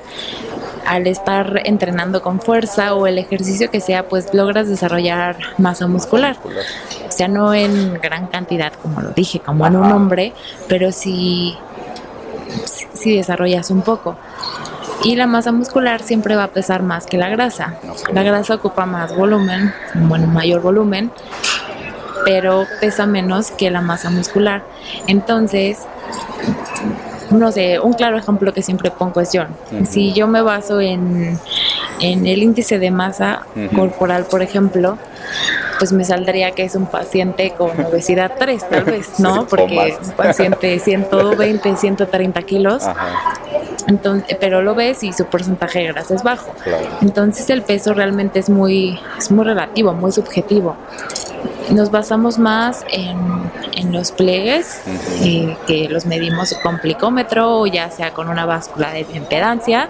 al 0.86 1.08
estar 1.08 1.62
entrenando 1.66 2.22
con 2.22 2.42
fuerza 2.42 2.96
o 2.96 3.08
el 3.08 3.18
ejercicio 3.18 3.72
que 3.72 3.82
sea, 3.82 4.08
pues 4.08 4.34
logras 4.34 4.68
desarrollar 4.68 5.38
masa 5.58 5.88
muscular. 5.88 6.38
O 7.08 7.12
sea, 7.12 7.28
no 7.28 7.54
en 7.54 8.00
gran 8.02 8.28
cantidad, 8.28 8.74
como 8.74 9.02
lo 9.02 9.12
dije, 9.12 9.40
como 9.40 9.66
en 9.68 9.76
un 9.76 9.92
hombre, 9.92 10.34
pero 10.68 10.92
sí, 10.92 11.58
sí 13.02 13.16
desarrollas 13.16 13.72
un 13.72 13.82
poco. 13.82 14.16
Y 15.04 15.16
la 15.16 15.26
masa 15.26 15.52
muscular 15.52 16.02
siempre 16.02 16.36
va 16.36 16.44
a 16.44 16.48
pesar 16.50 16.84
más 16.84 17.08
que 17.08 17.18
la 17.18 17.28
grasa. 17.30 17.76
La 18.14 18.24
grasa 18.24 18.56
ocupa 18.56 18.86
más 18.86 19.16
volumen, 19.16 19.74
bueno, 19.96 20.28
mayor 20.28 20.62
volumen, 20.62 21.12
pero 22.24 22.68
pesa 22.80 23.08
menos 23.08 23.50
que 23.52 23.72
la 23.72 23.82
masa 23.82 24.12
muscular. 24.12 24.64
Entonces, 25.08 25.80
no 27.32 27.52
sé, 27.52 27.80
un 27.80 27.94
claro 27.94 28.18
ejemplo 28.18 28.54
que 28.54 28.62
siempre 28.62 28.92
pongo 28.92 29.22
es 29.22 29.34
yo. 29.34 29.44
Ujú. 29.72 29.86
Si 29.86 30.14
yo 30.14 30.28
me 30.28 30.42
baso 30.42 30.80
en, 30.80 31.40
en 32.00 32.28
el 32.28 32.44
índice 32.44 32.78
de 32.78 32.92
masa 32.92 33.44
corporal, 33.76 34.26
por 34.26 34.42
ejemplo, 34.42 34.98
pues 35.82 35.94
me 35.94 36.04
saldría 36.06 36.52
que 36.52 36.64
es 36.64 36.76
un 36.76 36.86
paciente 36.86 37.56
con 37.58 37.72
obesidad 37.86 38.34
3, 38.38 38.70
tal 38.70 38.84
vez, 38.84 39.08
Sí, 39.16 39.24
¿no? 39.24 39.42
o 39.42 39.46
Porque 39.48 39.98
un 40.00 40.12
paciente 40.12 40.68
de 40.68 40.78
120, 40.80 41.76
130 41.76 42.42
kilos, 42.44 42.84
Ajá, 42.84 43.34
entonces, 43.88 44.38
pero 44.40 44.62
lo 44.62 44.76
ves 44.76 45.02
y 45.04 45.12
su 45.12 45.26
porcentaje 45.26 45.80
de 45.80 45.88
grasa 45.88 46.14
es 46.14 46.22
bajo. 46.22 46.52
claro. 46.64 46.86
Entonces 47.02 47.50
el 47.50 47.64
peso 47.64 47.96
realmente 47.96 48.38
es 48.38 48.48
muy, 48.48 49.00
es 49.18 49.32
muy 49.32 49.44
relativo, 49.44 49.92
muy 49.94 50.12
subjetivo. 50.12 50.76
Nos 51.72 51.90
basamos 51.90 52.38
más 52.38 52.86
en, 52.92 53.18
en 53.76 53.92
los 53.92 54.12
pliegues, 54.12 54.82
eh, 55.24 55.58
que 55.66 55.90
los 55.90 56.06
medimos 56.06 56.54
con 56.62 56.78
plicómetro 56.78 57.62
o 57.62 57.66
ya 57.66 57.90
sea 57.90 58.12
con 58.14 58.30
una 58.30 58.46
báscula 58.46 58.92
de 58.92 59.08
impedancia, 59.16 59.90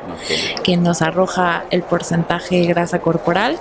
que 0.64 0.78
nos 0.78 1.02
arroja 1.02 1.66
el 1.70 1.84
porcentaje 1.84 2.62
de 2.62 2.68
grasa 2.68 3.00
corporal 3.00 3.58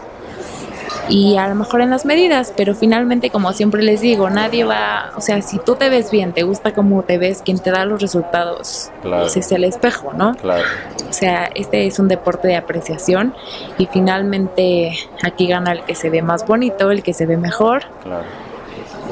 y 1.08 1.36
a 1.36 1.48
lo 1.48 1.54
mejor 1.54 1.80
en 1.80 1.90
las 1.90 2.04
medidas, 2.04 2.52
pero 2.56 2.74
finalmente 2.74 3.30
como 3.30 3.52
siempre 3.52 3.82
les 3.82 4.00
digo, 4.00 4.30
nadie 4.30 4.64
va, 4.64 5.10
o 5.16 5.20
sea, 5.20 5.40
si 5.42 5.58
tú 5.58 5.74
te 5.74 5.88
ves 5.88 6.10
bien, 6.10 6.32
te 6.32 6.42
gusta 6.44 6.72
cómo 6.72 7.02
te 7.02 7.18
ves, 7.18 7.42
quien 7.44 7.58
te 7.58 7.70
da 7.70 7.84
los 7.84 8.00
resultados 8.00 8.90
Claro. 9.02 9.22
pues, 9.22 9.36
es 9.36 9.50
el 9.52 9.64
espejo, 9.64 10.12
¿no? 10.12 10.34
Claro. 10.36 10.62
O 11.08 11.12
sea, 11.12 11.50
este 11.54 11.86
es 11.86 11.98
un 11.98 12.08
deporte 12.08 12.48
de 12.48 12.56
apreciación 12.56 13.34
y 13.78 13.86
finalmente 13.86 14.92
aquí 15.22 15.46
gana 15.48 15.72
el 15.72 15.82
que 15.84 15.94
se 15.94 16.10
ve 16.10 16.22
más 16.22 16.46
bonito, 16.46 16.90
el 16.90 17.02
que 17.02 17.12
se 17.14 17.26
ve 17.26 17.36
mejor 17.36 17.82
Claro. 18.04 18.24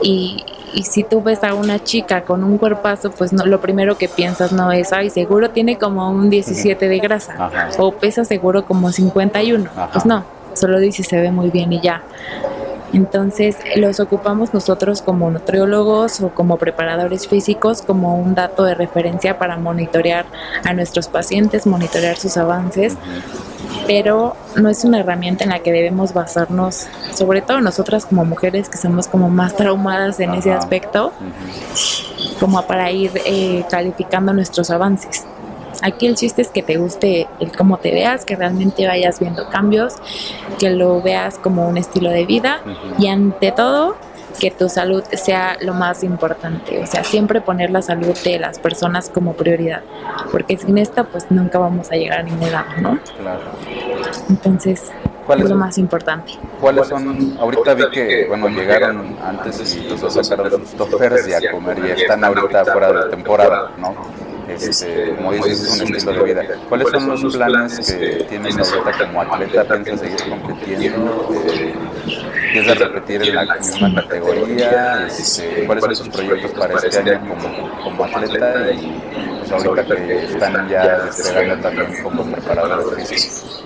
y, 0.02 0.44
y 0.74 0.82
si 0.84 1.02
tú 1.02 1.22
ves 1.22 1.42
a 1.42 1.54
una 1.54 1.82
chica 1.82 2.22
con 2.22 2.44
un 2.44 2.58
cuerpazo, 2.58 3.10
pues 3.10 3.32
no, 3.32 3.46
lo 3.46 3.60
primero 3.60 3.96
que 3.96 4.06
piensas 4.08 4.52
no 4.52 4.70
es, 4.70 4.92
ay, 4.92 5.10
seguro 5.10 5.50
tiene 5.50 5.78
como 5.78 6.10
un 6.10 6.28
17 6.30 6.88
de 6.88 6.98
grasa 6.98 7.34
Ajá. 7.38 7.68
o 7.78 7.92
pesa 7.92 8.24
seguro 8.24 8.64
como 8.66 8.92
51. 8.92 9.70
Ajá. 9.74 9.88
Pues 9.92 10.04
no, 10.06 10.24
solo 10.58 10.78
dice 10.78 11.02
se 11.02 11.20
ve 11.20 11.30
muy 11.30 11.50
bien 11.50 11.72
y 11.72 11.80
ya. 11.80 12.02
Entonces 12.92 13.56
los 13.76 14.00
ocupamos 14.00 14.54
nosotros 14.54 15.02
como 15.02 15.30
nutriólogos 15.30 16.20
o 16.20 16.30
como 16.30 16.56
preparadores 16.56 17.28
físicos 17.28 17.82
como 17.82 18.16
un 18.16 18.34
dato 18.34 18.64
de 18.64 18.74
referencia 18.74 19.38
para 19.38 19.58
monitorear 19.58 20.24
a 20.64 20.72
nuestros 20.72 21.08
pacientes, 21.08 21.66
monitorear 21.66 22.16
sus 22.16 22.38
avances, 22.38 22.96
pero 23.86 24.36
no 24.56 24.70
es 24.70 24.84
una 24.84 25.00
herramienta 25.00 25.44
en 25.44 25.50
la 25.50 25.58
que 25.58 25.70
debemos 25.70 26.14
basarnos, 26.14 26.86
sobre 27.12 27.42
todo 27.42 27.60
nosotras 27.60 28.06
como 28.06 28.24
mujeres 28.24 28.70
que 28.70 28.78
somos 28.78 29.06
como 29.06 29.28
más 29.28 29.54
traumadas 29.54 30.18
en 30.20 30.34
ese 30.34 30.52
aspecto, 30.52 31.12
como 32.40 32.62
para 32.66 32.90
ir 32.90 33.12
eh, 33.26 33.64
calificando 33.70 34.32
nuestros 34.32 34.70
avances. 34.70 35.26
Aquí 35.82 36.06
el 36.06 36.14
chiste 36.16 36.42
es 36.42 36.48
que 36.48 36.62
te 36.62 36.76
guste 36.76 37.28
el 37.40 37.56
cómo 37.56 37.78
te 37.78 37.92
veas, 37.92 38.24
que 38.24 38.36
realmente 38.36 38.86
vayas 38.86 39.20
viendo 39.20 39.48
cambios, 39.48 39.94
que 40.58 40.70
lo 40.70 41.00
veas 41.00 41.38
como 41.38 41.68
un 41.68 41.78
estilo 41.78 42.10
de 42.10 42.26
vida 42.26 42.60
Ujú. 42.64 43.02
y 43.02 43.08
ante 43.08 43.52
todo 43.52 43.96
que 44.38 44.50
tu 44.50 44.68
salud 44.68 45.02
sea 45.12 45.56
lo 45.60 45.74
más 45.74 46.04
importante, 46.04 46.80
o 46.80 46.86
sea, 46.86 47.02
siempre 47.02 47.40
poner 47.40 47.70
la 47.70 47.82
salud 47.82 48.16
de 48.22 48.38
las 48.38 48.58
personas 48.58 49.10
como 49.10 49.32
prioridad, 49.32 49.82
porque 50.30 50.56
sin 50.56 50.78
esta 50.78 51.04
pues 51.04 51.30
nunca 51.30 51.58
vamos 51.58 51.90
a 51.90 51.96
llegar 51.96 52.20
a 52.20 52.22
ningún 52.22 52.52
lado, 52.52 52.68
¿no? 52.80 52.98
Claro. 53.18 53.40
Entonces, 54.28 54.92
¿Cuál 55.26 55.42
es 55.42 55.50
lo 55.50 55.56
más 55.56 55.76
importante. 55.76 56.32
¿Cuáles 56.58 56.88
son? 56.88 57.36
Ahorita 57.38 57.74
vi 57.74 57.90
que, 57.90 58.24
bueno, 58.28 58.48
llegaron 58.48 59.14
antes 59.22 59.76
y 59.76 59.82
los 59.86 60.00
sacaron 60.00 60.50
sus 60.66 60.72
toppers 60.74 61.28
y 61.28 61.34
a 61.34 61.52
comer 61.52 61.78
y 61.84 62.00
están 62.00 62.24
ahorita 62.24 62.64
fuera 62.64 62.92
de 62.92 63.10
temporada, 63.10 63.70
¿no? 63.76 63.94
Este, 64.48 65.14
como 65.14 65.32
dices, 65.32 65.62
es 65.62 65.80
un 65.80 65.94
estilo 65.94 66.24
de 66.24 66.34
vida. 66.34 66.42
¿Cuáles 66.68 66.88
son 66.88 67.08
los 67.08 67.36
planes 67.36 67.78
que 67.78 68.24
tienes 68.28 68.56
ahorita 68.56 69.06
como 69.06 69.22
atleta? 69.22 69.64
¿Piensas 69.64 70.00
seguir 70.00 70.40
compitiendo? 70.40 71.30
Eh, 71.52 71.74
¿Piensas 72.52 72.78
repetir 72.78 73.22
en 73.22 73.34
la 73.34 73.54
misma 73.56 73.94
categoría? 73.94 75.06
Este, 75.06 75.64
¿Cuáles 75.66 75.98
son 75.98 76.10
tus 76.10 76.16
proyectos 76.16 76.50
para 76.52 76.74
este 76.74 76.98
año 76.98 77.20
como, 77.28 77.82
como 77.82 78.04
atleta? 78.04 78.72
Y 78.72 79.00
pues 79.48 79.64
ahorita 79.64 79.96
que 79.96 80.24
están 80.24 80.68
ya 80.68 81.04
despegando 81.04 81.68
también 81.68 82.02
como 82.02 82.24
preparadores 82.24 83.08
físicos? 83.08 83.64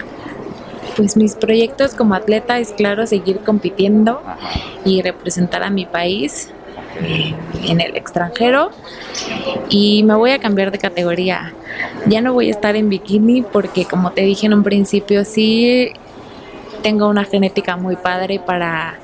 Pues 0.96 1.16
mis 1.16 1.36
proyectos 1.36 1.94
como 1.94 2.14
atleta 2.14 2.58
es 2.58 2.72
claro 2.72 3.06
seguir 3.06 3.40
compitiendo 3.40 4.22
y 4.84 5.00
representar 5.00 5.62
a 5.62 5.70
mi 5.70 5.86
país 5.86 6.50
eh, 6.50 6.61
en 7.00 7.80
el 7.80 7.96
extranjero 7.96 8.70
y 9.68 10.02
me 10.04 10.14
voy 10.14 10.30
a 10.30 10.38
cambiar 10.38 10.70
de 10.70 10.78
categoría. 10.78 11.52
Ya 12.06 12.20
no 12.20 12.32
voy 12.32 12.48
a 12.48 12.50
estar 12.50 12.76
en 12.76 12.88
bikini 12.88 13.42
porque 13.42 13.84
como 13.84 14.12
te 14.12 14.22
dije 14.22 14.46
en 14.46 14.54
un 14.54 14.62
principio 14.62 15.24
sí 15.24 15.92
tengo 16.82 17.08
una 17.08 17.24
genética 17.24 17.76
muy 17.76 17.96
padre 17.96 18.40
para, 18.44 18.98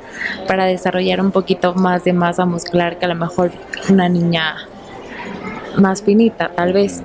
para 0.47 0.67
desarrollar 0.67 1.21
un 1.21 1.31
poquito 1.31 1.75
más 1.75 2.05
de 2.05 2.13
masa 2.13 2.45
muscular 2.45 2.99
que 2.99 3.05
a 3.05 3.09
lo 3.09 3.15
mejor 3.15 3.53
una 3.89 4.09
niña 4.09 4.57
más 5.77 6.03
finita 6.03 6.51
tal 6.55 6.73
vez. 6.73 7.03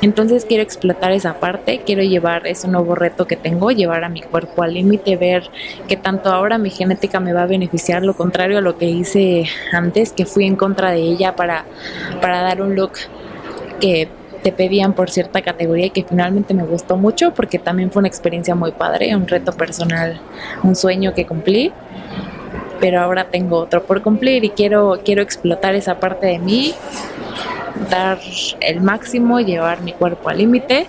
Entonces 0.00 0.44
quiero 0.44 0.62
explotar 0.62 1.12
esa 1.12 1.40
parte, 1.40 1.82
quiero 1.84 2.02
llevar 2.02 2.46
ese 2.46 2.68
nuevo 2.68 2.94
reto 2.94 3.26
que 3.26 3.36
tengo, 3.36 3.70
llevar 3.70 4.04
a 4.04 4.08
mi 4.08 4.22
cuerpo 4.22 4.62
al 4.62 4.74
límite, 4.74 5.16
ver 5.16 5.50
que 5.88 5.96
tanto 5.96 6.30
ahora 6.30 6.56
mi 6.58 6.70
genética 6.70 7.18
me 7.18 7.32
va 7.32 7.42
a 7.42 7.46
beneficiar, 7.46 8.02
lo 8.02 8.14
contrario 8.14 8.58
a 8.58 8.60
lo 8.60 8.78
que 8.78 8.86
hice 8.86 9.46
antes, 9.72 10.12
que 10.12 10.24
fui 10.24 10.46
en 10.46 10.54
contra 10.54 10.92
de 10.92 11.00
ella 11.00 11.34
para, 11.34 11.64
para 12.20 12.42
dar 12.42 12.62
un 12.62 12.76
look 12.76 12.92
que 13.80 14.08
te 14.42 14.52
pedían 14.52 14.92
por 14.92 15.10
cierta 15.10 15.42
categoría 15.42 15.86
y 15.86 15.90
que 15.90 16.04
finalmente 16.04 16.54
me 16.54 16.62
gustó 16.62 16.96
mucho 16.96 17.34
porque 17.34 17.58
también 17.58 17.90
fue 17.90 18.00
una 18.00 18.08
experiencia 18.08 18.54
muy 18.54 18.70
padre, 18.70 19.16
un 19.16 19.26
reto 19.26 19.52
personal, 19.52 20.20
un 20.62 20.76
sueño 20.76 21.12
que 21.12 21.26
cumplí 21.26 21.72
pero 22.80 23.00
ahora 23.00 23.24
tengo 23.24 23.58
otro 23.58 23.82
por 23.82 24.02
cumplir 24.02 24.44
y 24.44 24.50
quiero, 24.50 25.00
quiero 25.04 25.22
explotar 25.22 25.74
esa 25.74 25.98
parte 25.98 26.26
de 26.26 26.38
mí 26.38 26.74
dar 27.90 28.18
el 28.60 28.80
máximo, 28.80 29.40
llevar 29.40 29.82
mi 29.82 29.92
cuerpo 29.92 30.28
al 30.28 30.38
límite. 30.38 30.86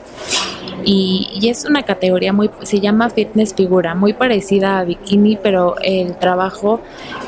Y, 0.86 1.40
es 1.44 1.66
una 1.66 1.84
categoría 1.84 2.34
muy, 2.34 2.50
se 2.64 2.80
llama 2.80 3.10
fitness 3.10 3.54
figura, 3.54 3.96
muy 3.96 4.14
parecida 4.14 4.80
a 4.80 4.84
bikini, 4.84 5.38
pero 5.38 5.76
el 5.82 6.16
trabajo 6.16 6.82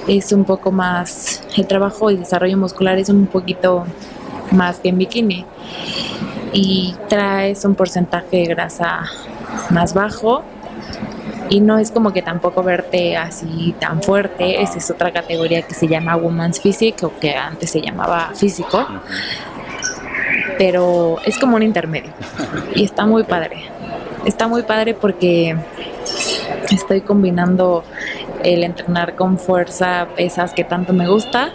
es 0.08 0.32
un 0.32 0.46
poco 0.46 0.72
más, 0.72 1.44
el 1.58 1.68
trabajo 1.68 2.12
y 2.12 2.18
desarrollo 2.18 2.58
muscular 2.58 2.98
es 2.98 3.10
un 3.10 3.28
poquito 3.28 3.86
más 4.52 4.80
que 4.80 4.90
en 4.90 4.98
bikini. 4.98 5.46
Y 6.54 6.96
traes 7.08 7.64
un 7.66 7.76
porcentaje 7.76 8.38
de 8.38 8.46
grasa 8.46 9.04
más 9.70 9.94
bajo 9.94 10.44
y 11.52 11.60
no 11.60 11.78
es 11.78 11.92
como 11.92 12.12
que 12.12 12.24
tampoco 12.24 12.64
verte 12.64 13.16
así 13.16 13.76
tan 13.80 14.02
fuerte, 14.02 14.64
esa 14.64 14.80
es 14.80 14.90
otra 14.90 15.12
categoría 15.12 15.62
que 15.62 15.76
se 15.76 15.88
llama 15.88 16.16
Woman's 16.16 16.60
Physique 16.60 17.06
o 17.06 17.20
que 17.20 17.36
antes 17.36 17.70
se 17.70 17.82
llamaba 17.82 18.32
físico 18.34 18.88
pero 20.62 21.18
es 21.26 21.40
como 21.40 21.56
un 21.56 21.64
intermedio 21.64 22.12
y 22.76 22.84
está 22.84 23.06
muy 23.06 23.24
padre. 23.24 23.64
Está 24.26 24.48
muy 24.48 24.62
padre 24.62 24.94
porque 24.94 25.58
estoy 26.70 27.02
combinando 27.02 27.84
el 28.44 28.64
entrenar 28.64 29.16
con 29.16 29.40
fuerza, 29.40 30.08
pesas 30.16 30.54
que 30.54 30.64
tanto 30.64 30.94
me 30.94 31.08
gusta 31.08 31.50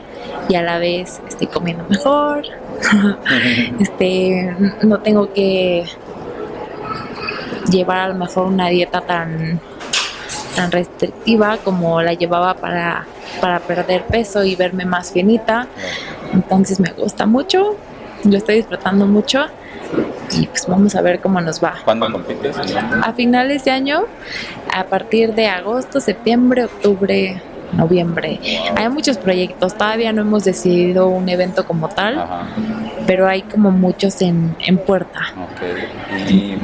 y 0.49 0.57
a 0.57 0.63
la 0.63 0.79
vez 0.79 1.23
estoy 1.29 1.47
comiendo 1.47 1.85
mejor. 1.89 2.47
este, 3.79 4.57
no 4.83 4.99
tengo 4.99 5.33
que 5.33 5.85
llevar 7.71 7.99
a 7.99 8.09
lo 8.09 8.15
mejor 8.17 8.47
una 8.47 8.69
dieta 8.71 9.03
tan 9.03 9.61
tan 10.57 10.73
restrictiva 10.73 11.59
como 11.59 12.03
la 12.03 12.15
llevaba 12.15 12.55
para, 12.55 13.07
para 13.41 13.61
perder 13.61 14.05
peso 14.07 14.43
y 14.43 14.57
verme 14.57 14.85
más 14.85 15.13
finita. 15.13 15.69
Entonces 16.33 16.81
me 16.81 16.91
gusta 16.93 17.27
mucho 17.27 17.77
lo 18.31 18.37
estoy 18.37 18.57
disfrutando 18.57 19.07
mucho 19.07 19.47
y 20.33 20.47
pues 20.47 20.67
vamos 20.67 20.95
a 20.95 21.03
ver 21.03 21.21
cómo 21.21 21.41
nos 21.41 21.63
va. 21.63 21.75
¿Cuándo 21.85 22.11
compites? 22.11 22.57
A 23.03 23.13
finales 23.13 23.65
de 23.65 23.71
año, 23.71 24.05
a 24.73 24.85
partir 24.85 25.35
de 25.35 25.47
agosto, 25.47 26.01
septiembre, 26.01 26.65
octubre, 26.65 27.41
noviembre. 27.73 28.41
Hay 28.75 28.89
muchos 28.89 29.19
proyectos, 29.19 29.77
todavía 29.77 30.13
no 30.13 30.23
hemos 30.23 30.45
decidido 30.45 31.09
un 31.09 31.29
evento 31.29 31.67
como 31.67 31.89
tal, 31.89 32.25
pero 33.07 33.29
hay 33.29 33.43
como 33.43 33.71
muchos 33.71 34.21
en, 34.23 34.57
en 34.61 34.79
puerta. 34.79 35.21
Y 36.29 36.57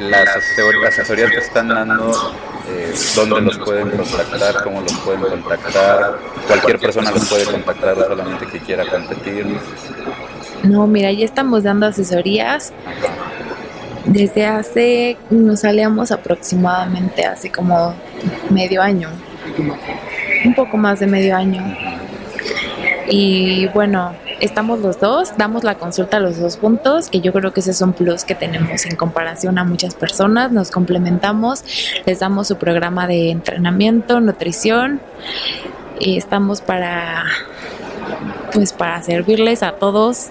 las, 0.00 0.28
asesorías 0.36 1.30
que 1.30 1.38
están 1.38 1.68
dando, 1.68 2.12
eh, 2.68 2.94
¿dónde 3.14 3.40
los 3.40 3.58
pueden 3.58 3.90
contactar? 3.90 4.62
¿Cómo 4.62 4.80
los 4.80 4.92
pueden 4.94 5.20
contactar? 5.22 6.18
Cualquier 6.46 6.78
persona 6.78 7.10
los 7.10 7.28
puede 7.28 7.44
contactar 7.44 7.96
solamente 7.96 8.46
que 8.46 8.60
quiera 8.60 8.84
competir. 8.86 9.46
No, 10.62 10.86
mira, 10.86 11.12
ya 11.12 11.24
estamos 11.24 11.62
dando 11.62 11.86
asesorías. 11.86 12.72
Desde 14.04 14.46
hace, 14.46 15.16
nos 15.30 15.60
salíamos 15.60 16.12
aproximadamente 16.12 17.24
hace 17.24 17.50
como 17.50 17.94
medio 18.50 18.80
año, 18.80 19.10
un 20.44 20.54
poco 20.54 20.76
más 20.76 21.00
de 21.00 21.08
medio 21.08 21.36
año. 21.36 21.62
Y 23.08 23.66
bueno, 23.68 24.14
estamos 24.40 24.80
los 24.80 25.00
dos, 25.00 25.36
damos 25.36 25.64
la 25.64 25.76
consulta 25.76 26.18
a 26.18 26.20
los 26.20 26.38
dos 26.38 26.56
puntos, 26.56 27.08
que 27.08 27.20
yo 27.20 27.32
creo 27.32 27.52
que 27.52 27.60
ese 27.60 27.70
es 27.70 27.80
un 27.80 27.92
plus 27.92 28.24
que 28.24 28.34
tenemos 28.34 28.84
en 28.86 28.96
comparación 28.96 29.58
a 29.58 29.64
muchas 29.64 29.94
personas, 29.94 30.52
nos 30.52 30.70
complementamos, 30.70 31.64
les 32.04 32.18
damos 32.18 32.48
su 32.48 32.56
programa 32.56 33.06
de 33.06 33.30
entrenamiento, 33.30 34.20
nutrición, 34.20 35.00
y 35.98 36.18
estamos 36.18 36.60
para 36.60 37.24
pues 38.52 38.72
para 38.72 39.02
servirles 39.02 39.62
a 39.62 39.72
todos, 39.72 40.28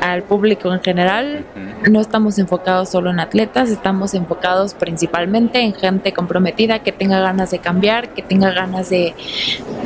al 0.00 0.22
público 0.22 0.72
en 0.72 0.80
general. 0.80 1.44
No 1.90 2.00
estamos 2.00 2.38
enfocados 2.38 2.90
solo 2.90 3.10
en 3.10 3.20
atletas, 3.20 3.70
estamos 3.70 4.14
enfocados 4.14 4.74
principalmente 4.74 5.60
en 5.60 5.74
gente 5.74 6.12
comprometida 6.12 6.80
que 6.80 6.92
tenga 6.92 7.20
ganas 7.20 7.50
de 7.50 7.58
cambiar, 7.58 8.10
que 8.10 8.22
tenga 8.22 8.50
ganas 8.52 8.90
de, 8.90 9.14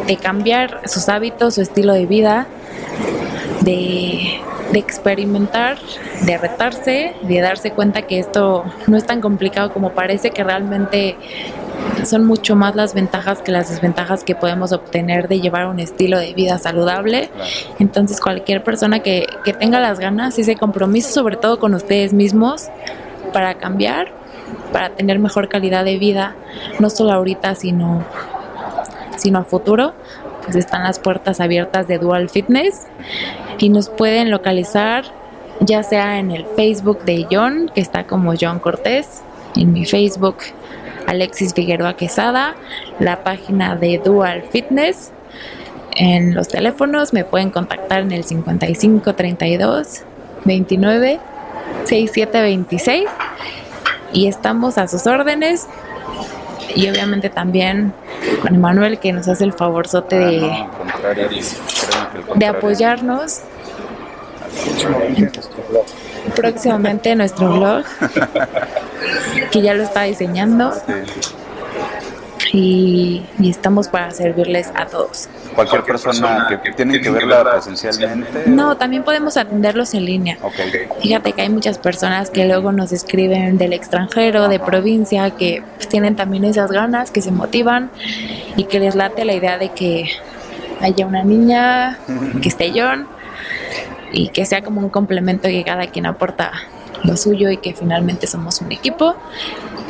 de 0.07 0.17
cambiar 0.17 0.81
sus 0.87 1.09
hábitos, 1.09 1.55
su 1.55 1.63
estilo 1.63 1.93
de 1.93 2.07
vida, 2.07 2.47
de, 3.63 4.41
de 4.73 4.79
experimentar, 4.79 5.79
de 6.25 6.39
retarse, 6.39 7.15
de 7.23 7.41
darse 7.41 7.71
cuenta 7.73 8.03
que 8.03 8.19
esto 8.19 8.65
no 8.87 8.97
es 8.97 9.05
tan 9.05 9.21
complicado 9.21 9.73
como 9.73 9.93
parece, 9.93 10.31
que 10.31 10.45
realmente 10.45 11.17
son 12.05 12.25
mucho 12.25 12.57
más 12.57 12.75
las 12.75 12.95
ventajas 12.95 13.43
que 13.43 13.53
las 13.53 13.71
desventajas 13.71 14.25
que 14.25 14.35
podemos 14.35 14.73
obtener 14.73 15.29
de 15.29 15.41
llevar 15.41 15.67
un 15.67 15.81
estilo 15.81 16.19
de 16.19 16.35
vida 16.35 16.59
saludable. 16.59 17.31
Entonces 17.79 18.21
cualquier 18.21 18.63
persona 18.63 19.01
que, 19.01 19.27
que 19.45 19.53
tenga 19.53 19.81
las 19.81 19.99
ganas 19.99 20.39
y 20.39 20.43
ese 20.43 20.57
compromiso, 20.57 21.11
sobre 21.11 21.37
todo 21.37 21.59
con 21.59 21.75
ustedes 21.75 22.13
mismos, 22.13 22.69
para 23.33 23.55
cambiar, 23.55 24.09
para 24.73 24.91
tener 24.91 25.19
mejor 25.19 25.49
calidad 25.49 25.85
de 25.85 25.99
vida, 25.99 26.35
no 26.79 26.91
solo 26.91 27.13
ahorita, 27.13 27.55
sino, 27.55 28.05
sino 29.17 29.41
a 29.41 29.45
futuro, 29.45 29.95
pues 30.45 30.57
están 30.57 30.83
las 30.85 30.99
puertas 30.99 31.41
abiertas 31.41 31.89
de 31.89 31.99
Dual 31.99 32.29
Fitness 32.29 32.87
y 33.59 33.69
nos 33.69 33.89
pueden 33.89 34.31
localizar 34.31 35.05
ya 35.61 35.83
sea 35.83 36.19
en 36.19 36.31
el 36.31 36.47
Facebook 36.57 37.05
de 37.05 37.27
John, 37.31 37.71
que 37.75 37.81
está 37.81 38.07
como 38.07 38.35
John 38.41 38.61
Cortés, 38.61 39.23
en 39.57 39.73
mi 39.73 39.85
Facebook 39.85 40.37
Alexis 41.09 41.55
Figueroa 41.55 41.97
Quesada, 41.97 42.55
la 43.01 43.25
página 43.25 43.77
de 43.77 43.99
Dual 43.99 44.45
Fitness. 44.51 45.11
En 45.97 46.35
los 46.35 46.49
teléfonos 46.49 47.15
me 47.15 47.25
pueden 47.25 47.51
contactar 47.51 48.03
en 48.03 48.13
el 48.13 48.25
55 48.25 49.15
32 49.15 50.03
29 50.45 51.19
67 51.85 52.41
26 52.43 53.09
y 54.13 54.27
estamos 54.27 54.77
a 54.77 54.87
sus 54.87 55.07
órdenes. 55.07 55.67
Y 56.75 56.91
obviamente 56.91 57.31
también 57.31 57.95
con 58.43 58.55
Emanuel 58.55 58.99
que 58.99 59.15
nos 59.15 59.29
hace 59.29 59.45
el 59.45 59.55
favorzote 59.55 60.19
de, 60.19 60.51
ah, 60.53 60.69
de 62.35 62.47
apoyarnos 62.47 63.41
próximamente 66.31 67.15
nuestro 67.15 67.53
blog 67.53 67.85
que 69.51 69.63
ya 69.63 69.75
lo 69.75 69.83
está 69.83 70.03
diseñando. 70.03 70.73
Y, 72.53 73.25
estamos 73.45 73.89
para 73.89 74.11
servirles 74.11 74.73
a 74.75 74.87
todos. 74.87 75.29
Cualquier 75.55 75.83
persona 75.85 76.47
que, 76.63 76.73
tiene 76.73 77.01
que 77.01 77.11
verla 77.11 77.45
presencialmente. 77.45 78.45
No, 78.47 78.77
también 78.77 79.03
podemos 79.03 79.37
atenderlos 79.37 79.93
en 79.93 80.07
línea. 80.07 80.39
Fíjate 81.03 81.33
que 81.33 81.43
hay 81.43 81.51
muchas 81.51 81.77
personas 81.79 82.31
que 82.31 82.47
luego 82.47 82.73
nos 82.73 82.93
escriben 82.93 83.59
del 83.59 83.75
extranjero, 83.75 84.49
de 84.49 84.61
provincia, 84.61 85.31
que 85.31 85.63
pues, 85.77 85.89
tienen 85.89 86.17
también 86.17 86.45
esas 86.45 86.71
ganas, 86.71 87.11
que 87.11 87.21
se 87.21 87.33
motivan 87.33 87.91
y 88.57 88.65
que 88.65 88.81
les 88.81 88.95
late 88.95 89.27
la 89.27 89.35
idea 89.35 89.59
de 89.59 89.71
que 89.71 90.09
haya 90.81 91.07
una 91.07 91.25
niña, 91.25 91.99
que 92.41 92.49
esté 92.49 92.73
John 92.75 93.09
y 94.13 94.29
que 94.29 94.47
sea 94.47 94.63
como 94.63 94.81
un 94.81 94.89
complemento 94.89 95.49
que 95.49 95.65
cada 95.65 95.87
quien 95.87 96.07
aporta 96.07 96.53
lo 97.05 97.17
suyo 97.17 97.51
y 97.51 97.59
que 97.59 97.75
finalmente 97.75 98.27
somos 98.27 98.61
un 98.61 98.73
equipo. 98.73 99.15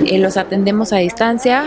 Eh, 0.05 0.19
los 0.19 0.37
atendemos 0.37 0.93
a 0.93 0.97
distancia, 0.97 1.67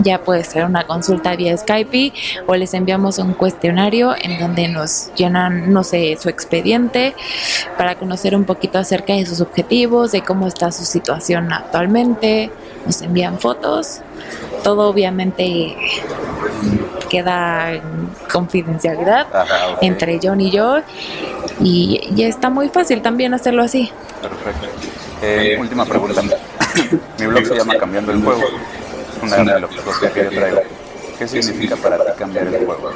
ya 0.00 0.22
puede 0.22 0.44
ser 0.44 0.64
una 0.64 0.86
consulta 0.86 1.34
vía 1.36 1.56
Skype 1.56 2.12
o 2.46 2.54
les 2.54 2.74
enviamos 2.74 3.18
un 3.18 3.34
cuestionario 3.34 4.14
en 4.20 4.38
donde 4.38 4.68
nos 4.68 5.12
llenan, 5.14 5.72
no 5.72 5.84
sé, 5.84 6.16
su 6.20 6.28
expediente 6.28 7.14
para 7.78 7.96
conocer 7.96 8.34
un 8.36 8.44
poquito 8.44 8.78
acerca 8.78 9.14
de 9.14 9.26
sus 9.26 9.40
objetivos, 9.40 10.12
de 10.12 10.22
cómo 10.22 10.46
está 10.46 10.72
su 10.72 10.84
situación 10.84 11.52
actualmente, 11.52 12.50
nos 12.86 13.00
envían 13.02 13.38
fotos, 13.38 14.00
todo 14.62 14.88
obviamente 14.88 15.76
queda 17.08 17.72
en 17.72 18.10
confidencialidad 18.32 19.26
entre 19.80 20.18
John 20.22 20.40
y 20.40 20.50
yo 20.50 20.78
y, 21.60 22.00
y, 22.14 22.22
está 22.24 22.50
muy 22.50 22.68
fácil 22.68 23.02
también 23.02 23.34
hacerlo 23.34 23.62
así. 23.62 23.90
Perfecto. 24.20 24.66
Eh, 25.22 25.56
última 25.58 25.84
pregunta. 25.86 26.20
Mi 27.18 27.26
blog 27.26 27.46
se 27.46 27.56
llama 27.56 27.76
Cambiando 27.76 28.12
el 28.12 28.22
Juego. 28.22 28.42
Una 29.22 29.36
de 29.36 29.60
las 29.60 29.70
filosofía 29.70 30.12
que 30.12 30.24
yo 30.24 30.30
traigo. 30.30 30.60
¿Qué 31.18 31.28
significa 31.28 31.76
para 31.76 31.98
ti 31.98 32.12
cambiar 32.18 32.46
el 32.48 32.66
juego? 32.66 32.90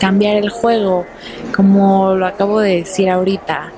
Cambiar 0.00 0.36
el 0.36 0.50
juego, 0.50 1.06
como 1.54 2.14
lo 2.14 2.26
acabo 2.26 2.60
de 2.60 2.76
decir 2.76 3.10
ahorita, 3.10 3.70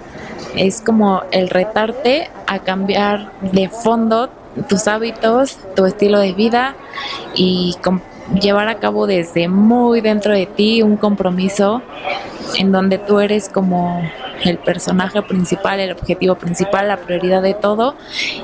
es 0.57 0.81
como 0.81 1.23
el 1.31 1.51
retarte 1.51 2.31
a 2.47 2.61
cambiar 2.61 3.33
de 3.43 3.69
fondo 3.69 4.31
tus 4.69 4.89
hábitos, 4.89 5.59
tu 5.75 5.85
estilo 5.87 6.19
de 6.19 6.33
vida 6.33 6.75
y 7.35 7.77
llevar 8.35 8.69
a 8.69 8.77
cabo 8.77 9.07
desde 9.07 9.49
muy 9.49 10.01
dentro 10.01 10.33
de 10.33 10.47
ti 10.47 10.83
un 10.83 10.97
compromiso 10.97 11.83
en 12.59 12.73
donde 12.73 12.99
tú 12.99 13.21
eres 13.21 13.49
como 13.49 14.03
el 14.45 14.59
personaje 14.59 15.21
principal, 15.23 15.81
el 15.81 15.93
objetivo 15.93 16.37
principal, 16.37 16.89
la 16.89 16.99
prioridad 16.99 17.43
de 17.43 17.55
todo 17.55 17.97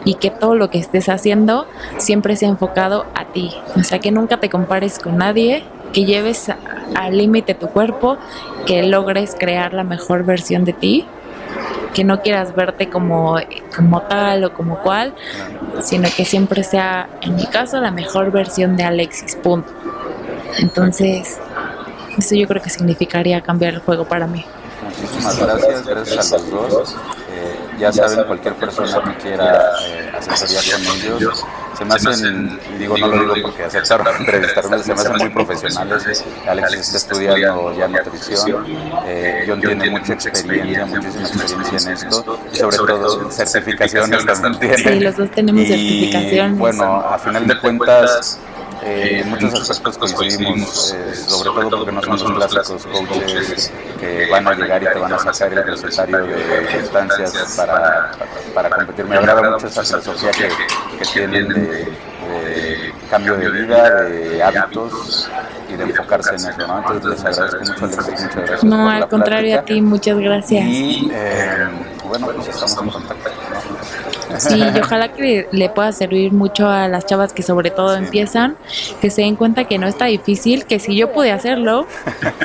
y 0.04 0.14
que 0.14 0.30
todo 0.30 0.54
lo 0.54 0.70
que 0.70 0.78
estés 0.78 1.08
haciendo 1.08 1.66
siempre 1.98 2.36
sea 2.36 2.48
enfocado 2.48 3.06
a 3.14 3.26
ti. 3.26 3.50
O 3.76 3.82
sea, 3.84 3.98
que 4.00 4.10
nunca 4.10 4.38
te 4.38 4.50
compares 4.50 4.98
con 4.98 5.18
nadie, 5.18 5.62
que 5.92 6.04
lleves 6.04 6.50
al 6.94 7.16
límite 7.16 7.54
tu 7.54 7.68
cuerpo, 7.68 8.18
que 8.66 8.82
logres 8.82 9.36
crear 9.38 9.72
la 9.72 9.84
mejor 9.84 10.24
versión 10.24 10.64
de 10.64 10.72
ti 10.72 11.06
que 11.94 12.04
no 12.04 12.20
quieras 12.20 12.54
verte 12.54 12.90
como, 12.90 13.38
como 13.74 14.02
tal 14.02 14.44
o 14.44 14.52
como 14.52 14.80
cual, 14.80 15.14
sino 15.80 16.08
que 16.14 16.24
siempre 16.24 16.64
sea, 16.64 17.08
en 17.22 17.36
mi 17.36 17.46
caso, 17.46 17.80
la 17.80 17.90
mejor 17.90 18.30
versión 18.30 18.76
de 18.76 18.84
Alexis, 18.84 19.36
punto. 19.36 19.72
Entonces, 20.58 21.38
eso 22.18 22.34
yo 22.34 22.46
creo 22.46 22.62
que 22.62 22.70
significaría 22.70 23.40
cambiar 23.40 23.74
el 23.74 23.80
juego 23.80 24.04
para 24.04 24.26
mí. 24.26 24.44
Muchísimas 24.84 25.38
gracias, 25.38 25.86
gracias 25.86 26.32
a 26.32 26.38
los 26.38 26.70
dos. 26.70 26.96
Eh, 27.30 27.58
ya 27.78 27.92
saben, 27.92 28.24
cualquier 28.26 28.54
persona 28.54 29.02
que 29.02 29.22
quiera 29.22 29.70
eh, 29.82 30.12
asesoría 30.16 30.86
con 30.86 31.16
ellos, 31.16 31.44
se 31.76 31.84
me 31.84 31.94
hacen, 31.94 32.58
digo, 32.78 32.96
no 32.96 33.08
lo 33.08 33.34
digo 33.34 33.48
porque 33.48 33.64
aceptaron 33.64 34.06
entrevistarme, 34.16 34.78
se 34.82 34.94
me 34.94 35.00
hacen 35.00 35.16
muy 35.16 35.28
profesionales. 35.30 36.24
Alex 36.46 36.72
está 36.72 36.96
estudiando 36.98 37.76
ya 37.76 37.88
nutrición, 37.88 38.64
eh, 39.06 39.44
John 39.46 39.60
tiene 39.60 39.90
mucha 39.90 40.14
experiencia, 40.14 40.86
muchísima 40.86 41.42
experiencia 41.42 41.90
en 41.90 42.08
esto, 42.08 42.40
y 42.52 42.56
sobre 42.56 42.76
todo 42.76 43.30
certificaciones 43.30 44.24
también 44.26 44.58
tiene. 44.58 44.78
Sí, 44.78 45.00
los 45.00 45.16
dos 45.16 45.30
tenemos 45.30 45.66
certificaciones. 45.66 46.58
Bueno, 46.58 46.96
a 47.00 47.18
final 47.18 47.46
de 47.46 47.58
cuentas 47.58 48.38
eh, 48.82 49.20
en 49.22 49.30
muchos 49.30 49.70
aspectos 49.70 50.12
coincidimos, 50.12 50.92
eh, 50.92 51.14
sobre 51.14 51.50
todo 51.50 51.70
porque 51.70 51.92
no 51.92 52.18
son 52.18 52.38
los 52.38 52.52
clásicos 52.52 52.86
coaches 52.86 53.72
que 54.00 54.26
van 54.30 54.46
a 54.46 54.54
llegar 54.54 54.82
y 54.82 54.86
te 54.86 54.98
van 54.98 55.12
a 55.12 55.18
sacar 55.18 55.52
el 55.52 55.66
recetario 55.66 56.24
de 56.24 56.78
instancias 56.80 57.54
para, 57.56 58.10
para 58.54 58.70
competir. 58.70 59.04
Me 59.06 59.16
agrada 59.16 59.50
mucho 59.50 59.66
esa 59.66 59.82
filosofía 59.84 60.30
que, 60.30 60.48
que 60.98 61.04
tienen 61.12 61.48
de, 61.48 61.92
cambio 63.10 63.36
de 63.36 63.50
vida, 63.50 64.02
de 64.02 64.42
hábitos 64.42 65.30
y 65.68 65.76
de 65.76 65.84
enfocarse 65.84 66.30
en 66.30 66.36
eso. 66.36 66.66
¿no? 66.66 66.78
Entonces 66.78 67.24
les 67.24 67.38
agradezco 67.38 67.58
mucho, 67.58 68.00
Alexis, 68.00 68.20
muchas 68.22 68.36
gracias. 68.36 68.64
No, 68.64 68.90
al 68.90 69.08
contrario 69.08 69.58
a 69.58 69.62
ti, 69.62 69.80
muchas 69.80 70.18
gracias. 70.18 70.64
Y 70.64 71.10
eh, 71.12 71.68
bueno, 72.08 72.28
pues 72.28 72.48
estamos 72.48 72.78
en 72.78 72.90
contacto. 72.90 73.30
Sí, 74.38 74.58
y 74.58 74.78
ojalá 74.78 75.12
que 75.12 75.48
le 75.52 75.68
pueda 75.68 75.92
servir 75.92 76.32
mucho 76.32 76.68
a 76.68 76.88
las 76.88 77.06
chavas 77.06 77.32
que 77.32 77.42
sobre 77.42 77.70
todo 77.70 77.96
empiezan, 77.96 78.56
que 79.00 79.10
se 79.10 79.22
den 79.22 79.36
cuenta 79.36 79.64
que 79.64 79.78
no 79.78 79.86
está 79.86 80.06
difícil, 80.06 80.64
que 80.64 80.78
si 80.78 80.96
yo 80.96 81.12
pude 81.12 81.32
hacerlo, 81.32 81.86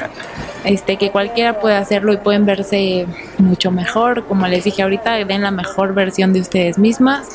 este 0.64 0.98
que 0.98 1.12
cualquiera 1.12 1.60
puede 1.60 1.76
hacerlo 1.76 2.14
y 2.14 2.18
pueden 2.18 2.46
verse 2.46 3.08
mucho 3.38 3.72
mejor, 3.72 4.26
como 4.26 4.48
les 4.48 4.64
dije 4.64 4.84
ahorita, 4.84 5.14
den 5.26 5.42
la 5.42 5.52
mejor 5.52 5.94
versión 5.94 6.34
de 6.34 6.42
ustedes 6.42 6.78
mismas, 6.78 7.28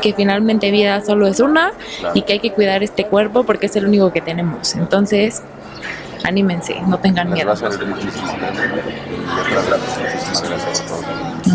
que 0.00 0.12
finalmente 0.12 0.70
vida 0.70 1.04
solo 1.04 1.26
es 1.26 1.40
una 1.40 1.72
y 2.14 2.22
que 2.22 2.34
hay 2.34 2.38
que 2.38 2.52
cuidar 2.52 2.82
este 2.82 3.04
cuerpo 3.04 3.44
porque 3.44 3.66
es 3.66 3.76
el 3.76 3.86
único 3.86 4.12
que 4.12 4.20
tenemos. 4.20 4.74
Entonces, 4.74 5.42
anímense, 6.24 6.80
no 6.86 6.98
tengan 6.98 7.32
miedo. 7.32 7.54